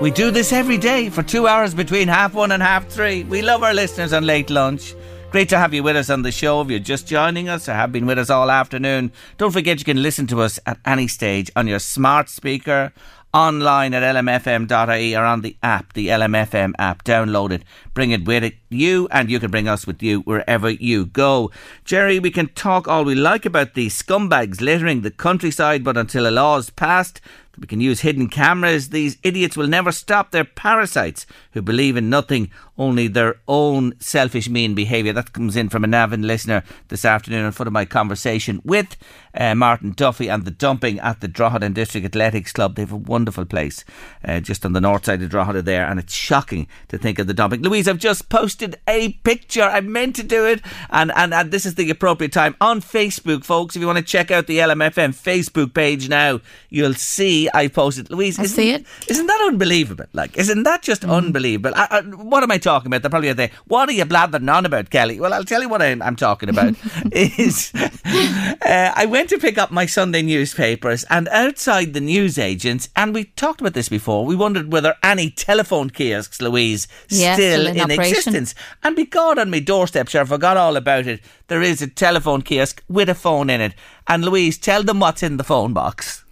We 0.00 0.10
do 0.10 0.32
this 0.32 0.52
every 0.52 0.76
day 0.76 1.08
for 1.08 1.22
two 1.22 1.46
hours 1.46 1.72
between 1.72 2.08
half 2.08 2.34
one 2.34 2.50
and 2.50 2.60
half 2.60 2.88
three. 2.88 3.22
We 3.22 3.42
love 3.42 3.62
our 3.62 3.72
listeners 3.72 4.12
on 4.12 4.26
late 4.26 4.50
lunch. 4.50 4.92
Great 5.30 5.48
to 5.50 5.56
have 5.56 5.72
you 5.72 5.84
with 5.84 5.94
us 5.94 6.10
on 6.10 6.22
the 6.22 6.32
show. 6.32 6.60
If 6.62 6.68
you're 6.68 6.80
just 6.80 7.06
joining 7.06 7.48
us 7.48 7.68
or 7.68 7.74
have 7.74 7.92
been 7.92 8.06
with 8.06 8.18
us 8.18 8.28
all 8.28 8.50
afternoon, 8.50 9.12
don't 9.38 9.52
forget 9.52 9.78
you 9.78 9.84
can 9.84 10.02
listen 10.02 10.26
to 10.26 10.40
us 10.40 10.58
at 10.66 10.80
any 10.84 11.06
stage 11.06 11.48
on 11.54 11.68
your 11.68 11.78
smart 11.78 12.28
speaker, 12.28 12.92
online 13.32 13.94
at 13.94 14.02
lmfm.ie 14.02 15.16
or 15.16 15.24
on 15.24 15.42
the 15.42 15.56
app, 15.62 15.92
the 15.92 16.08
LMFM 16.08 16.72
app. 16.78 17.04
Download 17.04 17.52
it, 17.52 17.62
bring 17.94 18.10
it 18.10 18.24
with 18.24 18.44
it, 18.44 18.56
you, 18.68 19.08
and 19.10 19.30
you 19.30 19.38
can 19.38 19.50
bring 19.50 19.68
us 19.68 19.86
with 19.86 20.02
you 20.02 20.20
wherever 20.20 20.70
you 20.70 21.06
go. 21.06 21.50
Jerry, 21.84 22.18
we 22.18 22.30
can 22.30 22.48
talk 22.48 22.88
all 22.88 23.04
we 23.04 23.14
like 23.14 23.46
about 23.46 23.74
these 23.74 24.00
scumbags 24.00 24.60
littering 24.60 25.02
the 25.02 25.10
countryside, 25.10 25.84
but 25.84 25.96
until 25.96 26.28
a 26.28 26.30
law 26.30 26.56
is 26.58 26.70
passed, 26.70 27.20
we 27.60 27.66
can 27.66 27.80
use 27.80 28.00
hidden 28.00 28.28
cameras. 28.28 28.88
These 28.88 29.18
idiots 29.22 29.54
will 29.54 29.66
never 29.66 29.92
stop. 29.92 30.30
They're 30.30 30.44
parasites 30.44 31.26
who 31.52 31.60
believe 31.60 31.94
in 31.94 32.08
nothing, 32.08 32.50
only 32.78 33.06
their 33.06 33.36
own 33.46 33.92
selfish, 34.00 34.48
mean 34.48 34.74
behaviour. 34.74 35.12
That 35.12 35.34
comes 35.34 35.56
in 35.56 35.68
from 35.68 35.84
a 35.84 35.86
Navan 35.86 36.22
listener 36.22 36.64
this 36.88 37.04
afternoon 37.04 37.44
in 37.44 37.52
front 37.52 37.66
of 37.66 37.74
my 37.74 37.84
conversation 37.84 38.62
with 38.64 38.96
uh, 39.34 39.54
Martin 39.54 39.92
Duffy 39.92 40.28
and 40.28 40.46
the 40.46 40.50
dumping 40.50 40.98
at 41.00 41.20
the 41.20 41.28
Drogheda 41.28 41.68
District 41.68 42.06
Athletics 42.06 42.52
Club. 42.52 42.76
They 42.76 42.82
have 42.82 42.92
a 42.92 42.96
wonderful 42.96 43.44
place 43.44 43.84
uh, 44.24 44.40
just 44.40 44.64
on 44.64 44.72
the 44.72 44.80
north 44.80 45.04
side 45.04 45.22
of 45.22 45.28
Drogheda 45.28 45.60
there, 45.60 45.86
and 45.86 46.00
it's 46.00 46.14
shocking 46.14 46.66
to 46.88 46.96
think 46.96 47.18
of 47.18 47.26
the 47.26 47.34
dumping. 47.34 47.60
Louise, 47.60 47.86
I've 47.86 47.98
just 47.98 48.30
posted 48.30 48.76
a 48.88 49.12
picture. 49.24 49.62
I 49.62 49.82
meant 49.82 50.16
to 50.16 50.22
do 50.22 50.46
it, 50.46 50.62
and, 50.88 51.12
and, 51.14 51.34
and 51.34 51.50
this 51.50 51.66
is 51.66 51.74
the 51.74 51.90
appropriate 51.90 52.32
time 52.32 52.56
on 52.58 52.80
Facebook, 52.80 53.44
folks. 53.44 53.76
If 53.76 53.80
you 53.80 53.86
want 53.86 53.98
to 53.98 54.04
check 54.04 54.30
out 54.30 54.46
the 54.46 54.58
LMFM 54.58 55.14
Facebook 55.14 55.74
page 55.74 56.08
now, 56.08 56.40
you'll 56.70 56.94
see 56.94 57.49
I 57.54 57.68
posted. 57.68 58.10
Louise, 58.10 58.38
I 58.38 58.44
see 58.46 58.70
it. 58.70 58.84
Isn't 59.08 59.26
that 59.26 59.40
unbelievable? 59.46 60.06
Like, 60.12 60.36
isn't 60.36 60.62
that 60.64 60.82
just 60.82 61.02
Mm. 61.02 61.12
unbelievable? 61.16 61.72
I, 61.76 61.86
I, 61.90 62.00
what 62.02 62.42
am 62.42 62.50
I 62.50 62.58
talking 62.58 62.86
about? 62.88 63.02
They're 63.02 63.10
probably 63.10 63.32
there. 63.32 63.50
What 63.66 63.88
are 63.88 63.92
you 63.92 64.04
blathering 64.04 64.48
on 64.48 64.66
about, 64.66 64.90
Kelly? 64.90 65.18
Well, 65.20 65.32
I'll 65.32 65.44
tell 65.44 65.62
you 65.62 65.68
what 65.68 65.82
I'm, 65.82 66.02
I'm 66.02 66.16
talking 66.16 66.48
about. 66.48 66.74
is 67.12 67.72
uh, 67.74 68.92
I 68.94 69.06
went 69.06 69.28
to 69.30 69.38
pick 69.38 69.58
up 69.58 69.70
my 69.70 69.86
Sunday 69.86 70.22
newspapers, 70.22 71.04
and 71.10 71.28
outside 71.28 71.92
the 71.94 72.00
newsagents, 72.00 72.88
and 72.96 73.14
we 73.14 73.24
talked 73.24 73.60
about 73.60 73.74
this 73.74 73.88
before. 73.88 74.24
We 74.26 74.36
wondered 74.36 74.72
whether 74.72 74.94
any 75.02 75.30
telephone 75.30 75.90
kiosks, 75.90 76.40
Louise, 76.40 76.86
Yeah, 77.08 77.34
still 77.34 77.62
still 77.62 77.66
in 77.68 77.90
in 77.90 77.90
existence. 77.90 78.54
And 78.82 78.96
be 78.96 79.04
God 79.04 79.38
on 79.38 79.50
my 79.50 79.60
doorstep, 79.60 80.08
sure, 80.08 80.22
I 80.22 80.24
forgot 80.24 80.56
all 80.56 80.76
about 80.76 81.06
it. 81.06 81.20
There 81.48 81.62
is 81.62 81.82
a 81.82 81.86
telephone 81.88 82.42
kiosk 82.42 82.82
with 82.88 83.08
a 83.08 83.14
phone 83.14 83.50
in 83.50 83.60
it. 83.60 83.74
And 84.06 84.24
Louise, 84.24 84.58
tell 84.58 84.82
them 84.82 85.00
what's 85.00 85.22
in 85.22 85.36
the 85.36 85.44
phone 85.44 85.72
box. 85.72 86.24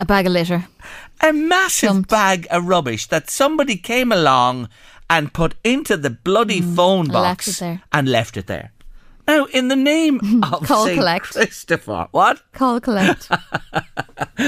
A 0.00 0.04
bag 0.04 0.26
of 0.26 0.32
litter. 0.32 0.66
A 1.22 1.32
massive 1.32 1.88
Dumped. 1.88 2.10
bag 2.10 2.46
of 2.50 2.66
rubbish 2.66 3.06
that 3.06 3.30
somebody 3.30 3.76
came 3.76 4.12
along 4.12 4.68
and 5.08 5.32
put 5.32 5.54
into 5.64 5.96
the 5.96 6.10
bloody 6.10 6.60
phone 6.60 7.06
Mm, 7.08 7.12
left 7.12 7.46
box 7.46 7.62
it 7.62 7.80
and 7.92 8.08
left 8.08 8.36
it 8.36 8.46
there. 8.46 8.72
Now, 9.26 9.46
in 9.46 9.68
the 9.68 9.76
name 9.76 10.16
of 10.42 10.62
Call 10.66 10.86
Saint 10.86 10.98
collect. 10.98 11.32
Christopher, 11.32 12.08
what? 12.12 12.40
Call 12.52 12.80
collect. 12.80 13.28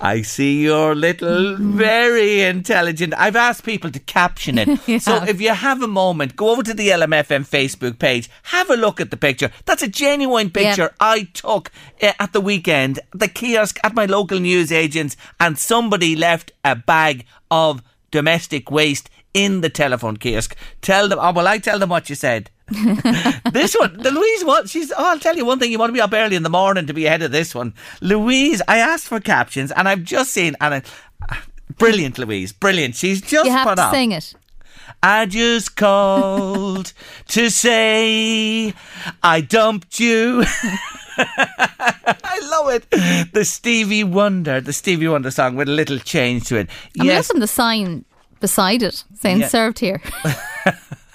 I 0.00 0.22
see 0.22 0.62
you're 0.62 0.94
little, 0.94 1.56
very 1.56 2.42
intelligent. 2.42 3.14
I've 3.16 3.36
asked 3.36 3.64
people 3.64 3.90
to 3.90 4.00
caption 4.00 4.58
it. 4.58 4.68
You 4.86 5.00
so 5.00 5.18
have. 5.18 5.28
if 5.28 5.40
you 5.40 5.52
have 5.52 5.82
a 5.82 5.88
moment, 5.88 6.36
go 6.36 6.50
over 6.50 6.62
to 6.62 6.74
the 6.74 6.88
LMFM 6.88 7.48
Facebook 7.48 7.98
page, 7.98 8.30
have 8.44 8.70
a 8.70 8.76
look 8.76 9.00
at 9.00 9.10
the 9.10 9.16
picture. 9.16 9.50
That's 9.64 9.82
a 9.82 9.88
genuine 9.88 10.50
picture 10.50 10.94
I 11.00 11.24
took 11.32 11.72
uh, 12.02 12.12
at 12.20 12.32
the 12.32 12.40
weekend, 12.40 12.98
at 12.98 13.20
the 13.20 13.28
kiosk 13.28 13.78
at 13.82 13.94
my 13.94 14.06
local 14.06 14.38
newsagents, 14.38 15.16
and 15.40 15.58
somebody 15.58 16.14
left 16.14 16.52
a 16.64 16.76
bag 16.76 17.24
of 17.50 17.82
domestic 18.10 18.70
waste 18.70 19.10
in 19.34 19.60
the 19.60 19.70
telephone 19.70 20.16
kiosk. 20.16 20.54
Tell 20.82 21.08
them, 21.08 21.18
oh, 21.20 21.32
well, 21.32 21.48
I 21.48 21.58
tell 21.58 21.78
them 21.78 21.88
what 21.88 22.08
you 22.08 22.14
said. 22.14 22.50
This 22.68 23.76
one, 23.78 23.96
the 23.96 24.10
Louise 24.10 24.44
what 24.44 24.68
she's 24.68 24.90
oh, 24.92 24.94
I'll 24.98 25.18
tell 25.20 25.36
you 25.36 25.44
one 25.44 25.58
thing, 25.58 25.70
you 25.70 25.78
want 25.78 25.90
to 25.90 25.94
be 25.94 26.00
up 26.00 26.12
early 26.12 26.34
in 26.36 26.42
the 26.42 26.50
morning 26.50 26.86
to 26.86 26.92
be 26.92 27.06
ahead 27.06 27.22
of 27.22 27.30
this 27.30 27.54
one. 27.54 27.74
Louise, 28.00 28.60
I 28.66 28.78
asked 28.78 29.06
for 29.06 29.20
captions 29.20 29.70
and 29.72 29.88
I've 29.88 30.02
just 30.02 30.32
seen 30.32 30.56
and 30.60 30.82
I, 31.28 31.38
brilliant 31.78 32.18
Louise, 32.18 32.52
brilliant. 32.52 32.96
She's 32.96 33.20
just 33.20 33.44
you 33.46 33.52
have 33.52 33.66
put 33.68 33.76
to 33.76 33.82
up. 33.82 33.94
sing 33.94 34.12
it. 34.12 34.34
I 35.02 35.26
just 35.26 35.76
called 35.76 36.92
to 37.28 37.50
say 37.50 38.74
I 39.22 39.40
dumped 39.42 40.00
you. 40.00 40.42
I 41.18 42.40
love 42.50 42.68
it. 42.74 43.32
The 43.32 43.44
Stevie 43.44 44.04
Wonder, 44.04 44.60
the 44.60 44.72
Stevie 44.72 45.08
Wonder 45.08 45.30
song 45.30 45.56
with 45.56 45.68
a 45.68 45.72
little 45.72 45.98
change 45.98 46.48
to 46.48 46.56
it. 46.56 46.68
I 46.98 47.02
mean, 47.02 47.06
yes, 47.12 47.28
listen, 47.28 47.40
the 47.40 47.46
sign 47.46 48.04
beside 48.40 48.82
it 48.82 49.04
saying 49.20 49.40
Yeah. 49.40 49.48
served 49.48 49.78
here. 49.78 50.02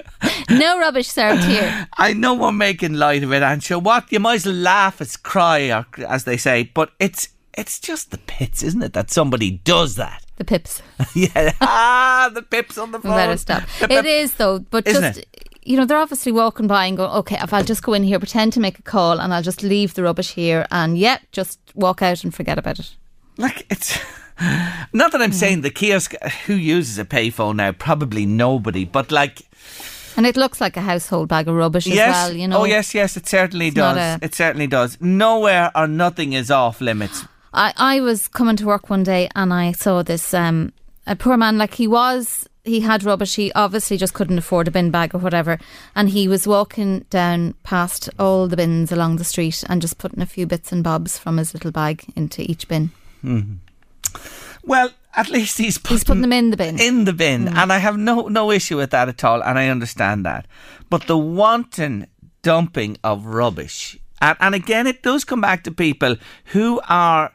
no 0.50 0.78
rubbish 0.78 1.08
served 1.08 1.44
here. 1.44 1.88
I 1.96 2.12
know 2.12 2.34
we're 2.34 2.52
making 2.52 2.94
light 2.94 3.22
of 3.22 3.32
it, 3.32 3.42
and 3.42 3.62
sure, 3.62 3.78
what 3.78 4.10
you 4.10 4.20
might 4.20 4.36
as 4.36 4.46
well 4.46 4.54
laugh 4.54 5.00
as 5.00 5.16
cry, 5.16 5.70
or, 5.70 5.86
as 6.06 6.24
they 6.24 6.36
say, 6.36 6.70
but 6.74 6.90
it's 6.98 7.28
it's 7.54 7.78
just 7.78 8.10
the 8.10 8.18
pits, 8.18 8.62
isn't 8.62 8.82
it? 8.82 8.92
That 8.94 9.10
somebody 9.10 9.50
does 9.50 9.96
that. 9.96 10.24
The 10.36 10.44
pips. 10.44 10.82
yeah. 11.14 11.52
Ah, 11.60 12.30
the 12.32 12.42
pips 12.42 12.78
on 12.78 12.92
the 12.92 13.00
phone. 13.00 13.12
better 13.12 13.36
stop. 13.36 13.64
It 13.82 14.06
is 14.06 14.34
though, 14.34 14.60
but 14.60 14.86
Isn't 14.86 15.02
just 15.02 15.18
it? 15.18 15.60
you 15.64 15.76
know, 15.76 15.84
they're 15.84 15.98
obviously 15.98 16.32
walking 16.32 16.66
by 16.66 16.86
and 16.86 16.96
going, 16.96 17.10
okay, 17.10 17.38
if 17.40 17.52
I'll 17.52 17.64
just 17.64 17.82
go 17.82 17.92
in 17.92 18.02
here, 18.02 18.18
pretend 18.18 18.52
to 18.54 18.60
make 18.60 18.78
a 18.78 18.82
call, 18.82 19.20
and 19.20 19.32
I'll 19.32 19.42
just 19.42 19.62
leave 19.62 19.94
the 19.94 20.02
rubbish 20.02 20.32
here, 20.32 20.66
and 20.70 20.98
yeah, 20.98 21.18
just 21.30 21.60
walk 21.74 22.02
out 22.02 22.24
and 22.24 22.34
forget 22.34 22.58
about 22.58 22.78
it. 22.78 22.96
Like 23.38 23.66
it's 23.70 23.98
not 24.92 25.12
that 25.12 25.22
I'm 25.22 25.32
saying 25.32 25.60
the 25.60 25.70
kiosk 25.70 26.14
who 26.46 26.54
uses 26.54 26.98
a 26.98 27.04
payphone 27.04 27.56
now, 27.56 27.72
probably 27.72 28.26
nobody, 28.26 28.84
but 28.84 29.12
like 29.12 29.42
And 30.16 30.26
it 30.26 30.36
looks 30.36 30.60
like 30.60 30.76
a 30.76 30.82
household 30.82 31.28
bag 31.28 31.48
of 31.48 31.54
rubbish 31.54 31.86
yes, 31.86 31.98
as 31.98 32.28
well. 32.28 32.36
You 32.36 32.48
know. 32.48 32.58
oh 32.60 32.64
yes, 32.64 32.94
yes, 32.94 33.16
it 33.16 33.26
certainly 33.26 33.70
not 33.70 33.94
does. 33.94 34.20
a- 34.20 34.24
It 34.24 34.34
certainly 34.34 34.66
does. 34.66 34.98
Nowhere 35.00 35.70
or 35.74 35.86
nothing 35.86 36.34
is 36.34 36.50
off 36.50 36.80
limits. 36.80 37.24
I, 37.54 37.72
I 37.76 38.00
was 38.00 38.28
coming 38.28 38.56
to 38.56 38.66
work 38.66 38.88
one 38.90 39.02
day 39.02 39.28
and 39.34 39.52
I 39.52 39.72
saw 39.72 40.02
this 40.02 40.32
um 40.34 40.72
a 41.06 41.14
poor 41.16 41.36
man 41.36 41.58
like 41.58 41.74
he 41.74 41.86
was 41.86 42.48
he 42.64 42.80
had 42.80 43.04
rubbish 43.04 43.34
he 43.34 43.52
obviously 43.54 43.96
just 43.98 44.14
couldn't 44.14 44.38
afford 44.38 44.68
a 44.68 44.70
bin 44.70 44.90
bag 44.90 45.14
or 45.14 45.18
whatever 45.18 45.58
and 45.94 46.08
he 46.10 46.28
was 46.28 46.46
walking 46.46 47.00
down 47.10 47.54
past 47.62 48.08
all 48.18 48.46
the 48.48 48.56
bins 48.56 48.92
along 48.92 49.16
the 49.16 49.24
street 49.24 49.64
and 49.68 49.82
just 49.82 49.98
putting 49.98 50.22
a 50.22 50.26
few 50.26 50.46
bits 50.46 50.72
and 50.72 50.84
bobs 50.84 51.18
from 51.18 51.36
his 51.38 51.52
little 51.52 51.72
bag 51.72 52.04
into 52.16 52.40
each 52.50 52.68
bin 52.68 52.90
Well, 54.64 54.90
at 55.14 55.28
least 55.28 55.58
he's 55.58 55.78
putting, 55.78 55.94
he's 55.96 56.04
putting 56.04 56.22
them 56.22 56.32
in 56.32 56.50
the 56.50 56.56
bin 56.56 56.80
in 56.80 57.04
the 57.04 57.12
bin, 57.12 57.48
and 57.48 57.72
I 57.72 57.78
have 57.78 57.98
no 57.98 58.28
no 58.28 58.50
issue 58.50 58.76
with 58.76 58.90
that 58.90 59.08
at 59.08 59.24
all, 59.24 59.42
and 59.42 59.58
I 59.58 59.68
understand 59.68 60.24
that. 60.24 60.46
But 60.88 61.06
the 61.06 61.18
wanton 61.18 62.06
dumping 62.42 62.96
of 63.04 63.26
rubbish, 63.26 63.98
and, 64.20 64.36
and 64.40 64.54
again, 64.54 64.86
it 64.86 65.02
does 65.02 65.24
come 65.24 65.40
back 65.40 65.64
to 65.64 65.70
people 65.70 66.16
who 66.46 66.80
are 66.88 67.32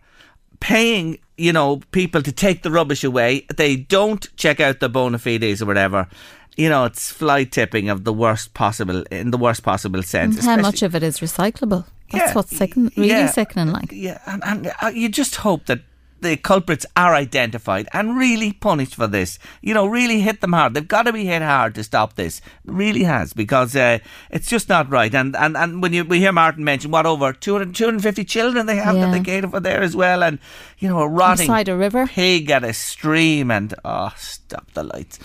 paying, 0.59 1.19
you 1.38 1.53
know, 1.53 1.82
people 1.91 2.21
to 2.23 2.32
take 2.32 2.63
the 2.63 2.71
rubbish 2.71 3.03
away. 3.03 3.45
They 3.55 3.75
don't 3.75 4.36
check 4.38 4.59
out 4.59 4.80
the 4.80 4.89
bona 4.89 5.19
fides 5.19 5.61
or 5.61 5.65
whatever. 5.65 6.07
You 6.55 6.69
know, 6.69 6.86
it's 6.86 7.11
fly 7.11 7.43
tipping 7.43 7.89
of 7.89 8.03
the 8.03 8.13
worst 8.13 8.55
possible 8.55 9.03
in 9.11 9.30
the 9.30 9.38
worst 9.38 9.61
possible 9.61 10.01
sense. 10.01 10.38
And 10.38 10.45
how 10.45 10.57
much 10.57 10.82
of 10.82 10.95
it 10.95 11.03
is 11.03 11.19
recyclable 11.19 11.86
that's 12.11 12.30
Yeah, 12.30 12.34
what's 12.34 12.55
sicken, 12.55 12.91
really 12.95 13.09
yeah. 13.09 13.28
sickening 13.28 13.71
like 13.71 13.91
Yeah, 13.91 14.19
and, 14.25 14.43
and 14.45 14.73
uh, 14.82 14.88
you 14.88 15.09
just 15.09 15.36
hope 15.36 15.65
that 15.65 15.82
the 16.22 16.38
culprits 16.38 16.86
are 16.95 17.13
identified 17.15 17.88
and 17.93 18.18
really 18.18 18.51
punished 18.53 18.95
for 18.95 19.07
this. 19.07 19.38
You 19.61 19.74
know, 19.74 19.86
really 19.86 20.22
hit 20.22 20.41
them 20.41 20.53
hard. 20.53 20.74
They've 20.74 20.88
got 20.88 21.03
to 21.03 21.13
be 21.13 21.26
hit 21.26 21.41
hard 21.41 21.76
to 21.76 21.84
stop 21.84 22.15
this. 22.15 22.39
It 22.39 22.72
really 22.72 23.03
has 23.03 23.34
because 23.34 23.76
uh, 23.76 23.99
it's 24.32 24.47
just 24.49 24.70
not 24.70 24.89
right. 24.89 25.13
And 25.13 25.36
and, 25.36 25.55
and 25.55 25.82
when 25.82 25.93
you 25.93 26.03
we 26.05 26.20
hear 26.20 26.32
Martin 26.32 26.63
mention 26.63 26.91
what 26.91 27.05
over 27.05 27.34
200, 27.34 27.76
250 27.76 28.24
children 28.26 28.65
they 28.65 28.78
have 28.78 28.95
that 28.95 29.07
Yeah. 29.07 29.11
they 29.11 29.20
cater 29.22 29.47
for 29.49 29.59
there 29.59 29.82
as 29.82 29.95
well, 29.95 30.24
and 30.24 30.39
you 30.80 30.88
know 30.89 30.99
a 30.99 31.07
rotting 31.07 31.47
Beside 31.47 31.70
a 31.70 31.76
river. 31.78 32.07
pig 32.07 32.49
at 32.49 32.63
a 32.63 32.74
stream, 32.74 33.51
and 33.51 33.74
oh, 33.86 34.11
stop 34.18 34.72
the 34.74 34.84
lights. 34.84 35.20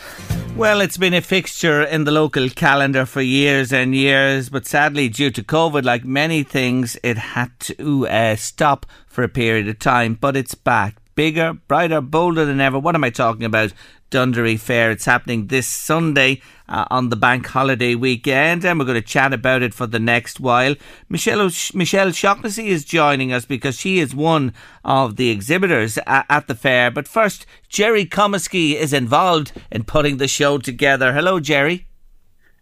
Well, 0.57 0.83
it's 0.83 0.99
been 0.99 1.15
a 1.15 1.23
fixture 1.23 1.83
in 1.83 2.05
the 2.05 2.11
local 2.11 2.51
calendar 2.51 3.07
for 3.07 3.23
years 3.23 3.73
and 3.73 3.95
years, 3.95 4.51
but 4.51 4.67
sadly, 4.67 5.09
due 5.09 5.31
to 5.31 5.43
COVID, 5.43 5.83
like 5.85 6.05
many 6.05 6.43
things, 6.43 6.99
it 7.03 7.17
had 7.17 7.59
to 7.61 8.07
uh, 8.09 8.37
stop 8.37 8.85
for 9.13 9.23
a 9.23 9.29
period 9.29 9.69
of 9.69 9.79
time. 9.79 10.15
But 10.15 10.37
it's 10.37 10.55
back. 10.55 10.97
Bigger, 11.15 11.53
brighter, 11.53 12.01
bolder 12.01 12.47
than 12.47 12.61
ever. 12.61 12.79
What 12.79 12.95
am 12.95 13.05
I 13.05 13.11
talking 13.11 13.45
about? 13.45 13.73
Dunderry 14.11 14.59
Fair. 14.59 14.91
It's 14.91 15.05
happening 15.05 15.47
this 15.47 15.67
Sunday 15.67 16.41
uh, 16.69 16.87
on 16.91 17.09
the 17.09 17.17
bank 17.17 17.47
holiday 17.47 17.95
weekend, 17.95 18.65
and 18.65 18.79
we're 18.79 18.85
going 18.87 19.01
to 19.01 19.07
chat 19.07 19.33
about 19.33 19.63
it 19.63 19.75
for 19.75 19.87
the 19.87 19.99
next 19.99 20.41
while. 20.41 20.75
Michelle 21.09 21.41
O'Sh- 21.43 21.75
Michelle 21.75 22.13
Shaughnessy 22.13 22.69
is 22.69 22.85
joining 22.85 23.33
us 23.33 23.45
because 23.45 23.79
she 23.79 23.99
is 23.99 24.15
one 24.15 24.53
of 24.85 25.17
the 25.17 25.31
exhibitors 25.31 25.99
a- 25.99 26.25
at 26.31 26.47
the 26.47 26.55
fair. 26.55 26.91
But 26.91 27.09
first, 27.09 27.47
Jerry 27.69 28.05
Comiskey 28.05 28.75
is 28.75 28.93
involved 28.93 29.53
in 29.71 29.85
putting 29.85 30.19
the 30.19 30.29
show 30.29 30.59
together. 30.59 31.13
Hello, 31.13 31.41
Jerry. 31.41 31.87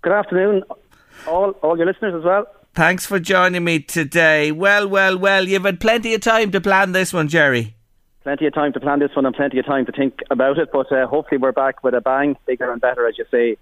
Good 0.03 0.13
afternoon, 0.13 0.63
all 1.27 1.51
all 1.63 1.77
your 1.77 1.87
listeners 1.87 2.15
as 2.17 2.25
well. 2.25 2.47
Thanks 2.75 3.05
for 3.05 3.18
joining 3.18 3.64
me 3.64 3.81
today. 3.81 4.53
Well, 4.53 4.89
well, 4.89 5.18
well, 5.18 5.49
you've 5.49 5.64
had 5.64 5.81
plenty 5.81 6.14
of 6.14 6.21
time 6.21 6.51
to 6.53 6.61
plan 6.61 6.93
this 6.93 7.12
one, 7.12 7.29
Jerry. 7.29 7.75
Plenty 8.23 8.47
of 8.47 8.55
time 8.55 8.73
to 8.75 8.81
plan 8.81 9.01
this 9.01 9.11
one 9.16 9.27
and 9.27 9.35
plenty 9.35 9.59
of 9.59 9.66
time 9.66 9.87
to 9.87 9.93
think 9.93 10.21
about 10.31 10.59
it, 10.59 10.71
but 10.73 10.91
uh, 10.93 11.07
hopefully 11.07 11.39
we're 11.39 11.53
back 11.53 11.83
with 11.83 11.95
a 11.95 12.01
bang, 12.01 12.37
bigger 12.47 12.71
and 12.71 12.81
better, 12.81 13.09
as 13.09 13.18
you 13.18 13.25
say, 13.31 13.57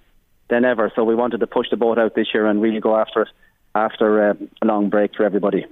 than 0.51 0.65
ever. 0.65 0.93
So 0.95 1.05
we 1.05 1.15
wanted 1.15 1.39
to 1.41 1.47
push 1.47 1.69
the 1.71 1.77
boat 1.77 1.99
out 1.99 2.15
this 2.15 2.29
year 2.35 2.47
and 2.47 2.61
really 2.61 2.81
go 2.81 2.97
after 2.97 3.23
it 3.23 3.29
after 3.75 4.31
uh, 4.31 4.35
a 4.63 4.67
long 4.67 4.89
break 4.89 5.15
for 5.15 5.25
everybody. 5.25 5.65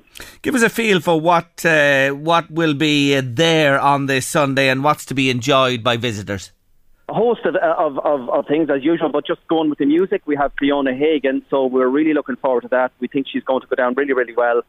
Give 0.43 0.55
us 0.55 0.63
a 0.63 0.69
feel 0.69 1.01
for 1.01 1.21
what 1.21 1.65
uh, 1.65 2.11
what 2.11 2.51
will 2.51 2.75
be 2.75 3.19
there 3.21 3.79
on 3.81 4.07
this 4.07 4.27
Sunday 4.27 4.69
and 4.69 4.85
what's 4.85 5.05
to 5.07 5.15
be 5.15 5.31
enjoyed 5.31 5.83
by 5.83 5.97
visitors. 5.97 6.53
A 7.09 7.15
host 7.15 7.45
of, 7.45 7.55
of, 7.55 7.99
of, 7.99 8.29
of 8.31 8.47
things 8.49 8.69
as 8.69 8.83
usual, 8.83 9.11
but 9.11 9.25
just 9.25 9.47
going 9.47 9.71
with 9.71 9.79
the 9.79 9.87
music, 9.87 10.23
we 10.27 10.35
have 10.35 10.53
Cliona 10.57 10.97
Hagan, 10.97 11.45
so 11.49 11.67
we're 11.67 11.89
really 11.89 12.15
looking 12.15 12.35
forward 12.35 12.63
to 12.63 12.69
that. 12.69 12.91
We 12.99 13.07
think 13.07 13.29
she's 13.33 13.45
going 13.45 13.61
to 13.61 13.67
go 13.69 13.77
down 13.77 13.95
really, 13.95 14.13
really 14.13 14.35
well. 14.35 14.63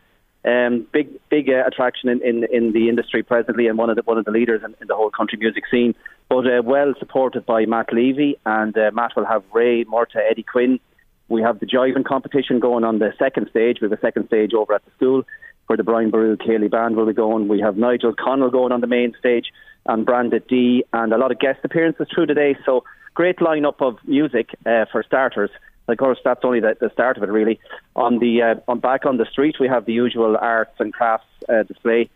Um, 0.46 0.86
big, 0.94 1.10
big 1.30 1.50
uh, 1.50 1.64
attraction 1.66 2.10
in, 2.10 2.22
in, 2.22 2.44
in 2.52 2.74
the 2.74 2.90
industry 2.90 3.24
presently, 3.24 3.68
and 3.68 3.78
one 3.78 3.90
of 3.90 3.96
the 3.96 4.04
one 4.04 4.20
of 4.20 4.26
the 4.26 4.32
leaders 4.32 4.62
in, 4.64 4.76
in 4.80 4.88
the 4.88 4.96
whole 4.96 5.10
country 5.10 5.40
music 5.40 5.64
scene. 5.70 5.96
But 6.30 6.46
uh, 6.46 6.62
well 6.64 6.94
supported 7.00 7.44
by 7.46 7.66
Matt 7.66 7.92
Levy, 7.92 8.38
and 8.46 8.78
uh, 8.78 8.92
Matt 8.94 9.16
will 9.16 9.26
have 9.26 9.44
Ray, 9.52 9.84
Morta, 9.86 10.20
Eddie 10.30 10.44
Quinn. 10.44 10.80
We 11.30 11.42
have 11.42 11.60
the 11.60 11.66
jiving 11.66 12.06
competition 12.06 12.60
going 12.60 12.84
on 12.84 13.00
the 13.00 13.14
second 13.18 13.50
stage. 13.50 13.80
We 13.82 13.90
have 13.90 13.98
a 13.98 14.02
second 14.02 14.28
stage 14.28 14.54
over 14.54 14.74
at 14.74 14.86
the 14.86 14.92
school 14.92 15.24
where 15.66 15.76
the 15.76 15.84
Brian 15.84 16.12
Boru 16.12 16.38
Cayley 16.38 16.70
Band 16.70 16.96
will 16.96 17.08
be 17.08 17.14
going. 17.14 17.48
We 17.48 17.60
have 17.62 17.78
Nigel 17.78 18.14
Connell 18.14 18.50
going 18.50 18.72
on 18.72 18.80
the 18.82 18.88
main 18.88 19.14
stage 19.20 19.48
and 19.88 20.06
Brandit 20.06 20.48
D 20.48 20.84
and 20.94 21.14
a 21.14 21.18
lot 21.18 21.32
of 21.32 21.40
guest 21.40 21.60
appearances 21.64 22.08
through 22.14 22.28
today. 22.28 22.58
So 22.66 22.84
great 23.14 23.38
lineup 23.38 23.82
of 23.82 23.98
music 24.06 24.50
uh, 24.66 24.86
for 24.92 25.04
starters. 25.04 25.50
Of 25.88 25.98
course, 25.98 26.20
that's 26.24 26.42
only 26.44 26.60
the, 26.60 26.76
the 26.80 26.90
start 26.92 27.18
of 27.18 27.24
it, 27.24 27.30
really. 27.30 27.60
On 27.96 28.20
the 28.20 28.42
uh, 28.42 28.56
on 28.72 28.80
back 28.80 29.06
on 29.06 29.18
the 29.18 29.26
street, 29.26 29.56
we 29.60 29.68
have 29.70 29.86
the 29.86 29.94
usual 29.94 30.36
arts 30.40 30.76
and 30.80 30.94
crafts 30.94 31.26
uh, 31.48 31.64
display, 31.64 32.10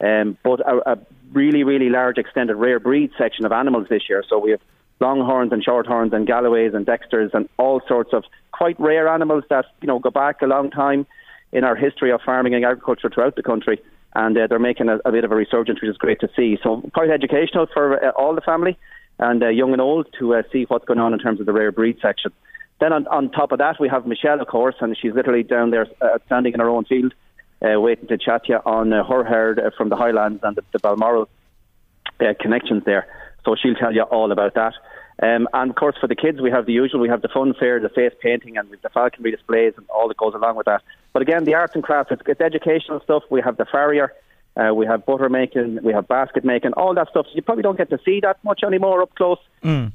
um, 0.00 0.38
but 0.44 0.60
a, 0.60 0.92
a 0.92 0.98
really, 1.32 1.64
really 1.64 1.88
large 1.88 2.18
extended 2.18 2.54
rare 2.54 2.78
breed 2.78 3.10
section 3.18 3.44
of 3.44 3.50
animals 3.50 3.88
this 3.90 4.08
year. 4.08 4.22
So 4.28 4.38
we 4.38 4.52
have 4.52 4.60
longhorns 5.00 5.52
and 5.52 5.64
shorthorns 5.64 6.12
and 6.12 6.26
galloways 6.26 6.72
and 6.72 6.86
dexters 6.86 7.34
and 7.34 7.48
all 7.58 7.80
sorts 7.88 8.12
of 8.12 8.24
quite 8.52 8.78
rare 8.78 9.08
animals 9.08 9.44
that 9.50 9.66
you 9.82 9.88
know 9.88 9.98
go 9.98 10.10
back 10.10 10.40
a 10.42 10.46
long 10.46 10.70
time 10.70 11.04
in 11.52 11.64
our 11.64 11.74
history 11.74 12.12
of 12.12 12.20
farming 12.22 12.54
and 12.54 12.64
agriculture 12.64 13.10
throughout 13.12 13.34
the 13.34 13.42
country. 13.42 13.80
And 14.16 14.36
uh, 14.38 14.46
they're 14.48 14.58
making 14.58 14.88
a, 14.88 14.96
a 15.04 15.12
bit 15.12 15.24
of 15.24 15.30
a 15.30 15.36
resurgence, 15.36 15.78
which 15.82 15.90
is 15.90 15.98
great 15.98 16.20
to 16.20 16.30
see. 16.34 16.58
So 16.62 16.80
quite 16.94 17.10
educational 17.10 17.66
for 17.74 18.02
uh, 18.02 18.12
all 18.12 18.34
the 18.34 18.40
family 18.40 18.78
and 19.18 19.42
uh, 19.42 19.48
young 19.48 19.72
and 19.72 19.80
old 19.80 20.06
to 20.18 20.34
uh, 20.36 20.42
see 20.50 20.64
what's 20.64 20.86
going 20.86 20.98
on 20.98 21.12
in 21.12 21.18
terms 21.18 21.38
of 21.38 21.44
the 21.44 21.52
rare 21.52 21.70
breed 21.70 21.98
section. 22.00 22.32
Then 22.80 22.94
on, 22.94 23.06
on 23.08 23.30
top 23.30 23.52
of 23.52 23.58
that, 23.58 23.76
we 23.78 23.88
have 23.90 24.06
Michelle, 24.06 24.40
of 24.40 24.48
course, 24.48 24.76
and 24.80 24.96
she's 25.00 25.12
literally 25.12 25.42
down 25.42 25.70
there 25.70 25.86
uh, 26.00 26.18
standing 26.24 26.54
in 26.54 26.60
her 26.60 26.70
own 26.70 26.86
field, 26.86 27.12
uh, 27.60 27.78
waiting 27.78 28.08
to 28.08 28.16
chat 28.16 28.46
to 28.46 28.52
you 28.54 28.58
on 28.64 28.92
her 28.92 29.24
herd 29.24 29.60
from 29.76 29.90
the 29.90 29.96
Highlands 29.96 30.40
and 30.42 30.56
the, 30.56 30.62
the 30.72 30.78
Balmoral 30.78 31.28
connections 32.40 32.84
there. 32.84 33.06
So 33.44 33.54
she'll 33.60 33.74
tell 33.74 33.94
you 33.94 34.02
all 34.02 34.32
about 34.32 34.54
that. 34.54 34.74
Um, 35.22 35.48
and 35.52 35.70
of 35.70 35.76
course, 35.76 35.96
for 36.00 36.08
the 36.08 36.14
kids, 36.14 36.40
we 36.40 36.50
have 36.50 36.66
the 36.66 36.72
usual. 36.72 37.00
We 37.00 37.08
have 37.08 37.22
the 37.22 37.28
fun 37.28 37.54
fair, 37.58 37.80
the 37.80 37.88
face 37.88 38.12
painting, 38.20 38.58
and 38.58 38.68
the 38.82 38.90
falconry 38.90 39.30
displays, 39.30 39.74
and 39.76 39.86
all 39.88 40.08
that 40.08 40.16
goes 40.16 40.34
along 40.34 40.56
with 40.56 40.66
that. 40.66 40.82
But 41.16 41.22
again, 41.22 41.44
the 41.44 41.54
arts 41.54 41.74
and 41.74 41.82
crafts, 41.82 42.12
it's, 42.12 42.20
it's 42.26 42.42
educational 42.42 43.00
stuff. 43.00 43.22
We 43.30 43.40
have 43.40 43.56
the 43.56 43.64
farrier, 43.64 44.12
uh, 44.54 44.74
we 44.74 44.84
have 44.84 45.06
butter 45.06 45.30
making, 45.30 45.82
we 45.82 45.94
have 45.94 46.06
basket 46.06 46.44
making, 46.44 46.74
all 46.74 46.92
that 46.92 47.08
stuff. 47.08 47.24
So 47.24 47.32
you 47.34 47.40
probably 47.40 47.62
don't 47.62 47.78
get 47.78 47.88
to 47.88 47.98
see 48.04 48.20
that 48.20 48.36
much 48.44 48.60
anymore 48.62 49.00
up 49.00 49.14
close. 49.14 49.38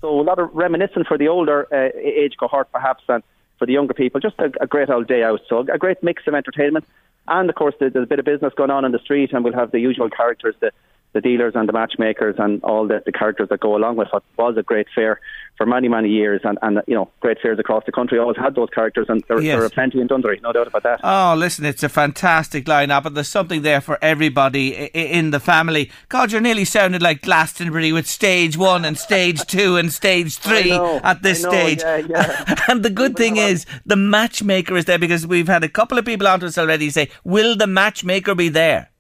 So 0.02 0.20
a 0.20 0.24
lot 0.24 0.40
of 0.40 0.50
reminiscent 0.52 1.06
for 1.06 1.20
the 1.20 1.28
older 1.28 1.68
uh, 1.72 1.96
age 1.96 2.38
cohort, 2.40 2.72
perhaps, 2.72 3.04
and 3.08 3.22
for 3.60 3.68
the 3.68 3.74
younger 3.74 3.94
people. 3.94 4.20
Just 4.20 4.40
a, 4.40 4.52
a 4.62 4.66
great 4.66 4.90
old 4.90 5.08
day 5.08 5.22
out. 5.22 5.42
So 5.48 5.60
a 5.60 5.78
great 5.78 6.02
mix 6.02 6.24
of 6.26 6.34
entertainment. 6.34 6.86
And 7.28 7.48
of 7.52 7.56
course, 7.56 7.76
there's 7.80 7.96
a 7.96 8.08
bit 8.08 8.18
of 8.18 8.26
business 8.26 8.52
going 8.58 8.72
on 8.72 8.84
in 8.84 8.92
the 8.92 8.98
street, 8.98 9.32
and 9.32 9.44
we'll 9.44 9.54
have 9.54 9.70
the 9.70 9.80
usual 9.80 10.10
characters, 10.10 10.56
the 10.60 10.72
the 11.14 11.22
dealers 11.22 11.54
and 11.56 11.68
the 11.68 11.74
matchmakers 11.74 12.36
and 12.38 12.64
all 12.64 12.88
the, 12.88 13.02
the 13.06 13.12
characters 13.12 13.50
that 13.50 13.60
go 13.60 13.76
along 13.76 13.98
with 13.98 14.08
what 14.12 14.24
was 14.38 14.56
a 14.58 14.64
great 14.64 14.88
fair 14.96 15.20
for 15.58 15.66
many, 15.66 15.90
many 15.90 16.08
years. 16.10 16.40
And, 16.46 16.58
and 16.62 16.82
you 16.88 16.96
know, 16.96 17.12
great 17.20 17.38
fairs 17.42 17.60
across 17.60 17.84
the 17.86 17.92
country 17.92 18.18
always 18.18 18.38
had 18.38 18.56
those 18.56 18.70
characters, 18.74 19.08
and 19.10 19.22
there, 19.28 19.40
Yes. 19.42 19.58
there 19.58 19.66
are 19.66 19.70
plenty 19.70 20.00
in 20.00 20.08
Dunderry, 20.08 20.42
no 20.42 20.54
doubt 20.54 20.68
about 20.68 20.84
that. 20.84 21.02
Oh, 21.04 21.36
listen, 21.38 21.66
it's 21.66 21.84
a 21.84 21.90
fantastic 21.90 22.66
lineup, 22.66 23.06
and 23.06 23.16
there's 23.18 23.28
something 23.28 23.62
there 23.62 23.82
for 23.82 24.00
everybody 24.02 24.78
i- 24.78 24.90
in 24.94 25.32
the 25.32 25.40
family. 25.42 25.92
God, 26.08 26.32
you're 26.32 26.40
nearly 26.42 26.64
sounded 26.66 27.02
like 27.02 27.22
Glastonbury 27.22 27.92
with 27.92 28.08
stage 28.08 28.58
one 28.58 28.86
and 28.86 28.98
stage 28.98 29.42
two 29.46 29.76
and 29.76 29.92
stage 29.92 30.38
three 30.38 30.70
know, 30.70 31.02
at 31.04 31.22
this 31.24 31.44
know, 31.44 31.50
stage. 31.50 31.82
yeah, 31.82 31.98
yeah. 31.98 32.56
and 32.70 32.84
the 32.84 32.90
good 32.90 33.18
thing 33.18 33.36
is, 33.38 33.66
the 33.86 33.98
matchmaker 33.98 34.78
is 34.78 34.86
there 34.86 34.98
because 35.00 35.28
we've 35.28 35.48
had 35.50 35.64
a 35.64 35.70
couple 35.70 35.98
of 35.98 36.06
people 36.06 36.28
onto 36.28 36.46
us 36.46 36.58
already 36.58 36.90
say, 36.90 37.10
"Will 37.26 37.56
the 37.58 37.68
matchmaker 37.68 38.34
be 38.36 38.48
there?" 38.50 38.91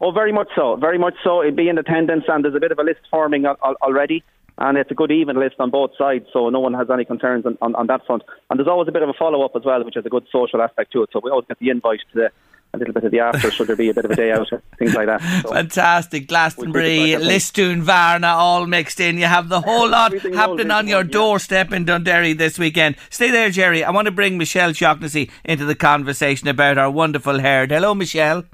Oh, 0.00 0.12
very 0.12 0.32
much 0.32 0.48
so. 0.54 0.76
Very 0.76 0.98
much 0.98 1.14
so. 1.24 1.42
It'd 1.42 1.56
be 1.56 1.68
in 1.68 1.78
attendance, 1.78 2.24
and 2.28 2.44
there's 2.44 2.54
a 2.54 2.60
bit 2.60 2.70
of 2.72 2.78
a 2.78 2.84
list 2.84 3.00
forming 3.10 3.46
al- 3.46 3.58
al- 3.64 3.76
already. 3.82 4.22
And 4.60 4.76
it's 4.76 4.90
a 4.90 4.94
good 4.94 5.12
even 5.12 5.38
list 5.38 5.56
on 5.60 5.70
both 5.70 5.92
sides, 5.96 6.26
so 6.32 6.48
no 6.48 6.58
one 6.58 6.74
has 6.74 6.88
any 6.90 7.04
concerns 7.04 7.46
on, 7.46 7.56
on, 7.62 7.76
on 7.76 7.86
that 7.86 8.04
front. 8.06 8.22
And 8.50 8.58
there's 8.58 8.68
always 8.68 8.88
a 8.88 8.92
bit 8.92 9.02
of 9.02 9.08
a 9.08 9.12
follow 9.12 9.44
up 9.44 9.52
as 9.54 9.62
well, 9.64 9.84
which 9.84 9.96
is 9.96 10.04
a 10.04 10.08
good 10.08 10.26
social 10.32 10.60
aspect 10.60 10.92
to 10.92 11.04
it. 11.04 11.10
So 11.12 11.20
we 11.22 11.30
always 11.30 11.46
get 11.46 11.60
the 11.60 11.70
invite 11.70 12.00
to 12.12 12.14
the, 12.14 12.30
a 12.74 12.78
little 12.78 12.92
bit 12.92 13.04
of 13.04 13.12
the 13.12 13.20
after, 13.20 13.52
should 13.52 13.68
there 13.68 13.76
be 13.76 13.88
a 13.88 13.94
bit 13.94 14.04
of 14.04 14.10
a 14.10 14.16
day 14.16 14.32
out, 14.32 14.48
things 14.78 14.94
like 14.94 15.06
that. 15.06 15.20
So 15.42 15.52
Fantastic. 15.52 16.26
Glastonbury, 16.26 17.10
Lisdoonvarna, 17.10 18.34
all 18.34 18.66
mixed 18.66 18.98
in. 18.98 19.16
You 19.16 19.26
have 19.26 19.48
the 19.48 19.60
whole 19.60 19.88
lot 19.88 20.12
happening 20.12 20.72
on 20.72 20.88
your 20.88 21.04
doorstep 21.04 21.72
in 21.72 21.86
Dunderry 21.86 22.36
this 22.36 22.58
weekend. 22.58 22.96
Stay 23.10 23.30
there, 23.30 23.50
Jerry. 23.50 23.84
I 23.84 23.90
want 23.92 24.06
to 24.06 24.12
bring 24.12 24.38
Michelle 24.38 24.72
Shaughnessy 24.72 25.30
into 25.44 25.66
the 25.66 25.76
conversation 25.76 26.48
about 26.48 26.78
our 26.78 26.90
wonderful 26.90 27.38
herd. 27.38 27.70
Hello, 27.70 27.94
Michelle. 27.94 28.44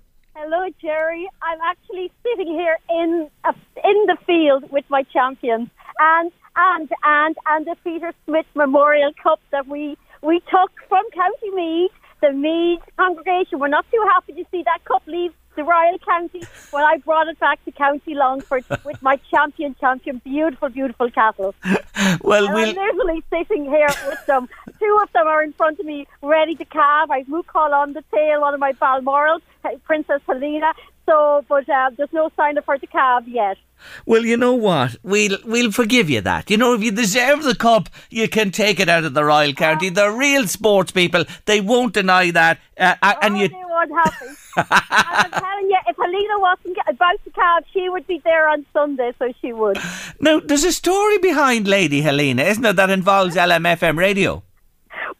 Hello, 0.47 0.68
Jerry. 0.78 1.26
I'm 1.40 1.59
actually 1.62 2.12
sitting 2.22 2.53
here 2.53 2.76
in 2.90 3.30
a, 3.47 3.55
in 3.82 4.05
the 4.05 4.18
field 4.26 4.70
with 4.70 4.84
my 4.90 5.03
champions, 5.05 5.70
and 5.99 6.30
and 6.55 6.90
and 7.03 7.34
and 7.47 7.66
the 7.66 7.74
Peter 7.82 8.12
Smith 8.26 8.45
Memorial 8.55 9.12
Cup 9.22 9.40
that 9.53 9.66
we 9.66 9.97
we 10.20 10.40
took 10.40 10.70
from 10.86 11.03
County 11.12 11.51
Meath. 11.55 11.92
The 12.20 12.32
Meath 12.32 12.82
congregation 12.99 13.59
were 13.59 13.70
not 13.70 13.86
too 13.90 14.05
happy 14.12 14.34
to 14.34 14.45
see 14.51 14.62
that 14.64 14.84
cup 14.84 15.03
leave 15.07 15.32
the 15.57 15.64
Royal 15.64 15.98
County 15.98 16.42
when 16.70 16.84
I 16.84 16.98
brought 16.98 17.28
it 17.28 17.38
back 17.38 17.64
to 17.64 17.72
County 17.72 18.14
Longford 18.14 18.64
with 18.84 19.00
my 19.02 19.16
champion, 19.30 19.74
champion, 19.80 20.20
beautiful, 20.24 20.68
beautiful 20.68 21.11
cattle. 21.11 21.55
Well, 22.22 22.52
we'll. 22.52 22.68
I'm 22.68 22.74
literally 22.74 23.22
sitting 23.30 23.64
here 23.64 23.88
with 24.07 24.26
them. 24.26 24.48
Two 24.78 24.98
of 25.02 25.12
them 25.12 25.26
are 25.26 25.42
in 25.42 25.52
front 25.52 25.78
of 25.78 25.86
me, 25.86 26.07
ready 26.22 26.55
to 26.57 26.64
calve. 26.64 27.11
I've 27.11 27.26
Mukal 27.26 27.72
on 27.72 27.92
the 27.92 28.02
tail, 28.12 28.40
one 28.40 28.52
of 28.52 28.61
my 28.61 28.72
Balmoral, 28.72 29.40
Princess 29.84 30.20
Helena. 30.26 30.72
So, 31.07 31.44
but 31.48 31.68
uh, 31.68 31.90
there's 31.96 32.12
no 32.12 32.30
sign 32.36 32.59
of 32.59 32.64
her 32.66 32.78
to 32.78 32.86
calve 32.86 33.28
yet. 33.28 33.59
Well, 34.07 34.24
you 34.24 34.36
know 34.36 34.55
what? 34.55 34.96
We'll 35.02 35.38
we'll 35.44 35.70
forgive 35.70 36.09
you 36.09 36.20
that. 36.22 36.50
You 36.50 36.57
know, 36.57 36.74
if 36.74 36.82
you 36.82 36.90
deserve 36.90 37.42
the 37.42 37.55
cup, 37.55 37.88
you 38.11 38.28
can 38.28 38.50
take 38.50 38.80
it 38.80 38.88
out 38.88 39.05
of 39.05 39.14
the 39.14 39.24
Royal 39.24 39.52
County. 39.52 39.90
They're 39.90 40.12
real 40.12 40.46
sports 40.46 40.92
people. 40.92 41.24
They 41.44 41.61
won't 41.61 41.92
deny 41.94 42.30
that. 42.30 42.59
Uh, 42.78 42.94
uh, 43.02 43.14
and 43.22 43.36
oh, 43.36 43.40
you, 43.40 43.63
happy. 43.91 44.26
and 44.57 44.66
I'm 44.70 45.30
telling 45.30 45.70
you, 45.70 45.78
if 45.89 45.97
Helena 45.97 46.39
wasn't 46.39 46.76
about 46.89 47.22
to 47.24 47.30
calve, 47.30 47.64
she 47.72 47.89
would 47.89 48.07
be 48.07 48.20
there 48.24 48.49
on 48.49 48.64
Sunday, 48.72 49.12
so 49.18 49.32
she 49.41 49.53
would. 49.53 49.78
now 50.20 50.41
there's 50.41 50.64
a 50.64 50.72
story 50.72 51.18
behind 51.18 51.66
Lady 51.68 52.01
Helena, 52.03 52.43
isn't 52.43 52.62
there? 52.62 52.72
That 52.72 52.91
involves 52.91 53.37
LMFM 53.37 53.97
radio. 53.97 54.43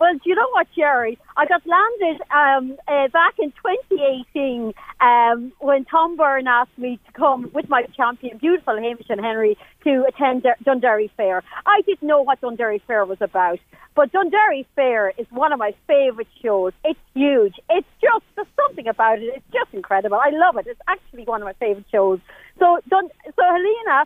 Well, 0.05 0.13
do 0.13 0.29
you 0.29 0.35
know 0.35 0.51
what, 0.51 0.67
Jerry? 0.77 1.19
I 1.35 1.47
got 1.47 1.63
landed 1.65 2.21
um, 2.31 2.77
uh, 2.87 3.09
back 3.09 3.37
in 3.39 3.53
2018 3.53 4.75
um, 5.01 5.51
when 5.61 5.87
Tom 5.87 6.19
Byrne 6.19 6.47
asked 6.47 6.77
me 6.77 7.01
to 7.07 7.13
come 7.13 7.51
with 7.55 7.71
my 7.71 7.85
champion, 7.97 8.37
beautiful 8.37 8.77
Hamish 8.77 9.07
and 9.09 9.19
Henry, 9.19 9.57
to 9.83 10.05
attend 10.07 10.45
Dunderry 10.63 11.11
Fair. 11.17 11.43
I 11.65 11.81
didn't 11.87 12.07
know 12.07 12.21
what 12.21 12.43
Dunderry 12.43 12.83
Fair 12.87 13.07
was 13.07 13.17
about, 13.23 13.61
but 13.95 14.13
Dunderry 14.13 14.67
Fair 14.77 15.15
is 15.17 15.27
one 15.31 15.55
of 15.55 15.59
my 15.59 15.73
favourite 15.87 16.29
shows. 16.43 16.75
It's 16.85 17.01
huge. 17.15 17.55
It's 17.71 17.89
just 18.03 18.27
there's 18.37 18.47
something 18.57 18.87
about 18.87 19.21
it. 19.21 19.33
It's 19.37 19.53
just 19.55 19.73
incredible. 19.73 20.19
I 20.23 20.29
love 20.35 20.59
it. 20.59 20.67
It's 20.67 20.83
actually 20.87 21.25
one 21.25 21.41
of 21.41 21.47
my 21.47 21.55
favourite 21.55 21.87
shows. 21.91 22.21
So, 22.59 22.79
Dun- 22.91 23.09
so 23.25 23.43
Helena 23.43 24.05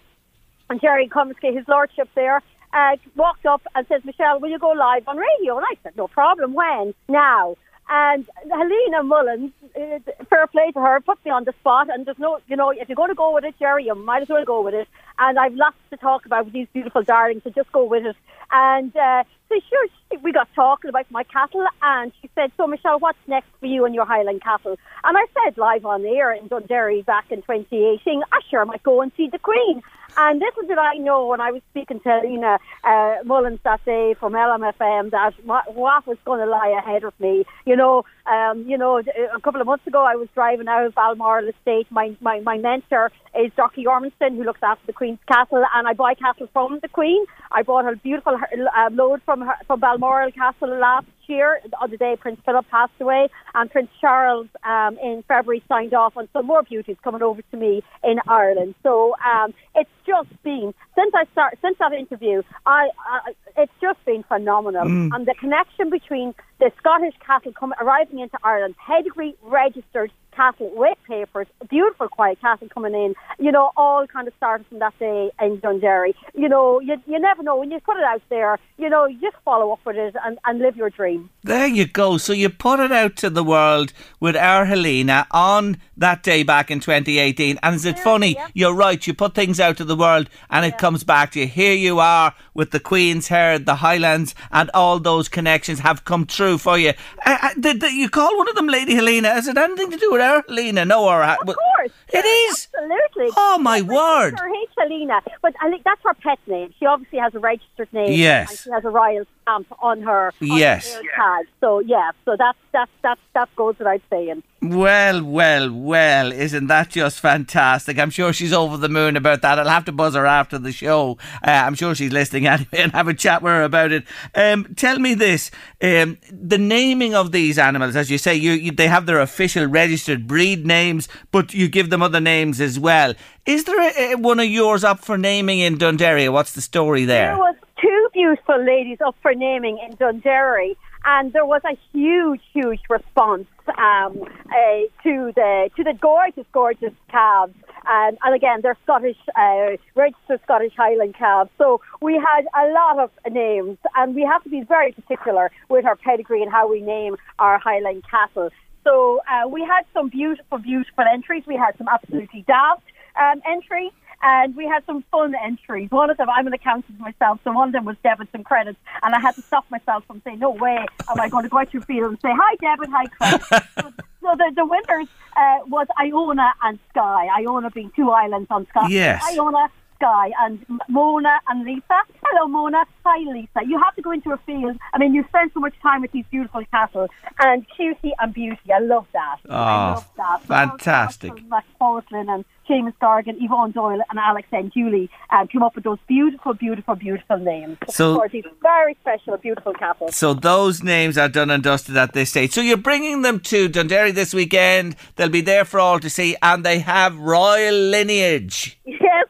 and 0.71 0.81
Jerry 0.81 1.09
Comiskey, 1.09 1.57
his 1.57 1.67
lordship 1.67 2.09
there, 2.15 2.41
uh, 2.73 2.97
walked 3.17 3.47
up 3.47 3.63
and 3.75 3.87
says, 3.87 4.05
Michelle, 4.05 4.41
will 4.41 4.51
you 4.51 4.59
go 4.59 4.71
live 4.71 5.07
on 5.07 5.17
radio? 5.17 5.57
And 5.57 5.67
I 5.69 5.75
said, 5.83 5.97
no 5.97 6.09
problem. 6.09 6.55
When? 6.55 6.95
Now. 7.09 7.57
And 7.91 8.29
Helena 8.51 9.03
Mullins, 9.03 9.53
uh, 9.75 9.99
fair 10.29 10.47
play 10.49 10.71
to 10.73 10.81
her, 10.81 11.01
put 11.01 11.25
me 11.25 11.31
on 11.31 11.45
the 11.45 11.55
spot. 11.61 11.89
And 11.91 12.05
there's 12.05 12.19
no, 12.19 12.39
you 12.47 12.55
know, 12.55 12.71
if 12.71 12.87
you're 12.87 12.97
going 12.97 13.09
to 13.09 13.15
go 13.15 13.33
with 13.33 13.45
it, 13.45 13.55
Jerry, 13.59 13.87
you 13.87 13.95
might 13.95 14.21
as 14.21 14.29
well 14.29 14.45
go 14.45 14.61
with 14.61 14.75
it. 14.75 14.89
And 15.19 15.39
I've 15.39 15.55
lots 15.55 15.79
to 15.91 15.97
talk 15.97 16.27
about 16.27 16.45
with 16.45 16.53
these 16.53 16.69
beautiful 16.75 17.03
darlings, 17.03 17.45
so 17.45 17.51
just 17.51 17.73
go 17.73 17.85
with 17.85 18.05
it. 18.05 18.17
And 18.53 18.95
uh, 18.95 19.25
so 19.49 19.61
sure, 19.69 19.87
she, 20.11 20.17
we 20.19 20.33
got 20.33 20.49
talking 20.55 20.89
about 20.89 21.11
my 21.11 21.25
cattle, 21.25 21.65
and 21.83 22.13
she 22.21 22.31
said, 22.35 22.53
"So 22.57 22.67
Michelle, 22.67 22.99
what's 22.99 23.19
next 23.27 23.49
for 23.61 23.67
you 23.67 23.85
and 23.85 23.95
your 23.95 24.05
Highland 24.05 24.43
cattle?" 24.43 24.77
And 25.05 25.17
I 25.17 25.25
said 25.35 25.59
live 25.59 25.85
on 25.85 26.03
the 26.03 26.11
air 26.11 26.33
in 26.33 26.49
Dunderry 26.49 27.05
back 27.05 27.27
in 27.31 27.43
2018, 27.43 28.23
I 28.33 28.41
sure 28.51 28.65
might 28.65 28.83
go 28.83 29.01
and 29.01 29.13
see 29.17 29.29
the 29.29 29.39
Queen. 29.39 29.83
And 30.17 30.41
little 30.41 30.67
did 30.67 30.79
I 30.79 30.95
know 30.95 31.27
when 31.27 31.41
I 31.41 31.53
was 31.53 31.63
speaking 31.71 32.01
to 32.01 32.21
Lena 32.25 32.59
uh, 32.83 33.17
Mullins 33.25 33.61
that 33.65 33.85
day 33.85 34.15
from 34.19 34.33
LMFM 34.33 35.11
that 35.11 35.35
what, 35.45 35.75
what 35.75 36.07
was 36.07 36.19
going 36.25 36.41
to 36.41 36.47
lie 36.47 36.75
ahead 36.77 37.05
of 37.05 37.13
me. 37.21 37.45
You 37.67 37.77
know, 37.77 38.05
um, 38.27 38.65
you 38.67 38.77
know, 38.77 38.99
a 38.99 39.41
couple 39.41 39.61
of 39.61 39.67
months 39.67 39.87
ago 39.87 40.05
I 40.05 40.17
was 40.17 40.29
driving 40.35 40.67
out 40.67 40.87
of 40.87 40.95
Balmoral 40.95 41.49
Estate. 41.49 41.87
My, 41.91 42.17
my, 42.21 42.41
my 42.41 42.59
mentor 42.59 43.13
is 43.39 43.53
Docky 43.53 43.85
Ormston, 43.87 44.37
who 44.37 44.45
looks 44.45 44.61
after 44.63 44.85
the 44.87 44.93
Queen's 44.93 45.21
cattle, 45.29 45.65
and 45.75 45.87
I 45.87 45.93
buy 45.93 46.15
cattle 46.15 46.49
from 46.53 46.81
the 46.83 46.89
Queen. 46.89 47.25
I 47.53 47.63
bought 47.63 47.91
a 47.91 47.97
beautiful 47.97 48.37
uh, 48.37 48.91
load 48.91 49.23
from 49.25 49.38
her, 49.43 49.55
from 49.67 49.81
Balmoral 49.81 50.33
Castle 50.33 50.79
last 50.79 51.07
year, 51.27 51.61
the 51.65 51.79
other 51.79 51.97
day 51.97 52.17
Prince 52.19 52.41
Philip 52.45 52.67
passed 52.71 52.93
away, 53.01 53.29
and 53.55 53.71
Prince 53.71 53.91
Charles 54.01 54.49
um, 54.65 54.99
in 55.03 55.23
February 55.29 55.63
signed 55.69 55.95
off 55.95 56.17
on 56.17 56.29
some 56.33 56.47
more 56.47 56.63
beauties 56.63 56.97
coming 57.05 57.23
over 57.23 57.43
to 57.51 57.57
me 57.57 57.83
in 58.03 58.19
Ireland. 58.27 58.75
So 58.83 59.15
um, 59.25 59.55
it's 59.75 59.91
just 60.07 60.31
been 60.43 60.75
since 60.95 61.13
I 61.15 61.25
start 61.33 61.59
since 61.63 61.77
that 61.79 61.93
interview, 61.93 62.43
I, 62.67 62.89
I 63.07 63.33
it's 63.57 63.73
just 63.81 64.03
been 64.05 64.23
phenomenal, 64.23 64.87
and 65.13 65.27
the 65.27 65.35
connection 65.35 65.91
between 65.91 66.35
the 66.61 66.71
Scottish 66.79 67.15
cattle 67.25 67.53
coming 67.53 67.79
arriving 67.81 68.21
into 68.21 68.39
Ireland, 68.43 68.75
pedigree 68.85 69.35
registered 69.43 70.11
cattle 70.39 70.71
with 70.73 70.97
papers, 71.09 71.49
beautiful 71.69 72.09
quiet 72.09 72.41
cattle 72.41 72.69
coming 72.69 72.95
in, 72.95 73.15
you 73.45 73.51
know, 73.51 73.73
all 73.77 74.07
kind 74.07 74.29
of 74.29 74.35
started 74.37 74.65
from 74.69 74.79
that 74.79 74.97
day 75.01 75.31
in 75.43 75.59
Dunderry. 75.59 76.15
You 76.33 76.49
know, 76.49 76.79
you, 76.79 76.97
you 77.07 77.19
never 77.19 77.43
know 77.43 77.57
when 77.57 77.73
you 77.73 77.81
put 77.81 77.97
it 77.97 78.05
out 78.05 78.23
there, 78.31 78.57
you 78.77 78.89
know, 78.89 79.07
you 79.07 79.21
just 79.21 79.37
follow 79.45 79.73
up 79.73 79.81
with 79.85 79.97
it 79.97 80.15
and, 80.25 80.39
and 80.45 80.61
live 80.61 80.77
your 80.77 80.91
dream. 80.91 81.29
There 81.43 81.67
you 81.67 81.87
go. 81.87 82.19
So 82.19 82.33
you 82.33 82.51
put 82.51 82.79
it 82.79 82.93
out 82.93 83.17
to 83.17 83.31
the 83.31 83.43
world 83.43 83.93
with 84.21 84.37
our 84.37 84.65
Helena 84.65 85.27
on 85.33 85.79
that 85.97 86.23
day 86.23 86.45
back 86.45 86.71
in 86.71 86.79
2018. 86.79 87.59
And 87.63 87.75
is 87.75 87.85
it 87.85 87.99
funny? 87.99 88.35
yeah. 88.35 88.47
You're 88.55 88.75
right. 88.75 89.05
You 89.05 89.15
put 89.15 89.35
things 89.35 89.59
out 89.59 89.77
to 89.79 89.85
the 89.85 89.97
world 89.97 90.31
and 90.51 90.65
it 90.65 90.79
comes 90.79 91.03
back 91.03 91.33
to 91.33 91.41
you. 91.41 91.47
Here 91.49 91.75
you 91.75 91.99
are 91.99 92.35
with 92.55 92.71
the 92.71 92.81
Queen's 92.81 93.29
Herd, 93.29 93.67
the 93.67 93.77
Highlands, 93.77 94.35
and 94.53 94.71
all 94.73 95.01
those 95.01 95.29
connections 95.29 95.81
have 95.81 96.05
come 96.05 96.27
true 96.27 96.59
for 96.59 96.79
you. 96.79 96.93
Uh, 97.27 97.39
uh, 97.43 97.55
did, 97.59 97.81
did 97.81 97.95
you 97.95 98.09
call 98.09 98.37
one 98.39 98.49
of 98.49 98.55
them 98.55 98.69
Lady 98.69 98.95
Helena? 98.95 99.31
Has 99.31 99.49
it 99.49 99.57
anything 99.57 99.91
to 99.91 99.97
do 99.97 100.13
with 100.13 100.21
our 100.29 100.45
Helena? 100.47 100.85
No, 100.85 101.05
or 101.05 101.23
Of 101.23 101.39
course. 101.47 101.78
It 101.85 102.25
is. 102.25 102.69
Absolutely. 102.75 103.29
Oh, 103.37 103.59
my 103.59 103.83
word. 103.83 104.39
Her 104.39 104.49
H. 104.49 104.69
Helena, 104.79 105.21
but 105.43 105.55
I 105.63 105.69
think 105.71 105.85
that's 105.85 106.01
her 106.05 106.15
pet 106.15 106.39
name. 106.47 106.73
She 106.79 106.87
obviously 106.87 107.19
has 107.19 107.35
a 107.35 107.39
registered 107.41 107.93
name. 107.93 108.13
Yes. 108.13 108.51
And 108.51 108.59
she 108.59 108.71
has 108.71 108.85
a 108.85 108.91
royal 108.91 109.25
stamp 109.43 109.67
on 109.81 110.03
her. 110.03 110.29
on 110.29 110.33
Yes. 110.59 110.93
tail 110.93 111.03
tag. 111.17 111.47
So 111.61 111.81
yeah, 111.81 112.11
so 112.25 112.37
that's 112.39 112.59
that's 112.73 112.91
that's 113.03 113.21
that 113.35 113.49
goes 113.57 113.79
without 113.79 114.01
saying. 114.11 114.43
Well, 114.61 115.23
well, 115.23 115.71
well, 115.73 116.33
isn't 116.33 116.67
that 116.67 116.89
just 116.91 117.21
fantastic? 117.21 117.97
I'm 117.99 118.11
sure 118.11 118.33
she's 118.33 118.53
over 118.53 118.77
the 118.77 118.89
moon 118.89 119.17
about 119.17 119.41
that. 119.43 119.57
I'll 119.59 119.69
have 119.69 119.85
to 119.85 119.93
buzz 119.93 120.15
her 120.17 120.27
after 120.27 120.59
the 120.59 120.73
show. 120.73 121.17
Uh, 121.47 121.51
I'm 121.51 121.75
sure 121.77 121.95
she's 121.95 122.13
listening 122.13 122.47
anyway 122.49 122.67
and 122.73 122.93
have 122.93 123.07
a 123.07 123.15
chat 123.15 123.41
with 123.43 123.53
her 123.53 123.63
about 123.63 123.93
it. 123.93 124.05
Um, 124.35 124.75
tell 124.75 124.99
me 124.99 125.15
this 125.15 125.51
um, 125.81 126.19
the 126.31 126.59
naming 126.59 127.15
of 127.15 127.31
these 127.33 127.57
animals, 127.59 127.95
as 127.95 128.11
you 128.11 128.19
say, 128.19 128.35
you, 128.35 128.53
you, 128.53 128.73
they 128.73 128.89
have 128.89 129.07
their 129.07 129.21
official 129.21 129.67
registered 129.67 130.27
breed 130.27 130.67
names, 130.67 131.09
but 131.31 131.55
you 131.55 131.68
give 131.69 131.91
them 131.91 132.03
other 132.03 132.21
names 132.21 132.61
as 132.61 132.79
well. 132.79 133.15
Is 133.47 133.65
there 133.65 133.81
a, 133.81 134.15
one 134.17 134.41
of 134.41 134.47
yours 134.47 134.85
up 134.85 135.05
for 135.05 135.17
naming 135.19 135.61
in 135.61 135.79
Dunderry? 135.79 136.31
What's 136.33 136.53
the 136.53 136.61
story 136.61 137.05
there? 137.05 137.29
There 137.29 137.39
was 137.39 137.57
two 137.81 138.09
beautiful 138.13 138.63
ladies 138.65 138.99
up 139.05 139.17
for 139.23 139.35
naming 139.35 139.79
in 139.79 139.97
Dunderry, 139.97 140.77
and 141.05 141.33
there 141.33 141.47
was 141.47 141.63
a 141.65 141.77
huge, 141.93 142.41
huge 142.53 142.81
response 142.89 143.47
um, 143.79 144.23
uh, 144.51 144.81
to 145.03 145.33
the 145.35 145.71
to 145.77 145.85
the 145.85 145.95
gorgeous, 146.01 146.47
gorgeous 146.53 146.93
calves. 147.11 147.55
And, 147.91 148.19
and 148.23 148.35
again, 148.35 148.61
they're 148.63 148.77
Scottish, 148.85 149.17
uh, 149.35 149.77
registered 149.95 150.41
Scottish 150.45 150.75
Highland 150.77 151.15
calves. 151.15 151.51
So 151.57 151.81
we 152.03 152.15
had 152.15 152.45
a 152.55 152.71
lot 152.73 152.99
of 152.99 153.11
names, 153.33 153.79
and 153.97 154.15
we 154.15 154.23
have 154.23 154.43
to 154.43 154.51
be 154.51 154.63
very 154.63 154.93
particular 154.93 155.51
with 155.71 155.87
our 155.87 155.97
pedigree 155.97 156.43
and 156.43 156.53
how 156.53 156.69
we 156.71 156.83
name 156.83 157.17
our 157.39 157.59
Highland 157.59 158.05
cattle. 158.11 158.51
So 158.89 159.21
uh, 159.31 159.47
we 159.49 159.61
had 159.63 159.83
some 159.93 160.09
beautiful, 160.09 160.59
beautiful 160.59 161.05
entries. 161.05 161.43
We 161.47 161.57
had 161.57 161.77
some 161.77 161.89
absolutely 161.89 162.43
daft 162.47 162.85
um, 163.21 163.43
entries. 163.47 163.93
And 164.23 164.57
we 164.57 164.67
had 164.67 164.85
some 164.87 165.05
fun 165.13 165.35
entries. 165.35 165.91
One 165.91 166.11
of 166.11 166.17
them, 166.17 166.29
I'm 166.29 166.47
an 166.49 166.53
accountant 166.53 166.99
myself, 166.99 167.39
so 167.45 167.53
one 167.53 167.69
of 167.69 167.73
them 167.73 167.85
was 167.85 167.97
debits 168.03 168.31
and 168.35 168.45
credits. 168.45 168.79
And 169.03 169.15
I 169.15 169.21
had 169.21 169.37
to 169.37 169.43
stop 169.43 169.65
myself 169.71 170.05
from 170.07 170.21
saying, 170.25 170.41
no 170.41 170.51
way 170.51 170.85
am 171.09 171.21
I 171.21 171.29
going 171.29 171.45
to 171.45 171.49
go 171.49 171.59
out 171.59 171.73
your 171.73 171.83
field 171.83 172.11
and 172.13 172.21
say, 172.21 172.31
hi, 172.33 172.57
debit, 172.57 172.89
hi, 172.91 173.07
credit. 173.07 173.43
so, 173.79 173.93
so 174.23 174.35
the, 174.37 174.53
the 174.57 174.67
winners 174.67 175.09
uh, 175.37 175.59
was 175.67 175.87
Iona 176.01 176.51
and 176.65 176.81
Skye. 176.91 177.29
Iona 177.39 177.71
being 177.71 177.93
two 177.95 178.11
islands 178.11 178.49
on 178.51 178.67
Scotland. 178.71 178.93
Yes. 178.93 179.23
Iona 179.31 179.71
Guy 180.01 180.31
and 180.41 180.65
Mona 180.89 181.41
and 181.49 181.65
Lisa. 181.65 182.01
Hello, 182.25 182.47
Mona. 182.47 182.85
Hi, 183.05 183.19
Lisa. 183.33 183.61
You 183.67 183.81
have 183.83 183.95
to 183.97 184.03
go 184.03 184.11
into 184.11 184.31
a 184.33 184.37
field. 184.39 184.77
I 184.93 184.99
mean, 184.99 185.15
you 185.15 185.25
spend 185.29 185.51
so 185.55 185.61
much 185.61 185.75
time 185.83 186.03
with 186.03 186.13
these 186.13 186.25
beautiful 186.31 186.63
cattle 186.71 187.09
and 187.39 187.67
cutie 187.75 188.13
and 188.21 188.33
beauty. 188.35 188.73
I 188.73 188.79
love 188.81 189.07
that. 189.13 189.37
I 189.49 189.55
Oh, 189.91 189.95
love 189.95 190.09
that. 190.17 190.43
fantastic. 190.45 191.33
Matt 191.49 191.65
Portland 191.79 192.29
and 192.31 192.45
James 192.67 192.93
Dorgan, 193.01 193.39
Yvonne 193.41 193.71
Doyle, 193.73 194.03
and 194.11 194.19
Alex 194.19 194.47
and 194.53 194.71
Julie 194.73 195.09
uh, 195.31 195.47
came 195.47 195.63
up 195.63 195.75
with 195.75 195.85
those 195.85 195.99
beautiful, 196.07 196.53
beautiful, 196.53 196.95
beautiful 196.95 197.39
names. 197.39 197.79
So- 197.89 198.17
for 198.17 198.29
these 198.29 198.45
very 198.63 198.95
special, 199.01 199.37
beautiful 199.39 199.73
cattle. 199.73 200.09
So 200.13 200.35
those 200.35 200.83
names 200.83 201.17
are 201.17 201.31
done 201.31 201.51
and 201.51 201.63
dusted 201.63 201.97
at 201.97 202.13
this 202.13 202.31
stage. 202.31 202.53
So 202.53 202.61
you're 202.61 202.77
bringing 202.77 203.23
them 203.23 203.41
to 203.41 203.69
Dunderry 203.71 204.13
this 204.15 204.35
weekend. 204.35 204.97
They'll 205.17 205.29
be 205.31 205.41
there 205.41 205.65
for 205.65 205.81
all 205.81 205.99
to 205.99 206.11
see, 206.11 206.37
and 206.43 206.63
they 206.65 206.81
have 206.81 207.19
royal 207.19 207.75
lineage. 207.75 208.79
Yes, 208.85 209.01
and 209.01 209.07
that 209.07 209.07
cup, 209.17 209.28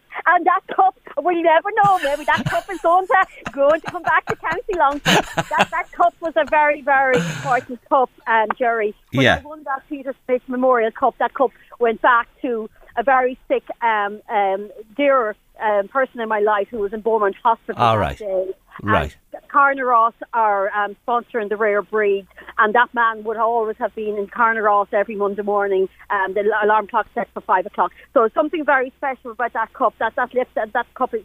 well, 1.23 1.35
you 1.35 1.43
never 1.43 1.69
know, 1.83 1.99
maybe 2.03 2.25
that 2.25 2.45
cup 2.47 2.65
is 2.71 2.81
going 2.81 3.07
to, 3.07 3.27
going 3.53 3.81
to 3.81 3.91
come 3.91 4.03
back 4.03 4.27
to 4.27 4.37
County 4.37 4.75
Longford. 4.77 5.25
That, 5.49 5.69
that 5.71 5.91
cup 5.93 6.15
was 6.21 6.35
a 6.37 6.45
very, 6.49 6.81
very 6.83 7.17
important 7.17 7.81
cup, 7.89 8.11
um, 8.27 8.47
Jerry. 8.59 8.95
When 9.13 9.25
Yeah. 9.25 9.41
I 9.43 9.47
won 9.47 9.65
that 9.65 9.83
Peter 9.89 10.15
Smith 10.25 10.43
Memorial 10.49 10.91
Cup, 10.93 11.17
that 11.19 11.35
cup 11.35 11.51
went 11.79 12.01
back 12.03 12.29
to 12.43 12.69
a 12.97 13.03
very 13.03 13.39
sick, 13.49 13.65
um, 13.83 14.21
um, 14.29 14.71
dear 14.97 15.37
um, 15.61 15.89
person 15.89 16.21
in 16.21 16.29
my 16.29 16.41
life 16.41 16.69
who 16.71 16.79
was 16.79 16.93
in 16.93 17.01
Beaumont 17.01 17.37
Hospital 17.43 17.81
All 17.83 17.99
that 17.99 18.19
day. 18.19 18.51
Right. 18.83 19.17
And 19.33 19.49
Carnaross 19.49 20.15
are 20.33 20.71
um, 20.71 20.97
sponsoring 21.07 21.49
the 21.49 21.57
rare 21.57 21.83
breed, 21.83 22.27
and 22.59 22.75
that 22.75 22.93
man 22.95 23.25
would 23.25 23.37
always 23.37 23.77
have 23.79 23.95
been 23.95 24.17
in 24.19 24.27
Carnaross 24.29 24.89
every 24.93 25.17
Monday 25.17 25.43
morning. 25.43 25.89
Um, 26.11 26.35
the 26.35 26.43
alarm 26.63 26.87
clock 26.87 27.07
set 27.15 27.29
for 27.35 27.41
five 27.41 27.67
o'clock. 27.67 27.93
So 28.15 28.29
something 28.35 28.65
very 28.65 28.93
special 28.97 29.33
about 29.33 29.53
that 29.55 29.73
cup. 29.73 29.95
That 29.99 30.15
that 30.17 30.35
lift, 30.35 30.55
that, 30.55 30.73
that 30.73 30.93
cup 30.95 31.15
is, 31.15 31.23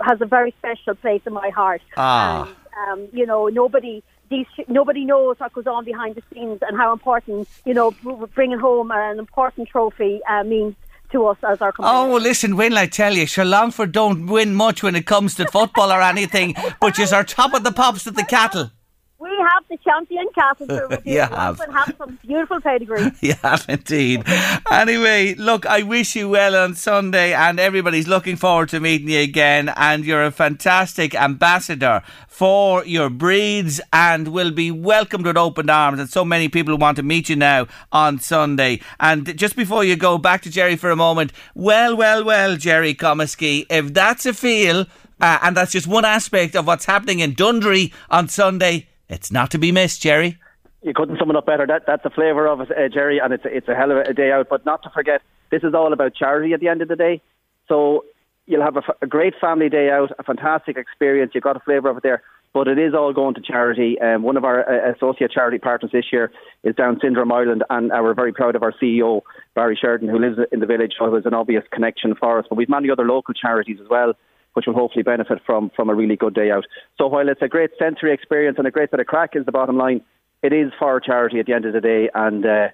has 0.00 0.20
a 0.20 0.26
very 0.26 0.54
special 0.58 0.94
place 0.94 1.22
in 1.26 1.32
my 1.32 1.50
heart. 1.50 1.82
Ah. 1.96 2.48
And, 2.88 3.02
um, 3.02 3.08
you 3.12 3.26
know, 3.26 3.48
nobody. 3.48 4.02
These, 4.28 4.46
nobody 4.66 5.04
knows 5.04 5.38
what 5.38 5.52
goes 5.52 5.68
on 5.68 5.84
behind 5.84 6.16
the 6.16 6.22
scenes 6.34 6.58
and 6.60 6.76
how 6.76 6.92
important, 6.92 7.46
you 7.64 7.74
know, 7.74 7.92
bringing 8.34 8.58
home 8.58 8.90
an 8.90 9.20
important 9.20 9.68
trophy 9.68 10.20
uh, 10.28 10.42
means 10.42 10.74
to 11.12 11.26
us 11.26 11.38
as 11.42 11.60
our 11.60 11.72
company. 11.72 11.96
Oh, 11.96 12.16
listen, 12.16 12.56
when 12.56 12.76
I 12.76 12.86
tell 12.86 13.14
you, 13.14 13.26
sure, 13.26 13.44
Longford 13.44 13.92
don't 13.92 14.26
win 14.26 14.54
much 14.54 14.82
when 14.82 14.96
it 14.96 15.06
comes 15.06 15.34
to 15.36 15.46
football 15.46 15.92
or 15.92 16.02
anything, 16.02 16.54
but 16.80 16.98
you 16.98 17.06
are 17.12 17.24
top 17.24 17.54
of 17.54 17.64
the 17.64 17.72
pops 17.72 18.06
of 18.06 18.14
the 18.14 18.24
cattle. 18.24 18.70
We 19.18 19.30
have 19.30 19.64
the 19.70 19.78
champion 19.78 20.26
cattle 20.34 20.66
service 20.66 21.00
You 21.04 21.20
have. 21.20 21.58
We 21.58 21.72
have 21.72 21.94
some 21.96 22.18
beautiful 22.22 22.60
pedigree. 22.60 23.12
You 23.20 23.34
have 23.42 23.64
indeed. 23.68 24.22
Anyway, 24.70 25.34
look, 25.34 25.64
I 25.64 25.82
wish 25.82 26.14
you 26.14 26.28
well 26.28 26.54
on 26.54 26.74
Sunday, 26.74 27.32
and 27.32 27.58
everybody's 27.58 28.06
looking 28.06 28.36
forward 28.36 28.68
to 28.70 28.80
meeting 28.80 29.08
you 29.08 29.20
again. 29.20 29.72
And 29.74 30.04
you're 30.04 30.24
a 30.24 30.30
fantastic 30.30 31.14
ambassador 31.14 32.02
for 32.28 32.84
your 32.84 33.08
breeds, 33.08 33.80
and 33.92 34.28
will 34.28 34.50
be 34.50 34.70
welcomed 34.70 35.24
with 35.24 35.38
open 35.38 35.70
arms. 35.70 35.98
And 35.98 36.10
so 36.10 36.24
many 36.24 36.48
people 36.48 36.76
want 36.76 36.96
to 36.96 37.02
meet 37.02 37.30
you 37.30 37.36
now 37.36 37.66
on 37.90 38.18
Sunday. 38.18 38.80
And 39.00 39.36
just 39.38 39.56
before 39.56 39.82
you 39.82 39.96
go 39.96 40.18
back 40.18 40.42
to 40.42 40.50
Jerry 40.50 40.76
for 40.76 40.90
a 40.90 40.96
moment, 40.96 41.32
well, 41.54 41.96
well, 41.96 42.22
well, 42.22 42.56
Jerry 42.56 42.94
Comiskey, 42.94 43.64
if 43.70 43.94
that's 43.94 44.26
a 44.26 44.34
feel, 44.34 44.80
uh, 45.20 45.38
and 45.42 45.56
that's 45.56 45.72
just 45.72 45.86
one 45.86 46.04
aspect 46.04 46.54
of 46.54 46.66
what's 46.66 46.84
happening 46.84 47.20
in 47.20 47.34
Dunderry 47.34 47.92
on 48.10 48.28
Sunday, 48.28 48.86
it's 49.08 49.30
not 49.30 49.50
to 49.52 49.58
be 49.58 49.72
missed, 49.72 50.02
Jerry. 50.02 50.38
you 50.82 50.92
couldn't 50.94 51.18
sum 51.18 51.30
it 51.30 51.36
up 51.36 51.46
better. 51.46 51.66
That 51.66 51.84
that's 51.86 52.02
the 52.02 52.10
flavour 52.10 52.46
of 52.46 52.60
it, 52.60 52.70
uh, 52.70 52.88
Jerry, 52.88 53.18
and 53.18 53.32
it's 53.32 53.44
a, 53.44 53.56
it's 53.56 53.68
a 53.68 53.74
hell 53.74 53.90
of 53.90 53.98
a 53.98 54.14
day 54.14 54.30
out. 54.32 54.48
But 54.48 54.64
not 54.64 54.82
to 54.84 54.90
forget, 54.90 55.22
this 55.50 55.62
is 55.62 55.74
all 55.74 55.92
about 55.92 56.14
charity 56.14 56.52
at 56.52 56.60
the 56.60 56.68
end 56.68 56.82
of 56.82 56.88
the 56.88 56.96
day. 56.96 57.20
So 57.68 58.04
you'll 58.46 58.62
have 58.62 58.76
a, 58.76 58.82
f- 58.88 58.96
a 59.02 59.06
great 59.06 59.34
family 59.40 59.68
day 59.68 59.90
out, 59.90 60.12
a 60.18 60.22
fantastic 60.22 60.76
experience. 60.76 61.32
You've 61.34 61.44
got 61.44 61.56
a 61.56 61.60
flavour 61.60 61.90
of 61.90 61.98
it 61.98 62.02
there. 62.02 62.22
But 62.52 62.68
it 62.68 62.78
is 62.78 62.94
all 62.94 63.12
going 63.12 63.34
to 63.34 63.42
charity. 63.42 64.00
Um, 64.00 64.22
one 64.22 64.38
of 64.38 64.44
our 64.44 64.60
uh, 64.60 64.94
associate 64.94 65.30
charity 65.30 65.58
partners 65.58 65.90
this 65.92 66.06
year 66.10 66.30
is 66.62 66.74
Down 66.74 66.98
Syndrome 67.02 67.30
Ireland, 67.30 67.64
and 67.68 67.92
uh, 67.92 67.98
we're 68.00 68.14
very 68.14 68.32
proud 68.32 68.54
of 68.56 68.62
our 68.62 68.72
CEO, 68.72 69.20
Barry 69.54 69.76
Sheridan, 69.78 70.08
who 70.08 70.18
lives 70.18 70.38
in 70.50 70.60
the 70.60 70.66
village, 70.66 70.94
who 70.98 71.14
is 71.16 71.26
an 71.26 71.34
obvious 71.34 71.64
connection 71.70 72.14
for 72.14 72.38
us. 72.38 72.46
But 72.48 72.56
we've 72.56 72.68
many 72.68 72.88
other 72.90 73.04
local 73.04 73.34
charities 73.34 73.78
as 73.82 73.88
well, 73.90 74.14
which 74.56 74.66
will 74.66 74.74
hopefully 74.74 75.02
benefit 75.02 75.38
from, 75.44 75.70
from 75.76 75.90
a 75.90 75.94
really 75.94 76.16
good 76.16 76.32
day 76.32 76.50
out. 76.50 76.64
So 76.96 77.06
while 77.06 77.28
it's 77.28 77.42
a 77.42 77.48
great 77.48 77.72
sensory 77.78 78.14
experience 78.14 78.56
and 78.56 78.66
a 78.66 78.70
great 78.70 78.90
bit 78.90 79.00
of 79.00 79.06
crack 79.06 79.36
is 79.36 79.44
the 79.44 79.52
bottom 79.52 79.76
line, 79.76 80.00
it 80.42 80.54
is 80.54 80.72
for 80.78 80.98
charity 80.98 81.38
at 81.40 81.46
the 81.46 81.52
end 81.52 81.66
of 81.66 81.74
the 81.74 81.80
day, 81.80 82.08
and 82.14 82.44
uh, 82.44 82.68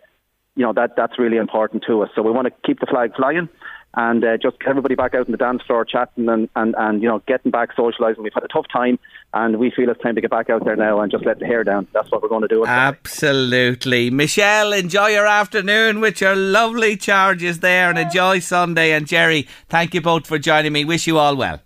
you 0.55 0.65
know 0.65 0.73
that 0.75 0.95
that's 0.97 1.19
really 1.19 1.39
important 1.39 1.83
to 1.87 2.03
us. 2.03 2.11
So 2.15 2.23
we 2.23 2.31
want 2.31 2.47
to 2.47 2.53
keep 2.65 2.81
the 2.81 2.87
flag 2.87 3.15
flying, 3.17 3.49
and 3.95 4.25
uh, 4.25 4.37
just 4.37 4.57
everybody 4.67 4.95
back 4.95 5.15
out 5.15 5.27
in 5.27 5.33
the 5.33 5.39
dance 5.39 5.63
floor, 5.67 5.85
chatting 5.85 6.29
and, 6.29 6.49
and, 6.55 6.75
and 6.79 7.03
you 7.03 7.09
know 7.09 7.23
getting 7.27 7.51
back 7.51 7.75
socialising. 7.77 8.19
We've 8.19 8.33
had 8.33 8.45
a 8.45 8.49
tough 8.49 8.67
time, 8.73 8.99
and 9.33 9.59
we 9.59 9.71
feel 9.71 9.89
it's 9.91 10.01
time 10.03 10.15
to 10.15 10.21
get 10.21 10.31
back 10.31 10.51
out 10.51 10.65
there 10.65 10.77
now 10.77 11.01
and 11.01 11.11
just 11.11 11.25
let 11.25 11.39
the 11.39 11.47
hair 11.47 11.65
down. 11.65 11.89
That's 11.93 12.11
what 12.11 12.23
we're 12.23 12.29
going 12.29 12.43
to 12.43 12.49
do. 12.49 12.67
Absolutely. 12.67 14.11
Michelle, 14.11 14.73
enjoy 14.73 15.09
your 15.09 15.27
afternoon 15.27 16.01
with 16.01 16.21
your 16.21 16.37
lovely 16.37 16.97
charges 16.97 17.61
there 17.61 17.91
and 17.91 17.99
enjoy 17.99 18.41
Sunday. 18.41 18.93
And 18.93 19.07
Jerry, 19.07 19.49
thank 19.69 19.95
you 19.95 20.01
both 20.01 20.27
for 20.27 20.39
joining 20.39 20.73
me. 20.73 20.85
Wish 20.85 21.07
you 21.07 21.19
all 21.19 21.37
well. 21.37 21.61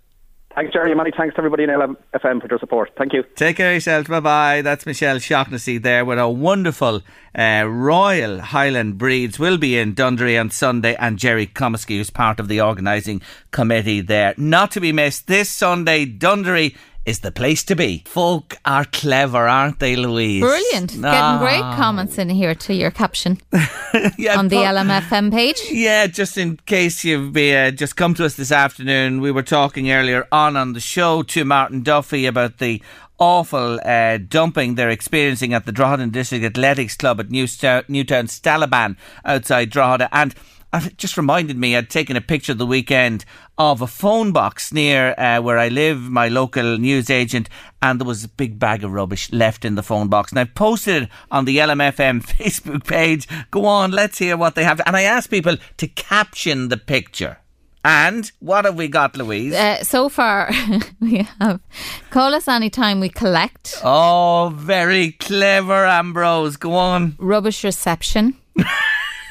Thanks, 0.57 0.73
Jerry. 0.73 0.95
Many 0.95 1.11
thanks 1.15 1.35
to 1.35 1.37
everybody 1.37 1.65
in 1.65 1.69
LFM 1.69 2.41
for 2.41 2.47
their 2.47 2.57
support. 2.57 2.89
Thank 2.97 3.13
you. 3.13 3.21
Take 3.35 3.57
care 3.57 3.73
yourselves. 3.73 4.07
Bye 4.07 4.21
bye. 4.21 4.61
That's 4.63 4.87
Michelle 4.87 5.19
Shaughnessy 5.19 5.77
there 5.77 6.03
with 6.03 6.17
a 6.17 6.27
wonderful 6.27 7.03
uh, 7.37 7.65
Royal 7.67 8.39
Highland 8.39 8.97
Breeds. 8.97 9.37
Will 9.37 9.59
be 9.59 9.77
in 9.77 9.93
Dunderry 9.93 10.39
on 10.39 10.49
Sunday, 10.49 10.95
and 10.95 11.19
Jerry 11.19 11.45
Comiskey, 11.45 11.97
who's 11.97 12.09
part 12.09 12.39
of 12.39 12.47
the 12.47 12.59
organising 12.59 13.21
committee 13.51 14.01
there. 14.01 14.33
Not 14.35 14.71
to 14.71 14.79
be 14.79 14.91
missed 14.91 15.27
this 15.27 15.47
Sunday, 15.47 16.07
Dunderry 16.07 16.75
is 17.07 17.19
the 17.19 17.31
place 17.31 17.63
to 17.63 17.75
be. 17.75 18.03
Folk 18.05 18.57
are 18.65 18.83
clever, 18.83 19.47
aren't 19.47 19.79
they, 19.79 19.95
Louise? 19.95 20.41
Brilliant. 20.41 21.01
Getting 21.01 21.39
great 21.39 21.61
comments 21.75 22.17
in 22.17 22.29
here 22.29 22.53
to 22.53 22.73
your 22.73 22.91
caption 22.91 23.39
Yeah, 24.17 24.37
on 24.37 24.49
the 24.49 24.57
LMFM 24.57 25.31
page. 25.31 25.61
Yeah, 25.71 26.07
just 26.07 26.37
in 26.37 26.57
case 26.65 27.05
you've 27.05 27.35
uh, 27.35 27.71
just 27.71 27.95
come 27.95 28.13
to 28.15 28.25
us 28.25 28.35
this 28.35 28.51
afternoon, 28.51 29.21
we 29.21 29.31
were 29.31 29.41
talking 29.41 29.89
earlier 29.89 30.27
on 30.31 30.57
on 30.57 30.73
the 30.73 30.81
show 30.81 31.23
to 31.23 31.45
Martin 31.45 31.81
Duffy 31.81 32.25
about 32.25 32.57
the 32.57 32.81
awful 33.19 33.79
uh, 33.83 34.17
dumping 34.17 34.75
they're 34.75 34.89
experiencing 34.89 35.53
at 35.53 35.65
the 35.65 35.71
Drogheda 35.71 36.07
District 36.07 36.43
Athletics 36.43 36.97
Club 36.97 37.19
at 37.21 37.31
Newtown, 37.31 37.83
Newtown 37.87 38.27
Stalaban 38.27 38.97
outside 39.25 39.69
Drogheda. 39.69 40.09
And 40.11 40.35
it 40.73 40.97
just 40.97 41.17
reminded 41.17 41.57
me, 41.57 41.75
I'd 41.75 41.89
taken 41.89 42.15
a 42.15 42.21
picture 42.21 42.53
the 42.53 42.65
weekend 42.65 43.25
of 43.57 43.81
a 43.81 43.87
phone 43.87 44.31
box 44.31 44.71
near 44.71 45.15
uh, 45.17 45.41
where 45.41 45.57
I 45.57 45.69
live, 45.69 45.99
my 46.01 46.27
local 46.27 46.77
news 46.77 47.09
agent, 47.09 47.49
and 47.81 47.99
there 47.99 48.07
was 48.07 48.23
a 48.23 48.29
big 48.29 48.59
bag 48.59 48.83
of 48.83 48.91
rubbish 48.91 49.31
left 49.31 49.65
in 49.65 49.75
the 49.75 49.83
phone 49.83 50.09
box. 50.09 50.31
And 50.31 50.39
I've 50.39 50.55
posted 50.55 51.03
it 51.03 51.09
on 51.31 51.45
the 51.45 51.57
LMFM 51.57 52.23
Facebook 52.37 52.85
page. 52.85 53.27
Go 53.51 53.65
on, 53.65 53.91
let's 53.91 54.17
hear 54.17 54.37
what 54.37 54.55
they 54.55 54.63
have. 54.63 54.81
And 54.85 54.95
I 54.95 55.03
asked 55.03 55.29
people 55.31 55.57
to 55.77 55.87
caption 55.87 56.69
the 56.69 56.77
picture. 56.77 57.37
And 57.83 58.29
what 58.39 58.65
have 58.65 58.75
we 58.75 58.89
got, 58.89 59.15
Louise? 59.15 59.53
Uh, 59.53 59.81
so 59.81 60.09
far, 60.09 60.51
we 60.99 61.25
have 61.39 61.61
call 62.09 62.35
us 62.35 62.47
anytime 62.49 62.99
we 62.99 63.07
collect 63.07 63.79
oh, 63.81 64.51
very 64.53 65.11
clever, 65.13 65.85
Ambrose. 65.85 66.57
Go 66.57 66.73
on. 66.73 67.15
rubbish 67.17 67.63
reception. 67.63 68.35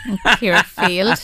Kira 0.38 0.62
Field. 0.64 1.18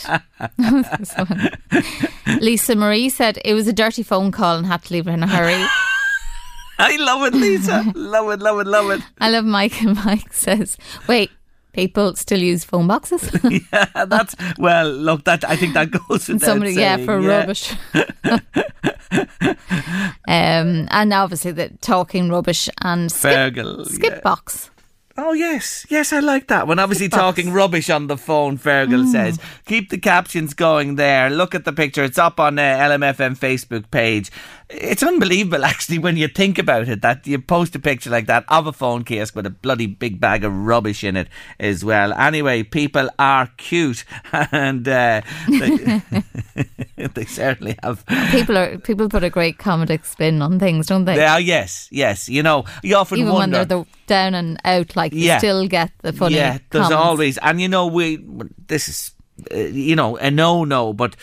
Lisa 2.41 2.75
Marie 2.75 3.09
said 3.09 3.39
it 3.45 3.53
was 3.53 3.67
a 3.67 3.73
dirty 3.73 4.03
phone 4.03 4.31
call 4.31 4.57
and 4.57 4.65
had 4.65 4.83
to 4.83 4.93
leave 4.93 5.07
it 5.07 5.11
in 5.11 5.23
a 5.23 5.27
hurry. 5.27 5.65
I 6.79 6.97
love 6.97 7.23
it, 7.33 7.37
Lisa. 7.37 7.91
love 7.95 8.31
it, 8.31 8.39
love 8.39 8.59
it, 8.59 8.67
love 8.67 8.89
it. 8.91 9.01
I 9.21 9.29
love 9.29 9.45
Mike 9.45 9.81
and 9.81 9.95
Mike 10.03 10.33
says, 10.33 10.75
wait, 11.07 11.31
people 11.71 12.15
still 12.15 12.39
use 12.39 12.63
phone 12.63 12.87
boxes? 12.87 13.29
Yeah, 13.71 14.05
that's 14.05 14.35
well. 14.57 14.89
Look, 14.91 15.23
that 15.25 15.47
I 15.47 15.55
think 15.55 15.75
that 15.75 15.91
goes 15.91 16.27
without 16.27 16.45
Somebody, 16.45 16.73
yeah, 16.73 16.95
saying, 16.95 17.05
for 17.05 17.21
rubbish. 17.21 17.73
um, 20.27 20.87
and 20.89 21.13
obviously 21.13 21.51
the 21.51 21.69
talking 21.81 22.29
rubbish 22.29 22.69
and 22.81 23.11
skip, 23.11 23.31
Fergal, 23.31 23.85
skip 23.85 24.13
yeah. 24.15 24.19
box. 24.21 24.71
Oh 25.15 25.33
yes, 25.33 25.85
yes, 25.89 26.11
I 26.11 26.21
like 26.21 26.47
that. 26.47 26.65
When 26.65 26.79
obviously 26.79 27.07
talking 27.07 27.53
rubbish 27.53 27.87
on 27.91 28.07
the 28.07 28.17
phone, 28.17 28.57
Fergal 28.57 29.05
says, 29.05 29.37
keep 29.65 29.91
the 29.91 29.99
captions 29.99 30.55
going 30.55 30.95
there. 30.95 31.29
Look 31.29 31.53
at 31.53 31.65
the 31.65 31.71
picture; 31.73 32.03
it's 32.03 32.17
up 32.17 32.39
on 32.39 32.55
the 32.55 32.63
uh, 32.63 32.89
LMFM 32.89 33.37
Facebook 33.37 33.91
page. 33.91 34.31
It's 34.69 35.03
unbelievable, 35.03 35.65
actually, 35.65 35.99
when 35.99 36.17
you 36.17 36.27
think 36.27 36.57
about 36.57 36.87
it, 36.87 37.03
that 37.03 37.27
you 37.27 37.39
post 37.39 37.75
a 37.75 37.79
picture 37.79 38.09
like 38.09 38.25
that 38.25 38.43
of 38.47 38.65
a 38.65 38.73
phone 38.73 39.03
kiosk 39.03 39.35
with 39.35 39.45
a 39.45 39.51
bloody 39.51 39.85
big 39.85 40.19
bag 40.19 40.43
of 40.43 40.51
rubbish 40.51 41.03
in 41.03 41.15
it 41.15 41.27
as 41.59 41.85
well. 41.85 42.11
Anyway, 42.13 42.63
people 42.63 43.07
are 43.19 43.51
cute, 43.57 44.05
and 44.31 44.87
uh, 44.87 45.21
they, 45.47 46.01
they 47.13 47.25
certainly 47.25 47.77
have. 47.83 48.03
People 48.31 48.57
are 48.57 48.79
people 48.79 49.09
put 49.09 49.23
a 49.23 49.29
great 49.29 49.59
comedic 49.59 50.05
spin 50.05 50.41
on 50.41 50.57
things, 50.57 50.87
don't 50.87 51.05
they? 51.05 51.23
Are, 51.23 51.39
yes, 51.39 51.87
yes. 51.91 52.27
You 52.27 52.41
know, 52.41 52.65
you 52.81 52.95
often 52.95 53.19
Even 53.19 53.33
when 53.33 53.51
they're 53.51 53.63
the 53.63 53.85
down 54.07 54.33
and 54.33 54.59
out, 54.65 54.95
like 54.95 55.02
Yeah. 55.11 55.33
you 55.33 55.39
still 55.39 55.67
get 55.67 55.91
the 56.01 56.13
funny. 56.13 56.35
Yeah, 56.35 56.59
there's 56.69 56.87
comments. 56.87 57.05
always, 57.05 57.37
and 57.39 57.59
you 57.59 57.67
know, 57.67 57.87
we 57.87 58.23
this 58.67 58.87
is, 58.87 59.11
uh, 59.51 59.57
you 59.57 59.95
know, 59.95 60.15
a 60.17 60.29
no 60.31 60.63
no, 60.63 60.93
but 60.93 61.15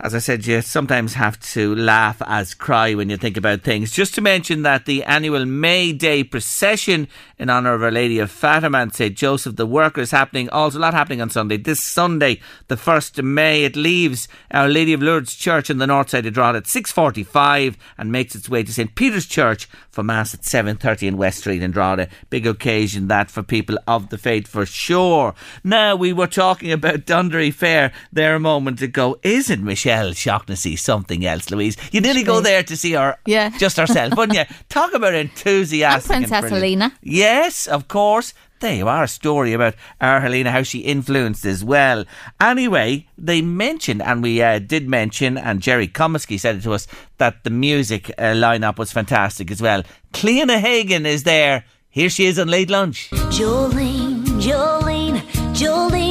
as 0.00 0.14
I 0.14 0.18
said, 0.18 0.46
you 0.46 0.62
sometimes 0.62 1.14
have 1.14 1.40
to 1.54 1.74
laugh 1.74 2.22
as 2.24 2.54
cry 2.54 2.94
when 2.94 3.10
you 3.10 3.16
think 3.16 3.36
about 3.36 3.62
things. 3.62 3.90
Just 3.90 4.14
to 4.14 4.20
mention 4.20 4.62
that 4.62 4.86
the 4.86 5.02
annual 5.02 5.44
May 5.44 5.92
Day 5.92 6.22
procession 6.22 7.08
in 7.38 7.50
honour 7.50 7.74
of 7.74 7.82
Our 7.82 7.90
Lady 7.90 8.18
of 8.18 8.30
Fatima 8.30 8.78
and 8.78 8.94
St. 8.94 9.16
Joseph 9.16 9.56
the 9.56 9.66
Worker 9.66 10.00
is 10.00 10.10
happening. 10.10 10.48
Also, 10.50 10.78
a 10.78 10.80
lot 10.80 10.94
happening 10.94 11.20
on 11.20 11.30
Sunday. 11.30 11.56
This 11.56 11.82
Sunday, 11.82 12.40
the 12.68 12.76
1st 12.76 13.18
of 13.20 13.24
May, 13.24 13.64
it 13.64 13.76
leaves 13.76 14.28
Our 14.50 14.68
Lady 14.68 14.92
of 14.92 15.02
Lourdes 15.02 15.34
Church 15.34 15.70
in 15.70 15.78
the 15.78 15.86
north 15.86 16.10
side 16.10 16.26
of 16.26 16.34
Drogheda 16.34 16.58
at 16.58 16.64
6.45 16.64 17.76
and 17.96 18.12
makes 18.12 18.34
its 18.34 18.48
way 18.48 18.62
to 18.62 18.72
St. 18.72 18.94
Peter's 18.94 19.26
Church 19.26 19.68
for 19.90 20.02
Mass 20.02 20.34
at 20.34 20.40
7.30 20.42 21.08
in 21.08 21.16
West 21.16 21.38
Street 21.40 21.62
in 21.62 21.70
Drogheda. 21.70 22.08
Big 22.30 22.46
occasion 22.46 23.08
that 23.08 23.30
for 23.30 23.42
people 23.42 23.78
of 23.86 24.10
the 24.10 24.18
faith 24.18 24.46
for 24.48 24.66
sure. 24.66 25.34
Now, 25.64 25.96
we 25.96 26.12
were 26.12 26.26
talking 26.26 26.72
about 26.72 27.00
Dunderry 27.06 27.52
Fair 27.52 27.92
there 28.12 28.34
a 28.34 28.40
moment 28.40 28.82
ago. 28.82 29.18
Isn't 29.22 29.64
Michelle 29.64 30.12
Shaughnessy 30.12 30.76
something 30.76 31.24
else, 31.24 31.50
Louise? 31.50 31.76
You 31.92 32.00
nearly 32.00 32.22
go 32.22 32.40
there 32.40 32.62
to 32.62 32.76
see 32.76 32.92
her 32.92 33.16
Yeah. 33.26 33.50
just 33.58 33.76
herself, 33.76 34.16
wouldn't 34.16 34.38
you? 34.38 34.44
Talk 34.68 34.92
about 34.94 35.14
enthusiastic. 35.14 36.10
And 36.16 36.26
Princess. 36.28 36.50
Helena. 36.50 36.92
Yes, 37.28 37.66
of 37.66 37.88
course. 37.88 38.32
There 38.60 38.74
you 38.74 38.88
are, 38.88 39.02
a 39.02 39.08
story 39.08 39.52
about 39.52 39.74
our 40.00 40.20
Helena, 40.20 40.50
how 40.50 40.62
she 40.62 40.78
influenced 40.78 41.44
as 41.44 41.62
well. 41.62 42.06
Anyway, 42.40 43.06
they 43.18 43.42
mentioned, 43.42 44.00
and 44.00 44.22
we 44.22 44.40
uh, 44.40 44.60
did 44.60 44.88
mention, 44.88 45.36
and 45.36 45.60
Jerry 45.60 45.88
Comiskey 45.88 46.40
said 46.40 46.56
it 46.56 46.62
to 46.62 46.72
us, 46.72 46.86
that 47.18 47.44
the 47.44 47.50
music 47.50 48.08
uh, 48.16 48.32
lineup 48.32 48.78
was 48.78 48.92
fantastic 48.92 49.50
as 49.50 49.60
well. 49.60 49.82
Cliona 50.14 50.58
Hagan 50.58 51.04
is 51.04 51.24
there. 51.24 51.64
Here 51.90 52.08
she 52.08 52.24
is 52.24 52.38
on 52.38 52.48
Late 52.48 52.70
Lunch. 52.70 53.10
Jolene, 53.10 54.24
Jolene, 54.40 55.20
Jolene. 55.52 56.07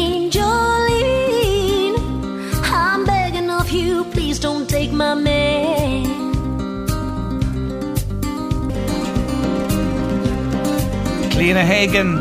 Cliona 11.47 11.63
Hagan 11.63 12.17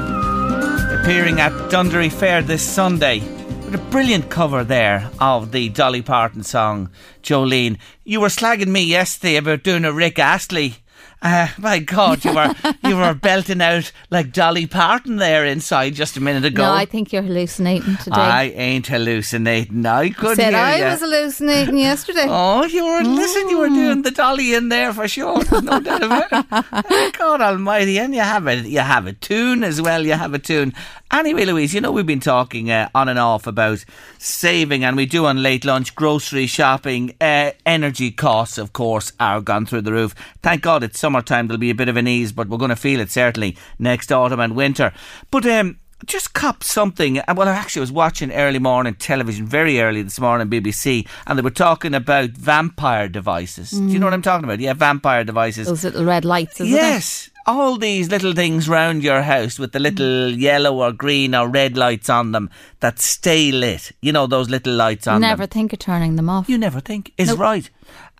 appearing 1.01 1.41
at 1.41 1.51
Dunderry 1.69 2.13
Fair 2.13 2.43
this 2.43 2.63
Sunday 2.63 3.19
with 3.19 3.75
a 3.75 3.91
brilliant 3.91 4.31
cover 4.31 4.63
there 4.63 5.11
of 5.19 5.51
the 5.51 5.69
Dolly 5.69 6.01
Parton 6.01 6.45
song 6.45 6.91
Jolene. 7.25 7.77
You 8.05 8.21
were 8.21 8.29
slagging 8.29 8.69
me 8.69 8.85
yesterday 8.85 9.35
about 9.35 9.65
doing 9.65 9.85
a 9.85 9.93
Rick 9.93 10.21
Astley. 10.21 10.77
Uh, 11.23 11.49
my 11.59 11.79
God, 11.79 12.25
you 12.25 12.35
were 12.35 12.55
you 12.85 12.97
were 12.97 13.15
belting 13.15 13.63
out 13.63 13.91
like 14.11 14.33
Dolly 14.33 14.67
Parton 14.67 15.17
there 15.17 15.47
inside 15.47 15.95
just 15.95 16.17
a 16.17 16.21
minute 16.21 16.45
ago. 16.45 16.63
No, 16.63 16.73
I 16.73 16.85
think 16.85 17.13
you're 17.13 17.23
hallucinating 17.23 17.97
today. 17.97 18.17
I 18.17 18.45
ain't 18.45 18.87
hallucinating. 18.87 19.85
I 19.87 20.11
couldn't 20.11 20.37
said 20.37 20.55
I 20.55 20.79
ya. 20.79 20.91
was 20.91 21.01
hallucinating 21.01 21.79
yesterday. 21.79 22.27
Oh, 22.29 22.65
you 22.65 22.85
were 22.85 23.03
listen. 23.03 23.49
You 23.49 23.59
were 23.59 23.69
doing 23.69 24.03
the 24.03 24.11
dolly 24.11 24.55
in 24.55 24.69
there 24.69 24.93
for 24.93 25.09
sure. 25.09 25.43
There's 25.43 25.63
no 25.63 25.81
doubt 25.81 26.03
about 26.03 26.29
it. 26.31 27.13
God 27.19 27.41
Almighty, 27.41 27.99
and 27.99 28.15
you 28.15 28.21
have 28.21 28.47
a 28.47 28.57
you 28.57 28.81
have 28.81 29.07
a 29.07 29.15
tune 29.15 29.65
as 29.65 29.81
well. 29.81 30.05
You 30.05 30.13
have 30.13 30.35
a 30.35 30.39
tune. 30.39 30.75
Anyway, 31.11 31.45
Louise, 31.45 31.73
you 31.73 31.81
know 31.81 31.93
we've 31.93 32.05
been 32.05 32.21
talking 32.21 32.71
uh, 32.71 32.89
on 32.95 33.09
and 33.09 33.19
off 33.19 33.47
about 33.47 33.85
saving, 34.19 34.85
and 34.85 34.97
we 34.97 35.07
do 35.07 35.25
on 35.27 35.43
late 35.43 35.65
lunch, 35.65 35.95
grocery 35.95 36.47
shopping, 36.47 37.15
uh, 37.21 37.53
energy 37.65 38.11
costs. 38.11 38.59
Of 38.59 38.73
course, 38.75 39.13
are 39.19 39.41
gone 39.41 39.67
through 39.67 39.83
the 39.83 39.93
roof. 39.93 40.15
Thank 40.43 40.63
God 40.63 40.83
it's 40.83 40.99
summertime. 41.07 41.47
There'll 41.47 41.59
be 41.61 41.71
a 41.71 41.75
bit 41.75 41.89
of 41.89 41.97
an 41.97 42.09
ease, 42.09 42.33
but 42.33 42.49
we're 42.49 42.59
going 42.59 42.71
to 42.71 42.77
feel 42.77 42.99
it 43.01 43.11
certainly 43.11 43.57
next 43.79 44.11
autumn 44.11 44.41
and 44.41 44.57
winter. 44.57 44.93
But 45.31 45.47
um, 45.47 45.79
just 46.05 46.35
cop 46.35 46.65
something. 46.65 47.21
uh, 47.21 47.35
Well, 47.37 47.49
I 47.49 47.53
actually 47.53 47.81
was 47.81 47.93
watching 47.93 48.33
early 48.33 48.59
morning 48.59 48.95
television 48.95 49.47
very 49.47 49.81
early 49.81 50.03
this 50.03 50.19
morning, 50.19 50.49
BBC, 50.51 51.07
and 51.27 51.39
they 51.39 51.43
were 51.43 51.51
talking 51.51 51.95
about 51.95 52.31
vampire 52.31 53.09
devices. 53.09 53.71
Do 53.71 53.87
you 53.87 53.99
know 54.01 54.07
what 54.07 54.15
I'm 54.15 54.23
talking 54.23 54.45
about? 54.45 54.59
Yeah, 54.59 54.73
vampire 54.75 55.23
devices. 55.23 55.69
Those 55.69 55.85
little 55.85 56.05
red 56.05 56.25
lights, 56.25 56.59
yes. 56.61 57.31
All 57.49 57.77
these 57.79 58.11
little 58.11 58.33
things 58.33 58.69
round 58.69 59.05
your 59.05 59.23
house 59.23 59.57
with 59.57 59.71
the 59.71 59.79
little 59.79 60.31
yellow 60.31 60.83
or 60.83 60.91
green 60.91 61.33
or 61.33 61.49
red 61.49 61.77
lights 61.77 62.11
on 62.11 62.33
them 62.33 62.51
that 62.81 62.99
stay 62.99 63.53
lit. 63.53 63.93
You 64.03 64.11
know, 64.11 64.27
those 64.27 64.51
little 64.51 64.75
lights 64.75 65.07
it? 65.07 65.11
on 65.11 65.21
them. 65.21 65.31
Never 65.31 65.47
think 65.47 65.73
of 65.73 65.79
turning 65.79 66.17
them 66.17 66.29
off. 66.29 66.49
You 66.49 66.59
never 66.59 66.81
think 66.81 67.13
is 67.17 67.29
Nope. 67.29 67.39
right. 67.39 67.71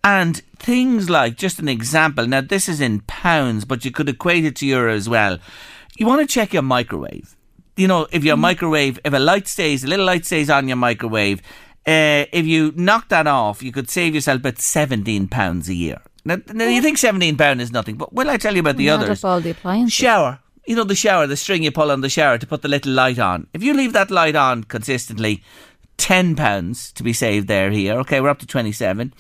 And 0.07 0.37
things 0.59 1.11
like, 1.11 1.37
just 1.37 1.59
an 1.59 1.69
example, 1.69 2.27
now 2.29 2.41
this 2.41 2.69
is 2.69 2.81
in 2.81 3.01
pounds, 3.09 3.65
but 3.65 3.85
you 3.85 3.91
could 3.91 4.09
equate 4.09 4.45
it 4.45 4.55
to 4.57 4.67
euro 4.67 4.95
as 4.95 5.09
well. 5.09 5.39
You 5.99 6.07
want 6.07 6.21
to 6.21 6.33
check 6.33 6.53
your 6.53 6.63
microwave. 6.63 7.35
You 7.77 7.89
know, 7.89 8.07
if 8.13 8.23
Mm. 8.23 8.27
your 8.27 8.37
microwave, 8.37 9.01
if 9.05 9.13
a 9.13 9.19
light 9.19 9.49
stays, 9.49 9.83
a 9.83 9.89
little 9.89 10.07
light 10.07 10.25
stays 10.25 10.49
on 10.49 10.69
your 10.69 10.77
microwave, 10.77 11.41
uh, 11.87 12.25
if 12.41 12.47
you 12.47 12.73
knock 12.77 13.09
that 13.09 13.27
off, 13.27 13.63
you 13.65 13.73
could 13.73 13.91
save 13.91 14.15
yourself 14.15 14.39
about 14.39 14.59
£17 14.59 15.69
a 15.69 15.75
year. 15.75 15.99
Now, 16.25 16.39
now 16.53 16.69
you 16.69 16.83
think 16.83 16.99
£17 16.99 17.61
is 17.61 17.73
nothing, 17.73 17.97
but 17.97 18.13
will 18.13 18.31
I 18.31 18.37
tell 18.37 18.55
you 18.55 18.61
about 18.61 18.77
the 18.77 18.87
Not 18.87 19.03
others? 19.03 19.25
all 19.25 19.41
the 19.41 19.51
appliances. 19.51 19.93
Shower. 19.93 20.39
You 20.67 20.75
know 20.77 20.85
the 20.85 20.95
shower, 20.97 21.27
the 21.27 21.37
string 21.37 21.63
you 21.65 21.71
pull 21.73 21.91
on 21.91 22.01
the 22.01 22.09
shower 22.09 22.39
to 22.39 22.47
put 22.47 22.63
the 22.63 22.69
little 22.69 22.93
light 22.93 23.19
on. 23.21 23.47
If 23.55 23.63
you 23.65 23.73
leave 23.75 23.93
that 23.93 24.11
light 24.11 24.35
on 24.37 24.65
consistently, 24.65 25.43
ten 25.97 26.35
pounds 26.35 26.91
to 26.93 27.03
be 27.05 27.13
saved 27.13 27.47
there 27.49 27.71
here. 27.71 27.95
Okay, 28.01 28.21
we're 28.21 28.29
up 28.31 28.41
to 28.41 28.47
twenty 28.47 28.73
seven. 28.73 29.13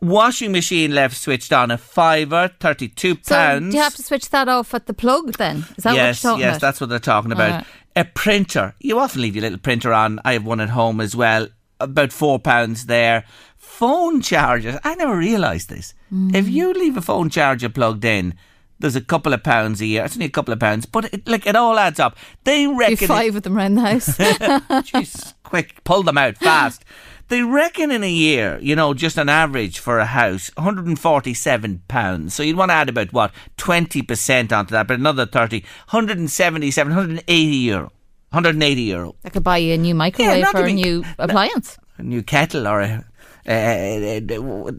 Washing 0.00 0.52
machine 0.52 0.94
left 0.94 1.16
switched 1.16 1.52
on 1.52 1.70
a 1.70 1.78
fiver, 1.78 2.50
thirty 2.60 2.88
two 2.88 3.16
So 3.22 3.34
pounds. 3.34 3.70
do 3.70 3.76
you 3.78 3.82
have 3.82 3.94
to 3.94 4.02
switch 4.02 4.28
that 4.30 4.48
off 4.48 4.74
at 4.74 4.86
the 4.86 4.94
plug 4.94 5.32
then? 5.38 5.64
Is 5.76 5.84
that 5.84 5.94
yes, 5.94 6.22
what 6.22 6.30
you're 6.30 6.32
talking 6.32 6.40
yes, 6.40 6.56
about? 6.56 6.60
that's 6.60 6.80
what 6.80 6.90
they're 6.90 6.98
talking 6.98 7.32
about. 7.32 7.50
Alright. 7.50 7.66
A 7.96 8.04
printer. 8.04 8.74
You 8.78 8.98
often 8.98 9.22
leave 9.22 9.34
your 9.34 9.42
little 9.42 9.58
printer 9.58 9.94
on. 9.94 10.20
I 10.22 10.34
have 10.34 10.44
one 10.44 10.60
at 10.60 10.68
home 10.68 11.00
as 11.00 11.16
well. 11.16 11.48
About 11.80 12.12
four 12.12 12.38
pounds 12.38 12.86
there. 12.86 13.24
Phone 13.56 14.20
chargers. 14.20 14.78
I 14.84 14.94
never 14.96 15.16
realised 15.16 15.70
this. 15.70 15.94
Mm. 16.12 16.34
If 16.34 16.46
you 16.46 16.74
leave 16.74 16.98
a 16.98 17.02
phone 17.02 17.30
charger 17.30 17.70
plugged 17.70 18.04
in, 18.04 18.34
there's 18.78 18.96
a 18.96 19.00
couple 19.00 19.32
of 19.32 19.42
pounds 19.42 19.80
a 19.80 19.86
year. 19.86 20.04
It's 20.04 20.16
only 20.16 20.26
a 20.26 20.30
couple 20.30 20.52
of 20.52 20.60
pounds, 20.60 20.84
but 20.84 21.12
it, 21.12 21.26
like 21.26 21.46
it 21.46 21.56
all 21.56 21.78
adds 21.78 21.98
up. 21.98 22.16
They 22.44 22.66
reckon. 22.66 23.08
five 23.08 23.34
of 23.34 23.42
them 23.42 23.56
around 23.56 23.76
the 23.76 23.80
house. 23.80 24.84
Jesus, 24.90 25.34
quick, 25.42 25.82
pull 25.84 26.02
them 26.02 26.18
out 26.18 26.36
fast. 26.36 26.84
They 27.28 27.42
reckon 27.42 27.90
in 27.90 28.04
a 28.04 28.10
year, 28.10 28.58
you 28.62 28.76
know, 28.76 28.94
just 28.94 29.18
on 29.18 29.28
average 29.28 29.80
for 29.80 29.98
a 29.98 30.06
house, 30.06 30.50
147 30.56 31.82
pounds. 31.88 32.34
So 32.34 32.42
you'd 32.42 32.56
want 32.56 32.70
to 32.70 32.74
add 32.74 32.88
about 32.88 33.12
what 33.12 33.32
20% 33.56 34.52
onto 34.56 34.70
that, 34.70 34.86
but 34.86 34.98
another 34.98 35.26
30, 35.26 35.60
177, 35.60 36.94
180 36.94 37.56
euro, 37.56 37.92
180 38.30 38.82
euro. 38.82 39.14
I 39.24 39.30
could 39.30 39.42
buy 39.42 39.58
you 39.58 39.74
a 39.74 39.76
new 39.76 39.94
microwave 39.94 40.48
to 40.50 40.58
or 40.58 40.64
a 40.66 40.72
new 40.72 41.04
appliance. 41.18 41.78
A 41.98 42.02
new 42.02 42.22
kettle 42.22 42.68
or 42.68 42.80
a. 42.80 43.04
a 43.48 44.20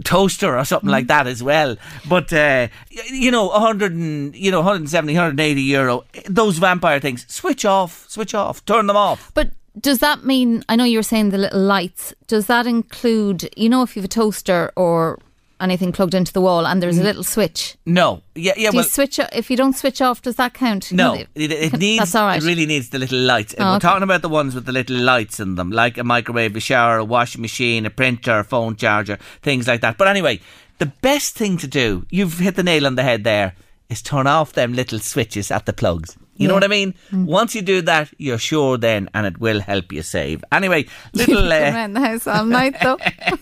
toaster 0.03 0.57
or 0.57 0.65
something 0.65 0.89
like 0.89 1.07
that 1.07 1.25
as 1.25 1.41
well, 1.41 1.77
but 2.07 2.33
uh, 2.33 2.67
you 3.09 3.31
know, 3.31 3.47
100 3.47 3.93
and 3.93 4.35
you 4.35 4.51
know, 4.51 4.59
170, 4.59 5.13
180 5.13 5.61
euro. 5.61 6.03
Those 6.27 6.57
vampire 6.57 6.99
things, 6.99 7.25
switch 7.33 7.63
off, 7.63 8.05
switch 8.09 8.33
off, 8.33 8.65
turn 8.65 8.87
them 8.87 8.97
off. 8.97 9.31
But 9.33 9.51
does 9.79 9.99
that 9.99 10.23
mean? 10.23 10.63
I 10.69 10.75
know 10.75 10.83
you 10.83 10.99
were 10.99 11.03
saying 11.03 11.29
the 11.29 11.37
little 11.37 11.61
lights. 11.61 12.13
Does 12.27 12.47
that 12.47 12.67
include? 12.67 13.49
You 13.55 13.69
know, 13.69 13.83
if 13.83 13.95
you 13.95 14.01
have 14.01 14.05
a 14.05 14.09
toaster 14.09 14.71
or 14.75 15.19
anything 15.59 15.91
plugged 15.91 16.13
into 16.13 16.31
the 16.31 16.41
wall 16.41 16.67
and 16.67 16.81
there's 16.81 16.97
a 16.97 17.01
mm. 17.01 17.05
little 17.05 17.23
switch. 17.23 17.75
No, 17.85 18.21
yeah, 18.35 18.53
yeah. 18.57 18.71
do 18.71 18.77
well, 18.77 18.85
you 18.85 18.89
switch? 18.89 19.19
If 19.33 19.49
you 19.49 19.57
don't 19.57 19.75
switch 19.75 20.01
off, 20.01 20.21
does 20.21 20.35
that 20.35 20.53
count? 20.53 20.91
No, 20.91 21.13
it, 21.13 21.29
it 21.35 21.71
can- 21.71 21.79
needs. 21.79 21.99
That's 21.99 22.15
all 22.15 22.27
right. 22.27 22.41
It 22.41 22.45
really 22.45 22.65
needs 22.65 22.89
the 22.89 22.99
little 22.99 23.19
lights. 23.19 23.55
Oh, 23.57 23.63
We're 23.63 23.75
okay. 23.77 23.87
talking 23.87 24.03
about 24.03 24.21
the 24.21 24.29
ones 24.29 24.55
with 24.55 24.65
the 24.65 24.71
little 24.71 24.97
lights 24.97 25.39
in 25.39 25.55
them, 25.55 25.71
like 25.71 25.97
a 25.97 26.03
microwave, 26.03 26.55
a 26.55 26.59
shower, 26.59 26.97
a 26.97 27.05
washing 27.05 27.41
machine, 27.41 27.85
a 27.85 27.89
printer, 27.89 28.39
a 28.39 28.43
phone 28.43 28.75
charger, 28.75 29.17
things 29.41 29.67
like 29.67 29.81
that. 29.81 29.97
But 29.97 30.07
anyway, 30.07 30.39
the 30.77 30.85
best 30.87 31.35
thing 31.35 31.57
to 31.57 31.67
do, 31.67 32.05
you've 32.09 32.39
hit 32.39 32.55
the 32.55 32.63
nail 32.63 32.85
on 32.85 32.95
the 32.95 33.03
head 33.03 33.23
there, 33.23 33.55
is 33.89 34.01
turn 34.01 34.27
off 34.27 34.53
them 34.53 34.73
little 34.73 34.99
switches 34.99 35.49
at 35.49 35.65
the 35.65 35.73
plugs. 35.73 36.17
You 36.37 36.47
know 36.47 36.53
what 36.53 36.63
I 36.63 36.67
mean? 36.67 36.93
Mm. 37.11 37.25
Once 37.25 37.55
you 37.55 37.61
do 37.61 37.81
that, 37.83 38.13
you're 38.17 38.37
sure 38.37 38.77
then, 38.77 39.09
and 39.13 39.25
it 39.25 39.39
will 39.39 39.59
help 39.59 39.91
you 39.91 40.03
save. 40.03 40.43
Anyway, 40.51 40.85
little 41.13 41.47
uh, 41.51 41.55
around 41.55 41.93
the 41.93 41.99
house 41.99 42.27
all 42.27 42.45
night 42.45 42.75
though. 42.81 42.97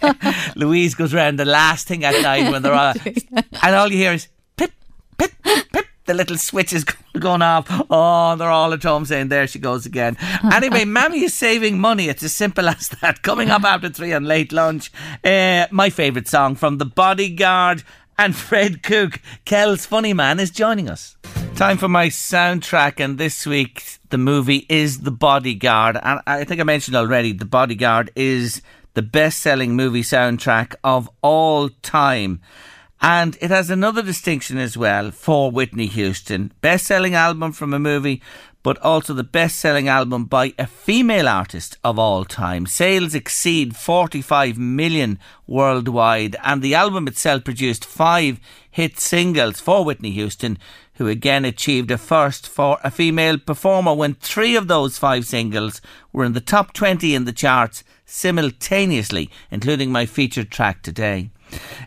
Louise 0.56 0.96
goes 0.96 1.14
round 1.14 1.40
the 1.40 1.46
last 1.46 1.88
thing 1.88 2.04
at 2.04 2.22
night 2.22 2.52
when 2.52 2.62
they're 2.62 2.74
all, 2.74 2.94
and 3.64 3.76
all 3.76 3.92
you 3.92 3.98
hear 3.98 4.14
is 4.14 4.28
pip, 4.58 4.72
pip, 5.18 5.32
pip. 5.44 5.86
The 6.06 6.14
little 6.14 6.38
switch 6.38 6.72
is 6.72 6.84
going 7.20 7.42
off. 7.42 7.66
Oh, 7.90 8.36
they're 8.36 8.50
all 8.50 8.74
at 8.74 8.84
home 8.84 9.06
saying, 9.06 9.30
"There 9.30 9.48
she 9.48 9.58
goes 9.58 9.88
again." 9.88 10.18
Anyway, 10.54 10.86
Mammy 10.86 11.24
is 11.24 11.34
saving 11.34 11.80
money. 11.80 12.10
It's 12.10 12.22
as 12.22 12.32
simple 12.32 12.70
as 12.70 12.90
that. 13.02 13.24
Coming 13.24 13.50
up 13.50 13.64
after 13.64 13.90
three 13.90 14.14
on 14.14 14.24
late 14.24 14.52
lunch, 14.52 14.92
uh, 15.24 15.66
my 15.72 15.90
favourite 15.90 16.28
song 16.28 16.54
from 16.56 16.78
The 16.78 16.86
Bodyguard 16.86 17.84
and 18.20 18.36
Fred 18.36 18.84
Cook. 18.84 19.20
Kel's 19.46 19.88
funny 19.88 20.14
man 20.14 20.40
is 20.40 20.52
joining 20.52 20.90
us. 20.90 21.18
Time 21.56 21.78
for 21.78 21.88
my 21.88 22.10
soundtrack, 22.10 23.00
and 23.00 23.18
this 23.18 23.48
week 23.48 24.00
the 24.10 24.18
movie 24.18 24.66
is 24.68 25.00
The 25.00 25.12
Bodyguard. 25.12 25.98
And 26.04 26.20
I 26.28 26.44
think 26.44 26.60
I 26.60 26.66
mentioned 26.66 26.98
already, 26.98 27.32
The 27.32 27.46
Bodyguard 27.46 28.12
is 28.14 28.62
the 28.94 29.02
best 29.02 29.40
selling 29.40 29.74
movie 29.74 30.02
soundtrack 30.02 30.76
of 30.84 31.10
all 31.22 31.70
time. 31.82 32.42
And 33.02 33.38
it 33.40 33.52
has 33.52 33.70
another 33.70 34.02
distinction 34.02 34.58
as 34.58 34.76
well 34.76 35.12
for 35.12 35.50
Whitney 35.50 35.88
Houston. 35.88 36.52
Best 36.60 36.88
selling 36.88 37.16
album 37.16 37.54
from 37.54 37.74
a 37.74 37.80
movie, 37.80 38.22
but 38.62 38.78
also 38.80 39.14
the 39.14 39.24
best 39.24 39.58
selling 39.58 39.88
album 39.88 40.26
by 40.26 40.54
a 40.60 40.68
female 40.68 41.30
artist 41.30 41.78
of 41.86 41.98
all 41.98 42.26
time. 42.26 42.66
Sales 42.66 43.16
exceed 43.16 43.78
45 43.78 44.58
million 44.58 45.20
worldwide, 45.48 46.36
and 46.44 46.62
the 46.62 46.76
album 46.76 47.08
itself 47.08 47.46
produced 47.46 47.86
five 47.86 48.42
hit 48.72 49.00
singles 49.00 49.62
for 49.62 49.86
Whitney 49.86 50.12
Houston, 50.12 50.58
who 50.96 51.08
again 51.08 51.46
achieved 51.46 51.92
a 51.92 51.98
first 51.98 52.48
for 52.48 52.80
a 52.84 52.92
female 52.92 53.38
performer 53.38 53.94
when 53.94 54.16
three 54.16 54.56
of 54.56 54.68
those 54.68 54.98
five 54.98 55.26
singles 55.26 55.82
were 56.12 56.26
in 56.26 56.34
the 56.34 56.42
top 56.42 56.74
20 56.74 57.14
in 57.14 57.26
the 57.26 57.34
charts 57.34 57.84
simultaneously, 58.06 59.30
including 59.52 59.92
my 59.92 60.06
featured 60.06 60.52
track 60.52 60.82
today. 60.82 61.30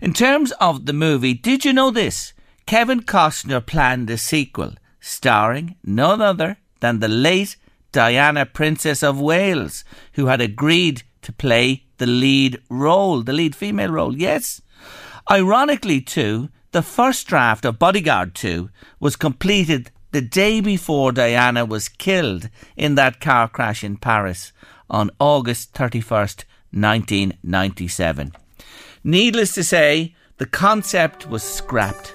In 0.01 0.13
terms 0.13 0.53
of 0.61 0.87
the 0.87 0.93
movie, 0.93 1.35
did 1.35 1.65
you 1.65 1.73
know 1.73 1.91
this? 1.91 2.33
Kevin 2.67 3.01
Costner 3.03 3.65
planned 3.65 4.11
a 4.11 4.19
sequel 4.19 4.75
starring 5.01 5.77
none 5.83 6.21
other 6.21 6.59
than 6.81 7.01
the 7.01 7.09
late 7.09 7.57
Diana, 7.93 8.45
Princess 8.45 9.03
of 9.03 9.21
Wales, 9.21 9.85
who 10.13 10.27
had 10.27 10.41
agreed 10.41 11.03
to 11.23 11.33
play 11.33 11.85
the 11.97 12.07
lead 12.07 12.61
role, 12.69 13.23
the 13.23 13.33
lead 13.33 13.57
female 13.57 13.91
role. 13.91 14.17
Yes. 14.17 14.61
Ironically, 15.31 16.01
too, 16.01 16.51
the 16.73 16.83
first 16.83 17.27
draft 17.27 17.65
of 17.65 17.79
Bodyguard 17.79 18.35
2 18.35 18.69
was 19.01 19.17
completed 19.17 19.91
the 20.11 20.21
day 20.21 20.61
before 20.61 21.13
Diana 21.13 21.65
was 21.65 21.89
killed 21.89 22.49
in 22.77 22.95
that 22.95 23.21
car 23.21 23.49
crash 23.49 23.83
in 23.83 23.97
Paris 23.97 24.53
on 24.91 25.11
August 25.19 25.73
31st, 25.75 26.45
1997. 26.71 28.33
Needless 29.05 29.55
to 29.55 29.65
say, 29.65 30.15
the 30.37 30.47
concept 30.47 31.29
was 31.29 31.43
scrapped. 31.43 32.15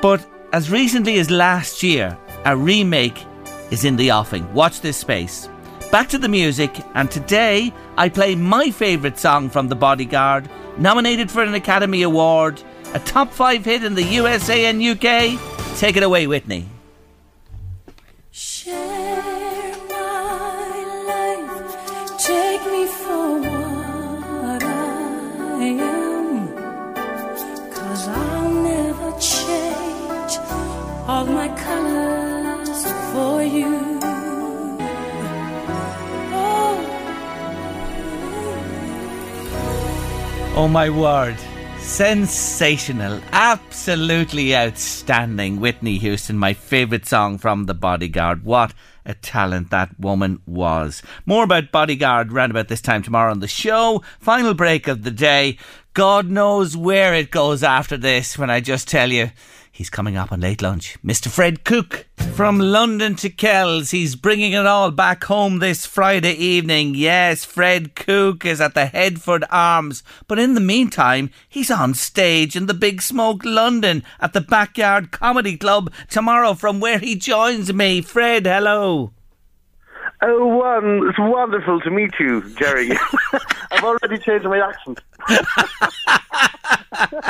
But 0.00 0.26
as 0.52 0.70
recently 0.70 1.18
as 1.18 1.30
last 1.30 1.82
year, 1.82 2.18
a 2.44 2.56
remake 2.56 3.24
is 3.70 3.84
in 3.84 3.96
the 3.96 4.10
offing. 4.10 4.52
Watch 4.52 4.80
this 4.80 4.96
space. 4.96 5.48
Back 5.90 6.08
to 6.08 6.18
the 6.18 6.28
music, 6.28 6.74
and 6.94 7.10
today 7.10 7.72
I 7.96 8.08
play 8.08 8.34
my 8.34 8.70
favourite 8.70 9.18
song 9.18 9.50
from 9.50 9.68
The 9.68 9.76
Bodyguard, 9.76 10.48
nominated 10.78 11.30
for 11.30 11.42
an 11.42 11.54
Academy 11.54 12.02
Award, 12.02 12.62
a 12.94 12.98
top 13.00 13.32
five 13.32 13.64
hit 13.64 13.82
in 13.84 13.94
the 13.94 14.02
USA 14.02 14.66
and 14.66 14.82
UK. 14.82 15.38
Take 15.78 15.96
it 15.96 16.02
away, 16.02 16.26
Whitney. 16.26 16.66
Share 18.30 18.76
my 19.88 20.84
life, 21.08 22.18
take 22.18 22.64
me 22.66 22.86
for 22.86 23.40
what 23.40 24.62
I 24.62 25.64
am. 25.64 26.48
Cause 27.72 28.08
I'll 28.08 28.50
never 28.50 29.10
change 29.18 30.38
all 31.08 31.24
my 31.26 31.48
colors 31.48 32.84
for 33.12 33.42
you. 33.42 33.98
Oh, 36.34 36.76
oh 40.56 40.68
my 40.68 40.90
word. 40.90 41.36
Sensational. 41.92 43.20
Absolutely 43.32 44.56
outstanding. 44.56 45.60
Whitney 45.60 45.98
Houston, 45.98 46.38
my 46.38 46.54
favourite 46.54 47.04
song 47.04 47.36
from 47.36 47.66
The 47.66 47.74
Bodyguard. 47.74 48.44
What 48.44 48.72
a 49.04 49.12
talent 49.12 49.68
that 49.70 50.00
woman 50.00 50.40
was. 50.46 51.02
More 51.26 51.44
about 51.44 51.70
Bodyguard 51.70 52.32
round 52.32 52.50
about 52.50 52.68
this 52.68 52.80
time 52.80 53.02
tomorrow 53.02 53.30
on 53.30 53.40
the 53.40 53.46
show. 53.46 54.02
Final 54.20 54.54
break 54.54 54.88
of 54.88 55.02
the 55.02 55.10
day. 55.10 55.58
God 55.92 56.30
knows 56.30 56.74
where 56.74 57.12
it 57.12 57.30
goes 57.30 57.62
after 57.62 57.98
this 57.98 58.38
when 58.38 58.48
I 58.48 58.60
just 58.60 58.88
tell 58.88 59.12
you 59.12 59.30
he's 59.72 59.90
coming 59.90 60.16
up 60.16 60.30
on 60.30 60.40
late 60.40 60.62
lunch. 60.62 60.96
Mr. 61.04 61.28
Fred 61.28 61.64
Cook 61.64 62.06
from 62.34 62.58
London 62.58 63.16
to 63.16 63.30
Kells. 63.30 63.90
He's 63.90 64.14
bringing 64.14 64.52
it 64.52 64.66
all 64.66 64.90
back 64.90 65.24
home 65.24 65.58
this 65.58 65.86
Friday 65.86 66.34
evening. 66.34 66.94
Yes, 66.94 67.44
Fred 67.44 67.94
Cook 67.94 68.44
is 68.44 68.60
at 68.60 68.74
the 68.74 68.86
Headford 68.86 69.44
Arms. 69.50 70.02
But 70.28 70.38
in 70.38 70.54
the 70.54 70.60
meantime, 70.60 71.30
he's 71.48 71.70
on 71.70 71.94
stage 71.94 72.54
in 72.54 72.66
the 72.66 72.74
Big 72.74 73.02
Smoke 73.02 73.44
London 73.44 74.04
at 74.20 74.34
the 74.34 74.40
Backyard 74.40 75.10
Comedy 75.10 75.56
Club 75.56 75.92
tomorrow 76.08 76.54
from 76.54 76.78
where 76.78 76.98
he 76.98 77.16
joins 77.16 77.72
me. 77.72 78.02
Fred, 78.02 78.46
hello. 78.46 79.12
Oh, 80.24 80.46
one, 80.46 81.08
it's 81.08 81.18
wonderful 81.18 81.80
to 81.80 81.90
meet 81.90 82.12
you, 82.20 82.42
Jerry. 82.54 82.90
I've 83.72 83.82
already 83.82 84.18
changed 84.18 84.44
my 84.44 84.60
accent. 84.60 85.00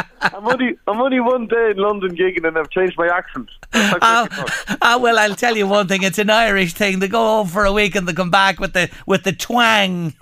I'm 0.22 0.46
only 0.46 0.76
I'm 0.86 1.00
only 1.00 1.20
one 1.20 1.46
day 1.46 1.70
in 1.70 1.76
London 1.76 2.16
gigging 2.16 2.46
and 2.46 2.56
I've 2.56 2.70
changed 2.70 2.96
my 2.96 3.08
accent. 3.08 3.50
That's 3.72 4.04
how 4.04 4.26
quick 4.26 4.38
it 4.38 4.68
was. 4.68 4.76
Ah, 4.82 4.98
well, 4.98 5.18
I'll 5.18 5.34
tell 5.34 5.56
you 5.56 5.66
one 5.66 5.88
thing. 5.88 6.02
It's 6.02 6.18
an 6.18 6.30
Irish 6.30 6.74
thing. 6.74 6.98
They 6.98 7.08
go 7.08 7.18
home 7.18 7.48
for 7.48 7.64
a 7.64 7.72
week 7.72 7.94
and 7.94 8.06
they 8.06 8.12
come 8.12 8.30
back 8.30 8.60
with 8.60 8.72
the 8.72 8.90
with 9.06 9.24
the 9.24 9.32
twang. 9.32 10.14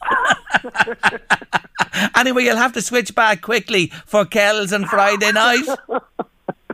anyway, 2.14 2.44
you'll 2.44 2.56
have 2.56 2.72
to 2.74 2.82
switch 2.82 3.14
back 3.14 3.42
quickly 3.42 3.88
for 4.06 4.24
Kells 4.24 4.72
on 4.72 4.84
Friday 4.86 5.32
night. 5.32 5.64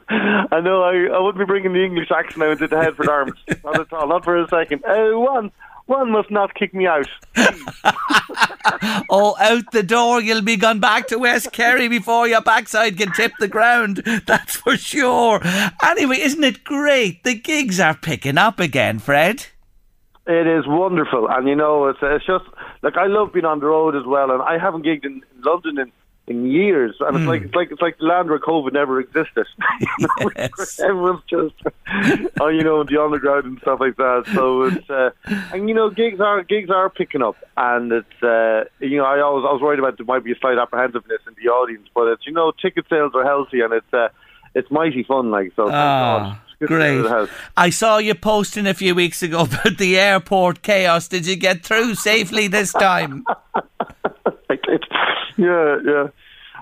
I 0.09 0.61
know 0.61 0.83
I, 0.83 1.15
I 1.15 1.19
wouldn't 1.19 1.39
be 1.39 1.47
bringing 1.47 1.73
the 1.73 1.85
English 1.85 2.11
accent 2.11 2.43
out 2.43 2.53
into 2.53 2.69
the 2.69 2.81
Headford 2.81 3.09
Arms. 3.09 3.33
Not 3.65 3.81
at 3.81 3.93
all. 3.93 4.09
Not 4.09 4.25
for 4.25 4.37
a 4.37 4.49
second. 4.49 4.85
Uh, 4.85 5.19
one 5.19 5.51
one 5.87 6.11
must 6.11 6.31
not 6.31 6.55
kick 6.55 6.75
me 6.75 6.87
out. 6.87 7.09
Oh, 9.11 9.37
out 9.39 9.71
the 9.73 9.83
door, 9.83 10.21
you'll 10.21 10.43
be 10.43 10.57
gone 10.57 10.81
back 10.81 11.07
to 11.09 11.19
West 11.19 11.53
Kerry 11.53 11.89
before 11.89 12.27
your 12.27 12.41
backside 12.41 12.97
can 12.97 13.13
tip 13.13 13.33
the 13.39 13.49
ground. 13.49 13.99
That's 14.27 14.57
for 14.57 14.77
sure. 14.77 15.41
Anyway, 15.83 16.19
isn't 16.21 16.43
it 16.43 16.65
great? 16.65 17.23
The 17.23 17.35
gigs 17.35 17.79
are 17.79 17.95
picking 17.95 18.39
up 18.39 18.59
again, 18.59 18.99
Fred. 18.99 19.47
It 20.27 20.47
is 20.47 20.65
wonderful, 20.67 21.29
and 21.29 21.47
you 21.47 21.55
know, 21.55 21.89
it's, 21.89 21.99
it's 22.03 22.25
just 22.25 22.47
like 22.83 22.97
I 22.97 23.07
love 23.07 23.33
being 23.35 23.45
on 23.45 23.61
the 23.61 23.67
road 23.67 23.95
as 23.95 24.07
well, 24.07 24.31
and 24.31 24.43
I 24.43 24.59
haven't 24.59 24.85
gigged 24.85 25.05
in 25.05 25.23
London 25.45 25.79
in, 25.79 25.93
in 26.27 26.51
years, 26.51 26.97
and 27.01 27.17
it's 27.17 27.27
like 27.27 27.43
it's 27.43 27.55
like 27.55 27.71
it's 27.71 27.83
like 27.83 27.99
the 27.99 28.05
land 28.05 28.31
where 28.31 28.39
COVID 28.39 28.73
never 28.73 29.01
existed. 29.01 29.47
Yes. 30.37 30.81
Everyone's 30.81 31.23
just, 31.29 31.55
oh, 32.41 32.49
you 32.49 32.63
know, 32.63 32.83
the 32.83 33.01
underground 33.01 33.45
and 33.45 33.59
stuff 33.61 33.79
like 33.81 33.97
that. 33.97 34.25
So 34.35 34.63
it's, 34.63 34.91
uh, 34.91 35.11
and 35.53 35.69
you 35.69 35.75
know, 35.75 35.91
gigs 35.91 36.21
are 36.21 36.43
gigs 36.43 36.71
are 36.71 36.91
picking 36.91 37.23
up, 37.23 37.37
and 37.57 37.93
it's, 37.93 38.23
uh, 38.23 38.65
you 38.81 38.99
know, 38.99 39.05
I 39.05 39.21
always 39.21 39.45
I 39.49 39.53
was 39.53 39.61
worried 39.61 39.79
about 39.79 39.97
there 39.97 40.07
might 40.07 40.25
be 40.25 40.33
a 40.33 40.39
slight 40.39 40.59
apprehensiveness 40.59 41.21
in 41.27 41.35
the 41.43 41.51
audience, 41.51 41.89
but 41.95 42.09
it's, 42.09 42.27
you 42.27 42.33
know, 42.33 42.53
ticket 42.53 42.87
sales 42.89 43.13
are 43.15 43.25
healthy, 43.25 43.61
and 43.61 43.73
it's, 43.73 43.93
uh, 43.93 44.09
it's 44.55 44.71
mighty 44.71 45.05
fun, 45.05 45.31
like 45.31 45.53
so. 45.57 45.65
thank 45.67 45.75
Ah, 45.77 46.43
good 46.61 46.69
great. 46.69 47.01
see 47.03 47.07
it 47.07 47.11
has. 47.11 47.29
I 47.57 47.71
saw 47.71 47.99
you 47.99 48.15
posting 48.15 48.67
a 48.67 48.75
few 48.75 48.95
weeks 48.95 49.23
ago 49.23 49.41
about 49.51 49.79
the 49.79 49.99
airport 49.99 50.63
chaos. 50.63 51.09
Did 51.09 51.27
you 51.27 51.37
get 51.37 51.65
through 51.65 51.95
safely 51.97 52.47
this 52.49 52.73
time? 52.73 53.25
I 53.55 54.57
did. 54.67 54.85
Yeah, 55.37 55.79
yeah. 55.85 56.09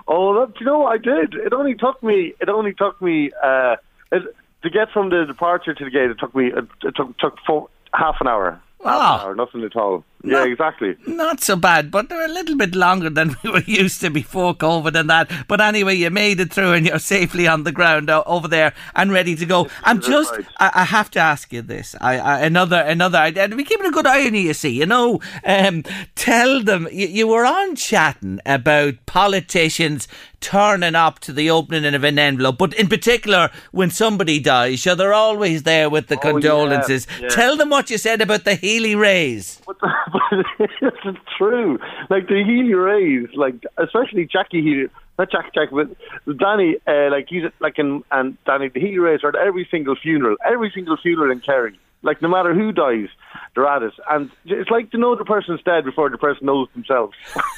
Oh, 0.07 0.33
that, 0.45 0.59
you 0.59 0.65
know, 0.65 0.79
what 0.79 0.93
I 0.93 0.97
did. 0.97 1.33
It 1.35 1.53
only 1.53 1.75
took 1.75 2.01
me. 2.03 2.33
It 2.41 2.49
only 2.49 2.73
took 2.73 3.01
me 3.01 3.31
uh, 3.43 3.75
it, 4.11 4.23
to 4.63 4.69
get 4.69 4.89
from 4.91 5.09
the 5.09 5.25
departure 5.25 5.73
to 5.73 5.83
the 5.83 5.89
gate. 5.89 6.09
It 6.09 6.19
took 6.19 6.35
me. 6.35 6.47
It, 6.47 6.65
it 6.83 6.95
took 6.95 7.17
took 7.19 7.37
four, 7.45 7.69
half 7.93 8.17
an 8.19 8.27
hour. 8.27 8.59
Half 8.83 8.85
Ah. 8.85 9.15
an 9.21 9.25
hour, 9.27 9.35
nothing 9.35 9.63
at 9.63 9.75
all. 9.75 10.03
Yeah, 10.25 10.45
exactly. 10.45 10.95
Not 11.05 11.41
so 11.41 11.57
bad, 11.57 11.91
but 11.91 12.07
they're 12.07 12.25
a 12.25 12.29
little 12.31 12.55
bit 12.55 12.75
longer 12.75 13.09
than 13.09 13.35
we 13.43 13.49
were 13.51 13.59
used 13.61 13.99
to 14.01 14.09
before 14.09 14.55
COVID 14.55 14.97
and 14.97 15.09
that. 15.09 15.29
But 15.49 15.59
anyway, 15.59 15.95
you 15.95 16.09
made 16.09 16.39
it 16.39 16.53
through 16.53 16.71
and 16.73 16.85
you're 16.85 16.99
safely 16.99 17.45
on 17.45 17.63
the 17.63 17.73
ground 17.73 18.09
o- 18.09 18.23
over 18.25 18.47
there 18.47 18.73
and 18.95 19.11
ready 19.11 19.35
to 19.35 19.45
go. 19.45 19.67
I'm 19.83 19.99
just, 19.99 20.31
right. 20.31 20.45
I, 20.59 20.71
I 20.75 20.83
have 20.85 21.11
to 21.11 21.19
ask 21.19 21.51
you 21.51 21.61
this. 21.61 21.93
I, 21.99 22.19
I 22.19 22.39
another, 22.39 22.79
another, 22.79 23.17
and 23.17 23.55
we 23.55 23.65
keeping 23.65 23.85
a 23.85 23.91
good 23.91 24.07
eye 24.07 24.25
on 24.25 24.33
you, 24.33 24.41
you 24.41 24.53
see. 24.53 24.69
You 24.69 24.85
know, 24.85 25.19
um, 25.45 25.83
tell 26.15 26.63
them 26.63 26.87
you, 26.91 27.07
you 27.07 27.27
were 27.27 27.45
on 27.45 27.75
chatting 27.75 28.39
about 28.45 29.05
politicians 29.05 30.07
turning 30.39 30.93
up 30.95 31.19
to 31.19 31.31
the 31.31 31.49
opening 31.49 31.93
of 31.95 32.03
an 32.03 32.19
envelope, 32.19 32.57
but 32.57 32.73
in 32.73 32.87
particular 32.87 33.49
when 33.71 33.89
somebody 33.89 34.39
dies, 34.39 34.81
so 34.81 34.93
they're 34.93 35.13
always 35.13 35.63
there 35.63 35.89
with 35.89 36.07
the 36.07 36.15
Oh, 36.17 36.31
condolences. 36.31 37.07
yeah. 37.21 37.29
Tell 37.29 37.55
them 37.55 37.69
what 37.69 37.89
you 37.89 37.97
said 37.97 38.19
about 38.21 38.43
the 38.43 38.55
Healy-Raes. 38.55 39.61
But, 39.65 39.77
but 40.29 40.45
it's 40.79 41.19
true. 41.37 41.79
Like 42.09 42.27
the 42.27 42.43
Healy-Raes, 42.43 43.29
like 43.35 43.55
especially 43.77 44.27
Jackie 44.31 44.61
Healy, 44.61 44.89
not 45.17 45.31
Jack 45.31 45.53
Jack, 45.53 45.69
but 45.71 45.89
Danny. 46.37 46.77
Uh, 46.87 47.09
like 47.11 47.27
he's 47.29 47.43
like 47.59 47.77
in, 47.79 48.03
and 48.11 48.37
Danny. 48.45 48.69
The 48.69 48.79
Healy-Raes 48.79 49.23
are 49.23 49.29
at 49.29 49.35
every 49.35 49.67
single 49.69 49.95
funeral, 49.95 50.37
every 50.45 50.71
single 50.73 50.97
funeral 50.97 51.31
in 51.31 51.39
Kerry. 51.39 51.79
Like 52.01 52.21
no 52.21 52.27
matter 52.27 52.53
who 52.53 52.73
dies, 52.73 53.07
they're 53.55 53.65
at 53.65 53.81
it, 53.81 53.93
and 54.09 54.29
it's 54.45 54.69
like 54.69 54.91
to 54.91 54.97
know 54.97 55.15
the 55.15 55.23
person's 55.23 55.61
dead 55.63 55.85
before 55.85 56.09
the 56.09 56.17
person 56.17 56.47
knows 56.47 56.67
themselves. 56.73 57.15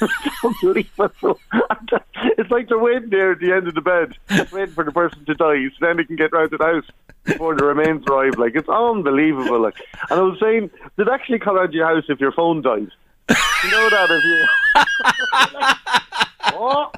it's 2.38 2.50
like 2.50 2.68
they're 2.68 2.78
waiting 2.78 3.10
there 3.10 3.32
at 3.32 3.40
the 3.40 3.52
end 3.52 3.66
of 3.66 3.74
the 3.74 3.80
bed, 3.80 4.12
waiting 4.52 4.74
for 4.74 4.84
the 4.84 4.92
person 4.92 5.24
to 5.24 5.34
die, 5.34 5.64
so 5.70 5.86
then 5.86 5.96
they 5.96 6.04
can 6.04 6.14
get 6.14 6.32
round 6.32 6.52
to 6.52 6.58
the 6.58 6.64
house 6.64 6.84
before 7.24 7.56
the 7.56 7.64
remains 7.64 8.04
arrive. 8.06 8.38
Like 8.38 8.54
it's 8.54 8.68
unbelievable. 8.68 9.60
Like, 9.60 9.82
and 10.10 10.20
I 10.20 10.22
was 10.22 10.38
saying, 10.40 10.70
they'd 10.96 11.08
actually 11.08 11.40
come 11.40 11.58
out 11.58 11.72
to 11.72 11.76
your 11.76 11.86
house 11.86 12.04
if 12.08 12.20
your 12.20 12.32
phone 12.32 12.62
dies. 12.62 12.88
You 13.28 13.70
know 13.70 13.90
that 13.90 14.10
if 14.10 14.24
you. 14.24 14.46
oh, 16.54 16.92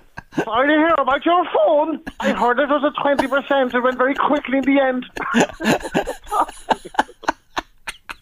sorry 0.45 0.69
to 0.69 0.75
hear 0.75 0.95
about 0.99 1.25
your 1.25 1.45
phone. 1.53 2.01
I 2.21 2.33
heard 2.33 2.59
it 2.59 2.69
was 2.69 2.83
at 2.85 2.95
twenty 3.03 3.27
percent. 3.29 3.75
It 3.75 3.81
went 3.81 3.99
very 3.99 4.15
quickly 4.15 4.59
in 4.59 4.65
the 4.65 4.81
end. 4.81 5.07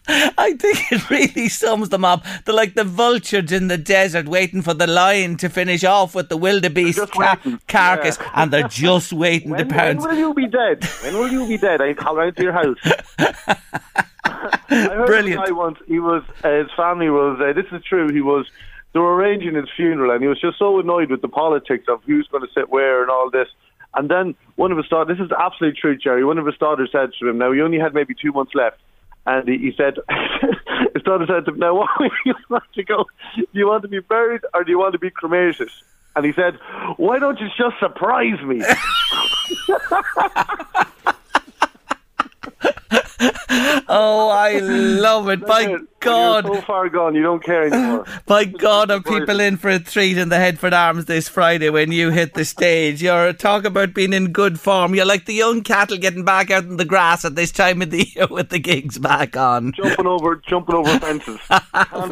I 0.09 0.53
think 0.53 0.89
it 0.89 1.09
really 1.09 1.49
sums 1.49 1.89
them 1.89 2.05
up. 2.05 2.23
They're 2.45 2.55
like 2.55 2.75
the 2.75 2.85
vultures 2.85 3.51
in 3.51 3.67
the 3.67 3.77
desert 3.77 4.25
waiting 4.29 4.61
for 4.61 4.73
the 4.73 4.87
lion 4.87 5.35
to 5.37 5.49
finish 5.49 5.83
off 5.83 6.15
with 6.15 6.29
the 6.29 6.37
wildebeest 6.37 7.11
ca- 7.11 7.35
carcass, 7.67 8.17
Yeah. 8.17 8.31
and 8.35 8.49
they're 8.51 8.69
just 8.69 9.11
waiting 9.11 9.49
When, 9.51 9.67
to 9.67 9.75
when 9.75 9.97
will 9.97 10.15
you 10.15 10.33
be 10.33 10.47
dead? 10.47 10.85
When 11.03 11.13
will 11.15 11.27
you 11.29 11.45
be 11.45 11.57
dead? 11.57 11.81
I 11.81 11.93
call 11.93 12.17
around 12.17 12.37
to 12.37 12.43
your 12.43 12.53
house. 12.53 12.77
I 14.23 14.59
heard 14.69 15.07
Brilliant. 15.07 15.45
guy 15.45 15.51
once. 15.51 15.77
He 15.87 15.99
was 15.99 16.23
uh, 16.41 16.51
his 16.59 16.71
family 16.77 17.09
was. 17.09 17.41
Uh, 17.41 17.51
this 17.51 17.65
is 17.73 17.83
true. 17.83 18.07
He 18.09 18.21
was. 18.21 18.47
They 18.97 19.01
were 19.01 19.15
arranging 19.15 19.53
his 19.53 19.69
funeral, 19.75 20.09
and 20.09 20.23
he 20.23 20.27
was 20.27 20.41
just 20.41 20.57
so 20.57 20.79
annoyed 20.79 21.11
with 21.11 21.21
the 21.21 21.27
politics 21.27 21.85
of 21.87 22.01
who's 22.07 22.27
going 22.31 22.41
to 22.41 22.51
sit 22.51 22.67
where 22.71 23.03
and 23.03 23.11
all 23.11 23.29
this. 23.29 23.47
And 23.93 24.09
then 24.09 24.33
one 24.55 24.71
of 24.71 24.77
his 24.79 24.87
daughters. 24.87 25.19
This 25.19 25.23
is 25.23 25.31
absolute 25.39 25.77
truth, 25.77 26.01
Jerry. 26.01 26.25
One 26.25 26.39
of 26.39 26.47
his 26.47 26.57
daughters 26.57 26.89
said 26.91 27.11
to 27.19 27.29
him, 27.29 27.37
"Now 27.37 27.51
he 27.51 27.61
only 27.61 27.77
had 27.77 27.93
maybe 27.93 28.15
two 28.19 28.31
months 28.31 28.55
left." 28.55 28.77
And 29.27 29.47
he, 29.47 29.59
he 29.59 29.71
said, 29.77 29.97
his 30.95 31.03
daughter 31.03 31.27
said 31.27 31.45
to 31.45 31.51
him, 31.51 31.59
now 31.59 31.75
what 31.77 31.89
do 31.99 32.09
you 32.25 32.33
want 32.49 32.63
to 32.73 32.83
go? 32.83 33.05
Do 33.35 33.45
you 33.53 33.67
want 33.67 33.83
to 33.83 33.87
be 33.87 33.99
buried 33.99 34.41
or 34.55 34.63
do 34.63 34.71
you 34.71 34.79
want 34.79 34.93
to 34.93 34.99
be 34.99 35.11
cremated? 35.11 35.69
And 36.15 36.25
he 36.25 36.33
said, 36.33 36.57
why 36.95 37.19
don't 37.19 37.39
you 37.39 37.49
just 37.55 37.77
surprise 37.79 38.41
me? 38.41 38.63
Oh, 43.89 44.29
I 44.29 44.59
love 44.59 45.29
it. 45.29 45.45
By 45.45 45.61
You're 45.61 45.79
God. 46.01 46.45
so 46.45 46.61
far 46.61 46.89
gone, 46.89 47.15
you 47.15 47.21
don't 47.21 47.41
care 47.41 47.63
anymore. 47.63 48.05
By 48.25 48.43
God, 48.43 48.91
are 48.91 48.99
people 49.01 49.39
in 49.39 49.55
for 49.55 49.69
a 49.69 49.79
treat 49.79 50.17
in 50.17 50.27
the 50.27 50.37
Headford 50.37 50.73
Arms 50.73 51.05
this 51.05 51.29
Friday 51.29 51.69
when 51.69 51.93
you 51.93 52.09
hit 52.11 52.33
the 52.33 52.43
stage? 52.43 53.01
You're 53.01 53.31
talk 53.31 53.63
about 53.63 53.93
being 53.93 54.11
in 54.11 54.33
good 54.33 54.59
form. 54.59 54.93
You're 54.93 55.05
like 55.05 55.25
the 55.25 55.33
young 55.33 55.61
cattle 55.61 55.97
getting 55.97 56.25
back 56.25 56.51
out 56.51 56.65
in 56.65 56.75
the 56.75 56.85
grass 56.85 57.23
at 57.23 57.35
this 57.35 57.51
time 57.51 57.81
of 57.81 57.91
the 57.91 58.05
year 58.15 58.27
with 58.29 58.49
the 58.49 58.59
gigs 58.59 58.97
back 58.99 59.37
on. 59.37 59.71
jumping 59.71 60.05
over, 60.05 60.35
jumping 60.35 60.75
over 60.75 60.99
fences. 60.99 61.39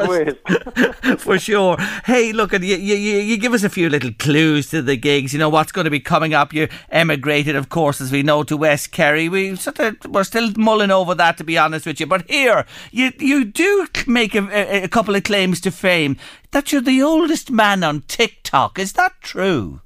Wait. 0.08 1.20
For 1.20 1.38
sure. 1.38 1.76
Hey, 2.06 2.32
look, 2.32 2.54
you, 2.54 2.60
you, 2.60 2.96
you 2.96 3.18
you 3.20 3.38
give 3.38 3.54
us 3.54 3.64
a 3.64 3.70
few 3.70 3.90
little 3.90 4.14
clues 4.14 4.70
to 4.70 4.82
the 4.82 4.96
gigs. 4.96 5.34
You 5.34 5.40
know 5.40 5.50
what's 5.50 5.74
going 5.74 5.86
to 5.86 5.92
be 5.92 6.00
coming 6.00 6.34
up. 6.34 6.54
You 6.54 6.70
emigrated, 6.90 7.58
of 7.58 7.68
course, 7.68 8.00
as 8.00 8.12
we 8.12 8.24
know, 8.24 8.44
to 8.44 8.56
West 8.56 8.92
Kerry. 8.94 9.28
We 9.28 9.56
sort 9.58 9.80
of, 9.80 9.98
we're 10.08 10.24
still 10.24 10.52
mulling 10.56 10.92
over 10.96 11.16
that, 11.16 11.38
to 11.38 11.44
be 11.44 11.58
honest 11.58 11.86
with 11.86 12.00
you. 12.00 12.08
But 12.08 12.30
here, 12.30 12.66
you 12.92 13.12
you 13.20 13.46
do 13.46 13.88
make 14.08 14.36
a, 14.36 14.84
a, 14.84 14.88
couple 14.88 15.16
of 15.16 15.24
claims 15.24 15.62
to 15.62 15.72
fame 15.72 16.18
that 16.52 16.72
you're 16.72 16.82
the 16.82 17.02
oldest 17.02 17.52
man 17.52 17.84
on 17.84 18.02
TikTok. 18.08 18.80
Is 18.80 18.94
that 18.94 19.14
true? 19.22 19.82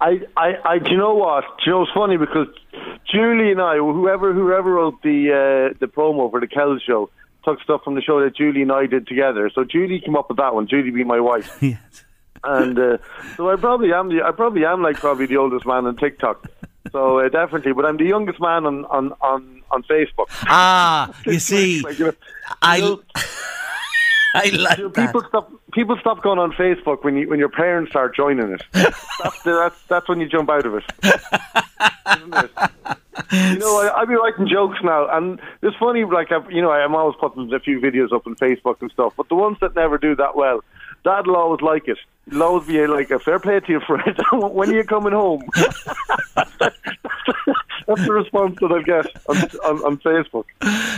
I, 0.00 0.20
I, 0.36 0.54
I, 0.64 0.78
do 0.78 0.90
you 0.90 0.96
know 0.96 1.14
what? 1.14 1.44
Do 1.58 1.64
you 1.66 1.72
know 1.72 1.82
it's 1.82 1.92
funny 1.92 2.16
because 2.16 2.48
Julie 3.10 3.52
and 3.52 3.60
I, 3.60 3.76
whoever, 3.76 4.32
whoever 4.32 4.72
wrote 4.72 5.00
the 5.02 5.30
uh, 5.30 5.76
the 5.78 5.86
promo 5.86 6.30
for 6.30 6.40
the 6.40 6.48
Kells 6.48 6.82
show, 6.82 7.08
took 7.44 7.60
stuff 7.62 7.82
from 7.84 7.94
the 7.94 8.02
show 8.02 8.20
that 8.20 8.34
Julie 8.34 8.62
and 8.62 8.72
I 8.72 8.86
did 8.86 9.06
together. 9.06 9.50
So 9.54 9.64
Julie 9.64 10.00
came 10.00 10.16
up 10.16 10.28
with 10.28 10.38
that 10.38 10.54
one. 10.54 10.66
Julie 10.66 10.90
being 10.90 11.06
my 11.06 11.20
wife. 11.20 11.58
Yes. 11.62 12.04
and 12.44 12.76
uh, 12.76 12.98
so 13.36 13.48
I 13.48 13.54
probably 13.54 13.92
am 13.92 14.08
the 14.08 14.22
I 14.24 14.32
probably 14.32 14.64
am 14.64 14.82
like 14.82 14.96
probably 14.96 15.26
the 15.26 15.36
oldest 15.36 15.64
man 15.64 15.86
on 15.86 15.96
TikTok. 15.96 16.48
So 16.92 17.18
uh, 17.18 17.28
definitely, 17.28 17.72
but 17.72 17.86
I'm 17.86 17.96
the 17.96 18.04
youngest 18.04 18.40
man 18.40 18.66
on 18.66 18.84
on 18.86 19.12
on, 19.20 19.62
on 19.70 19.82
Facebook. 19.84 20.26
Ah, 20.46 21.10
you 21.26 21.38
see, 21.38 21.80
Like, 21.84 21.98
you 21.98 22.06
know, 22.06 22.12
I 22.60 22.76
you 22.76 22.82
know, 22.82 23.02
I 24.34 24.50
like 24.50 24.78
you 24.78 24.84
know, 24.84 24.88
that. 24.90 25.06
people 25.06 25.22
stop 25.28 25.52
people 25.72 25.96
stop 26.00 26.22
going 26.22 26.38
on 26.38 26.52
Facebook 26.52 27.02
when 27.02 27.16
you 27.16 27.28
when 27.28 27.38
your 27.38 27.48
parents 27.48 27.90
start 27.90 28.14
joining 28.14 28.52
it. 28.52 28.62
that's, 28.72 29.42
that's 29.42 29.82
that's 29.88 30.08
when 30.08 30.20
you 30.20 30.28
jump 30.28 30.50
out 30.50 30.66
of 30.66 30.74
it. 30.74 30.84
It? 31.02 32.50
You 33.30 33.58
know, 33.58 33.80
I, 33.80 34.02
I 34.02 34.04
be 34.04 34.14
writing 34.14 34.46
jokes 34.48 34.78
now, 34.82 35.08
and 35.10 35.40
it's 35.62 35.76
funny. 35.76 36.04
Like, 36.04 36.32
I've, 36.32 36.50
you 36.50 36.60
know, 36.60 36.70
I'm 36.70 36.94
always 36.94 37.16
putting 37.18 37.52
a 37.52 37.60
few 37.60 37.80
videos 37.80 38.12
up 38.12 38.26
on 38.26 38.36
Facebook 38.36 38.80
and 38.80 38.90
stuff. 38.90 39.14
But 39.16 39.28
the 39.28 39.34
ones 39.34 39.58
that 39.60 39.74
never 39.74 39.96
do 39.96 40.14
that 40.16 40.36
well, 40.36 40.62
Dad'll 41.04 41.36
always 41.36 41.60
like 41.60 41.88
it. 41.88 41.98
He'll 42.30 42.42
always 42.42 42.66
be 42.66 42.86
like, 42.86 43.10
"A 43.10 43.18
fair 43.18 43.38
play 43.38 43.60
to 43.60 43.72
you, 43.72 43.80
Fred. 43.80 44.16
when 44.32 44.70
are 44.70 44.74
you 44.74 44.84
coming 44.84 45.12
home?" 45.12 45.42
That's 47.86 48.06
the 48.06 48.12
response 48.12 48.56
that 48.60 48.72
I 48.72 48.82
get 48.82 49.06
on, 49.28 49.36
on, 49.64 49.84
on 49.84 49.98
Facebook. 49.98 50.44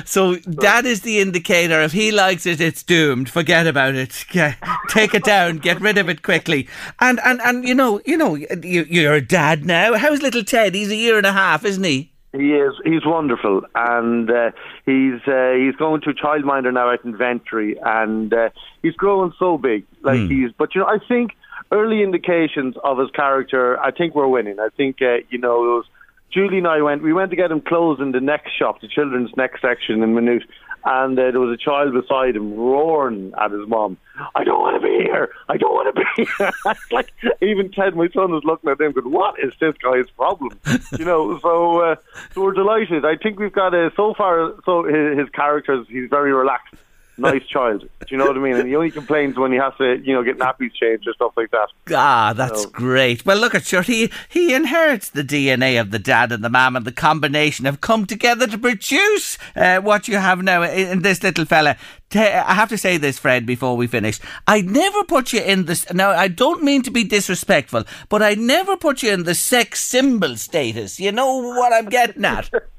So 0.06 0.36
that 0.36 0.84
is 0.84 1.00
the 1.00 1.18
indicator. 1.18 1.80
If 1.80 1.92
he 1.92 2.12
likes 2.12 2.46
it, 2.46 2.60
it's 2.60 2.82
doomed. 2.82 3.28
Forget 3.28 3.66
about 3.66 3.94
it. 3.94 4.24
Take 4.88 5.14
it 5.14 5.24
down. 5.24 5.58
Get 5.58 5.80
rid 5.80 5.98
of 5.98 6.08
it 6.08 6.22
quickly. 6.22 6.68
And 7.00 7.20
and 7.24 7.40
and 7.42 7.66
you 7.66 7.74
know, 7.74 8.00
you 8.06 8.16
know, 8.16 8.34
you, 8.34 8.86
you're 8.88 9.14
a 9.14 9.20
dad 9.20 9.64
now. 9.64 9.94
How's 9.94 10.22
little 10.22 10.44
Ted? 10.44 10.74
He's 10.74 10.90
a 10.90 10.96
year 10.96 11.16
and 11.16 11.26
a 11.26 11.32
half, 11.32 11.64
isn't 11.64 11.84
he? 11.84 12.13
He 12.34 12.52
is. 12.52 12.74
He's 12.84 13.06
wonderful, 13.06 13.62
and 13.76 14.28
uh, 14.28 14.50
he's 14.86 15.20
uh, 15.26 15.52
he's 15.52 15.76
going 15.76 16.00
to 16.00 16.10
a 16.10 16.14
childminder 16.14 16.72
now 16.72 16.92
at 16.92 17.04
Inventory, 17.04 17.76
and 17.80 18.34
uh, 18.34 18.48
he's 18.82 18.94
growing 18.94 19.32
so 19.38 19.56
big. 19.56 19.86
Like 20.02 20.18
he's, 20.28 20.50
but 20.58 20.74
you 20.74 20.80
know, 20.80 20.88
I 20.88 20.98
think 21.06 21.32
early 21.70 22.02
indications 22.02 22.74
of 22.82 22.98
his 22.98 23.10
character. 23.10 23.78
I 23.80 23.92
think 23.92 24.16
we're 24.16 24.26
winning. 24.26 24.58
I 24.58 24.68
think 24.76 25.00
uh, 25.00 25.18
you 25.30 25.38
know, 25.38 25.62
it 25.62 25.76
was 25.76 25.84
Julie 26.32 26.58
and 26.58 26.66
I 26.66 26.82
went. 26.82 27.02
We 27.02 27.12
went 27.12 27.30
to 27.30 27.36
get 27.36 27.52
him 27.52 27.60
clothes 27.60 28.00
in 28.00 28.10
the 28.10 28.20
next 28.20 28.50
shop, 28.58 28.80
the 28.80 28.88
children's 28.88 29.30
next 29.36 29.62
section 29.62 30.02
in 30.02 30.14
Minute, 30.14 30.42
and 30.84 31.18
uh, 31.18 31.30
there 31.30 31.40
was 31.40 31.58
a 31.58 31.62
child 31.62 31.94
beside 31.94 32.36
him 32.36 32.54
roaring 32.54 33.32
at 33.40 33.50
his 33.50 33.66
mom. 33.66 33.96
I 34.34 34.44
don't 34.44 34.60
want 34.60 34.80
to 34.80 34.86
be 34.86 35.02
here. 35.02 35.30
I 35.48 35.56
don't 35.56 35.72
want 35.72 35.94
to 35.94 36.02
be 36.02 36.30
here. 36.38 36.52
like 36.92 37.12
even 37.40 37.70
Ted, 37.72 37.96
my 37.96 38.08
son, 38.08 38.32
was 38.32 38.44
looking 38.44 38.70
at 38.70 38.80
him, 38.80 38.92
going, 38.92 39.10
"What 39.10 39.36
is 39.42 39.52
this 39.60 39.74
guy's 39.82 40.10
problem?" 40.10 40.58
you 40.98 41.04
know. 41.04 41.38
So, 41.40 41.80
uh, 41.80 41.96
so 42.32 42.42
we're 42.42 42.52
delighted. 42.52 43.04
I 43.04 43.16
think 43.16 43.38
we've 43.38 43.52
got 43.52 43.74
a 43.74 43.90
so 43.96 44.14
far. 44.14 44.54
So 44.64 44.84
his, 44.84 45.18
his 45.18 45.28
characters, 45.30 45.86
he's 45.88 46.10
very 46.10 46.32
relaxed, 46.32 46.74
nice 47.16 47.46
child. 47.46 47.80
Do 47.82 48.06
you 48.10 48.16
know 48.16 48.26
what 48.26 48.36
I 48.36 48.40
mean? 48.40 48.56
And 48.56 48.68
he 48.68 48.76
only 48.76 48.90
complains 48.90 49.36
when 49.36 49.52
he 49.52 49.58
has 49.58 49.72
to, 49.78 49.98
you 50.04 50.12
know, 50.12 50.22
get 50.22 50.38
nappies 50.38 50.72
changed 50.74 51.06
or 51.08 51.14
stuff 51.14 51.32
like 51.36 51.50
that. 51.52 51.68
Ah, 51.94 52.32
that's 52.34 52.64
No. 52.64 52.70
great. 52.70 53.24
Well, 53.24 53.38
look 53.38 53.54
at 53.54 53.64
sure 53.64 53.82
he 53.82 54.10
he 54.28 54.54
inherits 54.54 55.10
the 55.10 55.22
DNA 55.24 55.80
of 55.80 55.90
the 55.90 55.98
dad 55.98 56.32
and 56.32 56.42
the 56.44 56.50
mum, 56.50 56.76
and 56.76 56.84
the 56.84 56.92
combination 56.92 57.64
have 57.66 57.80
come 57.80 58.06
together 58.06 58.46
to 58.46 58.58
produce 58.58 59.38
uh, 59.56 59.78
what 59.78 60.08
you 60.08 60.16
have 60.18 60.42
now 60.42 60.62
in, 60.62 60.88
in 60.88 61.02
this 61.02 61.22
little 61.22 61.44
fella. 61.44 61.76
Te- 62.14 62.20
I 62.20 62.54
have 62.54 62.68
to 62.68 62.78
say 62.78 62.96
this, 62.96 63.18
Fred, 63.18 63.44
before 63.44 63.76
we 63.76 63.88
finish. 63.88 64.20
I'd 64.46 64.66
never 64.66 65.02
put 65.02 65.32
you 65.32 65.40
in 65.40 65.64
this. 65.64 65.92
Now, 65.92 66.10
I 66.10 66.28
don't 66.28 66.62
mean 66.62 66.82
to 66.82 66.92
be 66.92 67.02
disrespectful, 67.02 67.82
but 68.08 68.22
I 68.22 68.34
never 68.34 68.76
put 68.76 69.02
you 69.02 69.10
in 69.10 69.24
the 69.24 69.34
sex 69.34 69.82
symbol 69.82 70.36
status. 70.36 71.00
You 71.00 71.10
know 71.10 71.38
what 71.38 71.72
I'm 71.72 71.86
getting 71.86 72.24
at? 72.24 72.50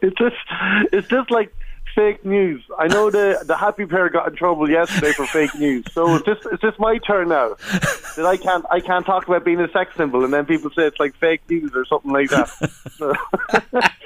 it's 0.00 0.16
just, 0.16 0.36
it's 0.92 1.08
just 1.08 1.28
like 1.32 1.52
fake 1.98 2.24
news. 2.24 2.62
I 2.78 2.86
know 2.86 3.10
the 3.10 3.42
the 3.44 3.56
happy 3.56 3.84
pair 3.84 4.08
got 4.08 4.28
in 4.28 4.36
trouble 4.36 4.70
yesterday 4.70 5.12
for 5.12 5.26
fake 5.26 5.54
news. 5.56 5.84
So 5.92 6.14
it's 6.14 6.24
just, 6.24 6.46
it's 6.52 6.62
just 6.62 6.78
my 6.78 6.98
turn 6.98 7.28
now. 7.28 7.56
That 8.16 8.24
I 8.26 8.36
can't, 8.36 8.64
I 8.70 8.80
can't 8.80 9.04
talk 9.04 9.26
about 9.26 9.44
being 9.44 9.60
a 9.60 9.70
sex 9.72 9.96
symbol, 9.96 10.24
and 10.24 10.32
then 10.32 10.46
people 10.46 10.70
say 10.70 10.86
it's 10.86 11.00
like 11.00 11.16
fake 11.16 11.40
news 11.48 11.72
or 11.74 11.84
something 11.86 12.12
like 12.12 12.30
that. 12.30 12.48
So, 12.96 13.12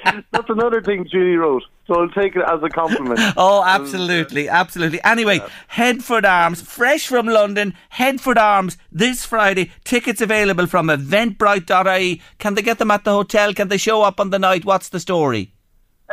that's 0.31 0.49
another 0.49 0.81
thing 0.81 1.07
Julie 1.09 1.35
wrote. 1.35 1.63
So 1.85 1.95
I'll 1.95 2.09
take 2.09 2.35
it 2.35 2.43
as 2.47 2.63
a 2.63 2.69
compliment. 2.69 3.19
Oh, 3.35 3.63
absolutely, 3.63 4.47
absolutely. 4.47 5.03
Anyway, 5.03 5.41
Headford 5.67 6.25
Arms, 6.25 6.61
fresh 6.61 7.07
from 7.07 7.27
London, 7.27 7.75
Headford 7.89 8.37
Arms 8.37 8.77
this 8.91 9.25
Friday. 9.25 9.71
Tickets 9.83 10.21
available 10.21 10.65
from 10.65 10.87
eventbrite.ie. 10.87 12.21
Can 12.39 12.55
they 12.55 12.61
get 12.61 12.79
them 12.79 12.91
at 12.91 13.03
the 13.03 13.11
hotel? 13.11 13.53
Can 13.53 13.67
they 13.67 13.77
show 13.77 14.01
up 14.01 14.19
on 14.19 14.29
the 14.29 14.39
night? 14.39 14.65
What's 14.65 14.89
the 14.89 14.99
story? 14.99 15.52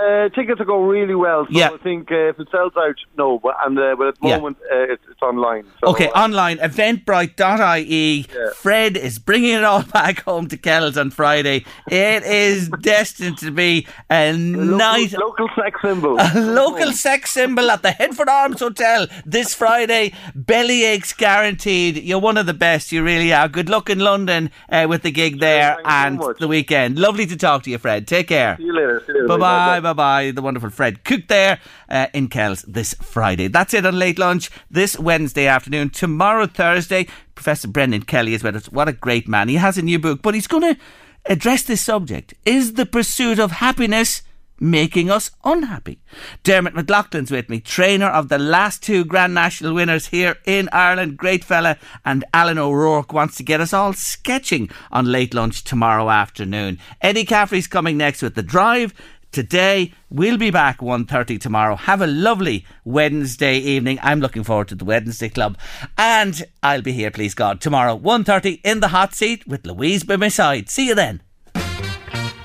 Uh, 0.01 0.29
tickets 0.31 0.61
are 0.61 0.65
going 0.65 0.89
really 0.89 1.15
well. 1.15 1.45
So 1.47 1.51
Yeah. 1.53 1.71
I 1.71 1.79
think 1.79 2.11
uh, 2.11 2.31
if 2.31 2.39
it 2.41 2.49
sells 2.51 2.73
out, 2.77 2.97
no. 3.19 3.39
But 3.39 3.57
and 3.65 3.79
uh, 3.79 3.95
but 3.99 4.09
at 4.09 4.21
the 4.21 4.29
Yeah. 4.29 4.37
moment 4.37 4.57
uh, 4.73 4.93
it's, 4.93 5.03
it's 5.11 5.23
online. 5.23 5.65
So, 5.81 5.91
Okay, 5.91 6.09
uh, 6.11 6.25
online, 6.25 6.59
eventbrite.ie. 6.59 8.27
Yeah. 8.35 8.51
Fred 8.55 8.97
is 8.97 9.19
bringing 9.19 9.55
it 9.55 9.65
all 9.65 9.83
back 9.93 10.23
home 10.25 10.49
to 10.49 10.57
Kells 10.57 10.97
on 10.97 11.11
Friday. 11.11 11.65
It 11.91 12.23
is 12.25 12.69
destined 12.81 13.39
to 13.39 13.51
be 13.51 13.87
a 14.11 14.33
local, 14.33 14.77
night. 14.77 15.13
local 15.13 15.49
sex 15.55 15.81
symbol. 15.83 16.17
A 16.19 16.33
local 16.41 16.93
sex 16.93 17.31
symbol 17.31 17.71
at 17.71 17.83
the 17.83 17.91
Headford 17.93 18.29
Arms 18.29 18.61
Hotel 18.61 19.07
this 19.27 19.55
Friday. 19.55 20.13
Belly 20.35 20.85
aches 20.85 21.13
guaranteed. 21.13 21.97
You're 22.03 22.21
one 22.21 22.37
of 22.39 22.47
the 22.47 22.55
best. 22.55 22.93
You 22.93 23.03
really 23.03 23.33
are. 23.33 23.49
Good 23.49 23.69
luck 23.69 23.91
in 23.91 23.99
London 23.99 24.51
uh, 24.69 24.87
with 24.89 25.03
the 25.03 25.11
gig 25.11 25.41
there 25.41 25.77
you 25.79 25.85
so 25.85 25.91
and 25.91 26.23
the 26.39 26.49
weekend. 26.49 26.99
Lovely 26.99 27.27
to 27.27 27.37
talk 27.37 27.63
to 27.65 27.71
you, 27.71 27.79
Fred. 27.79 28.07
Take 28.07 28.29
care. 28.29 28.57
See 28.57 28.65
you 28.65 28.75
later. 28.75 29.03
See 29.07 29.13
you 29.13 29.27
later. 29.27 29.39
Bye 29.39 29.81
bye, 29.81 29.90
Bye. 29.95 30.31
The 30.31 30.43
wonderful 30.43 30.71
Fred 30.71 31.05
Cooke 31.05 31.29
there 31.29 31.61
uh, 31.89 32.07
in 32.13 32.29
Kells 32.29 32.63
this 32.63 32.95
Friday. 32.95 33.49
That's 33.49 33.75
it 33.75 33.87
on 33.87 33.99
Late 33.99 34.19
Lunch 34.19 34.51
this 34.71 34.99
Wednesday 34.99 35.47
afternoon. 35.47 35.91
Tomorrow, 35.91 36.47
Thursday, 36.47 37.07
Professor 37.35 37.69
Brendan 37.69 38.03
Kelly 38.03 38.35
is 38.35 38.43
with 38.43 38.57
us. 38.57 38.67
What 38.67 38.89
a 38.89 38.93
great 38.93 39.29
man. 39.29 39.49
He 39.49 39.57
has 39.57 39.79
a 39.79 39.83
new 39.83 39.99
book, 39.99 40.23
but 40.23 40.35
he's 40.35 40.47
going 40.47 40.75
to 40.75 40.81
address 41.27 41.63
this 41.63 41.83
subject. 41.83 42.35
Is 42.45 42.75
the 42.75 42.87
pursuit 42.87 43.39
of 43.39 43.53
happiness 43.53 44.23
making 44.63 45.11
us 45.11 45.31
unhappy? 45.43 46.01
Dermot 46.43 46.75
McLoughlin's 46.75 47.31
with 47.31 47.49
me, 47.49 47.61
trainer 47.61 48.09
of 48.09 48.29
the 48.29 48.39
last 48.39 48.83
two 48.83 49.05
Grand 49.07 49.33
National 49.33 49.73
winners 49.75 50.09
here 50.09 50.37
in 50.45 50.69
Ireland. 50.71 51.17
Great 51.17 51.45
fella. 51.45 51.79
And 52.05 52.25
Alan 52.35 52.59
O'Rourke 52.59 53.13
wants 53.13 53.37
to 53.37 53.43
get 53.43 53.61
us 53.61 53.73
all 53.73 53.95
sketching 53.95 54.69
on 54.93 55.11
Late 55.11 55.33
Lunch 55.33 55.65
tomorrow 55.65 56.11
afternoon. 56.11 56.79
Eddie 57.01 57.25
Caffrey's 57.25 57.67
coming 57.67 57.97
next 57.97 58.21
with 58.21 58.35
The 58.35 58.43
Drive. 58.43 58.93
Today. 59.33 59.93
We'll 60.11 60.39
be 60.39 60.51
back 60.51 60.79
1.30 60.79 61.41
tomorrow. 61.41 61.77
Have 61.77 62.03
a 62.03 62.07
lovely 62.07 62.67
Wednesday 62.85 63.59
evening. 63.59 63.99
I'm 64.03 64.21
looking 64.21 64.43
forward 64.43 64.69
to 64.69 64.75
the 64.75 64.85
Wednesday 64.85 65.29
Club. 65.29 65.57
And 65.97 66.45
I'll 66.63 66.83
be 66.83 66.93
here, 66.93 67.11
please 67.11 67.35
God, 67.35 67.61
tomorrow 67.61 67.97
1.30 67.97 68.61
in 68.65 68.81
the 68.81 68.89
hot 68.89 69.15
seat 69.15 69.47
with 69.47 69.65
Louise 69.67 70.03
by 70.05 70.17
my 70.17 70.29
side. 70.29 70.69
See 70.69 70.89
you 70.89 70.95
then. 70.95 71.23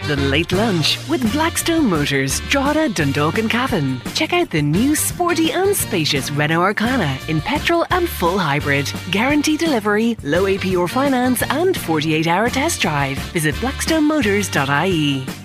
The 0.07 0.15
Late 0.17 0.51
Lunch 0.51 0.99
with 1.09 1.31
Blackstone 1.33 1.89
Motors, 1.89 2.39
Drogheda, 2.41 2.89
Dundalk 2.89 3.39
and 3.39 3.49
Cavan. 3.49 3.99
Check 4.13 4.33
out 4.33 4.51
the 4.51 4.61
new 4.61 4.95
sporty 4.95 5.51
and 5.51 5.75
spacious 5.75 6.29
Renault 6.29 6.73
Arkana 6.73 7.27
in 7.27 7.41
petrol 7.41 7.87
and 7.89 8.07
full 8.07 8.37
hybrid. 8.37 8.87
Guarantee 9.09 9.57
delivery, 9.57 10.15
low 10.21 10.43
APR 10.43 10.87
finance 10.87 11.41
and 11.49 11.75
48 11.75 12.27
hour 12.27 12.51
test 12.51 12.81
drive. 12.81 13.17
Visit 13.33 13.55
blackstonemotors.ie. 13.55 15.44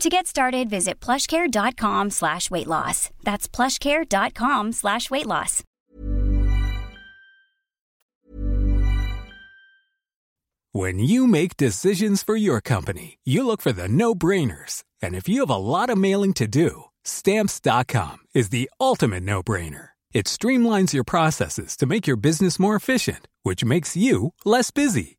To 0.00 0.08
get 0.10 0.26
started, 0.26 0.68
visit 0.68 1.00
plushcare.com 1.00 2.10
slash 2.10 2.50
weight 2.50 2.66
loss. 2.66 3.10
That's 3.22 3.48
plushcare.com 3.48 4.72
slash 4.72 5.10
weight 5.10 5.26
loss. 5.26 5.62
When 10.72 10.98
you 10.98 11.28
make 11.28 11.56
decisions 11.56 12.24
for 12.24 12.34
your 12.34 12.60
company, 12.60 13.18
you 13.24 13.46
look 13.46 13.62
for 13.62 13.70
the 13.72 13.86
no-brainers. 13.86 14.82
And 15.00 15.14
if 15.14 15.28
you 15.28 15.40
have 15.40 15.50
a 15.50 15.56
lot 15.56 15.88
of 15.88 15.96
mailing 15.96 16.32
to 16.34 16.48
do, 16.48 16.84
stamps.com 17.04 18.18
is 18.34 18.48
the 18.48 18.68
ultimate 18.80 19.22
no-brainer. 19.22 19.90
It 20.12 20.26
streamlines 20.26 20.92
your 20.92 21.04
processes 21.04 21.76
to 21.76 21.86
make 21.86 22.06
your 22.08 22.16
business 22.16 22.58
more 22.58 22.74
efficient, 22.74 23.28
which 23.44 23.64
makes 23.64 23.96
you 23.96 24.32
less 24.44 24.72
busy. 24.72 25.18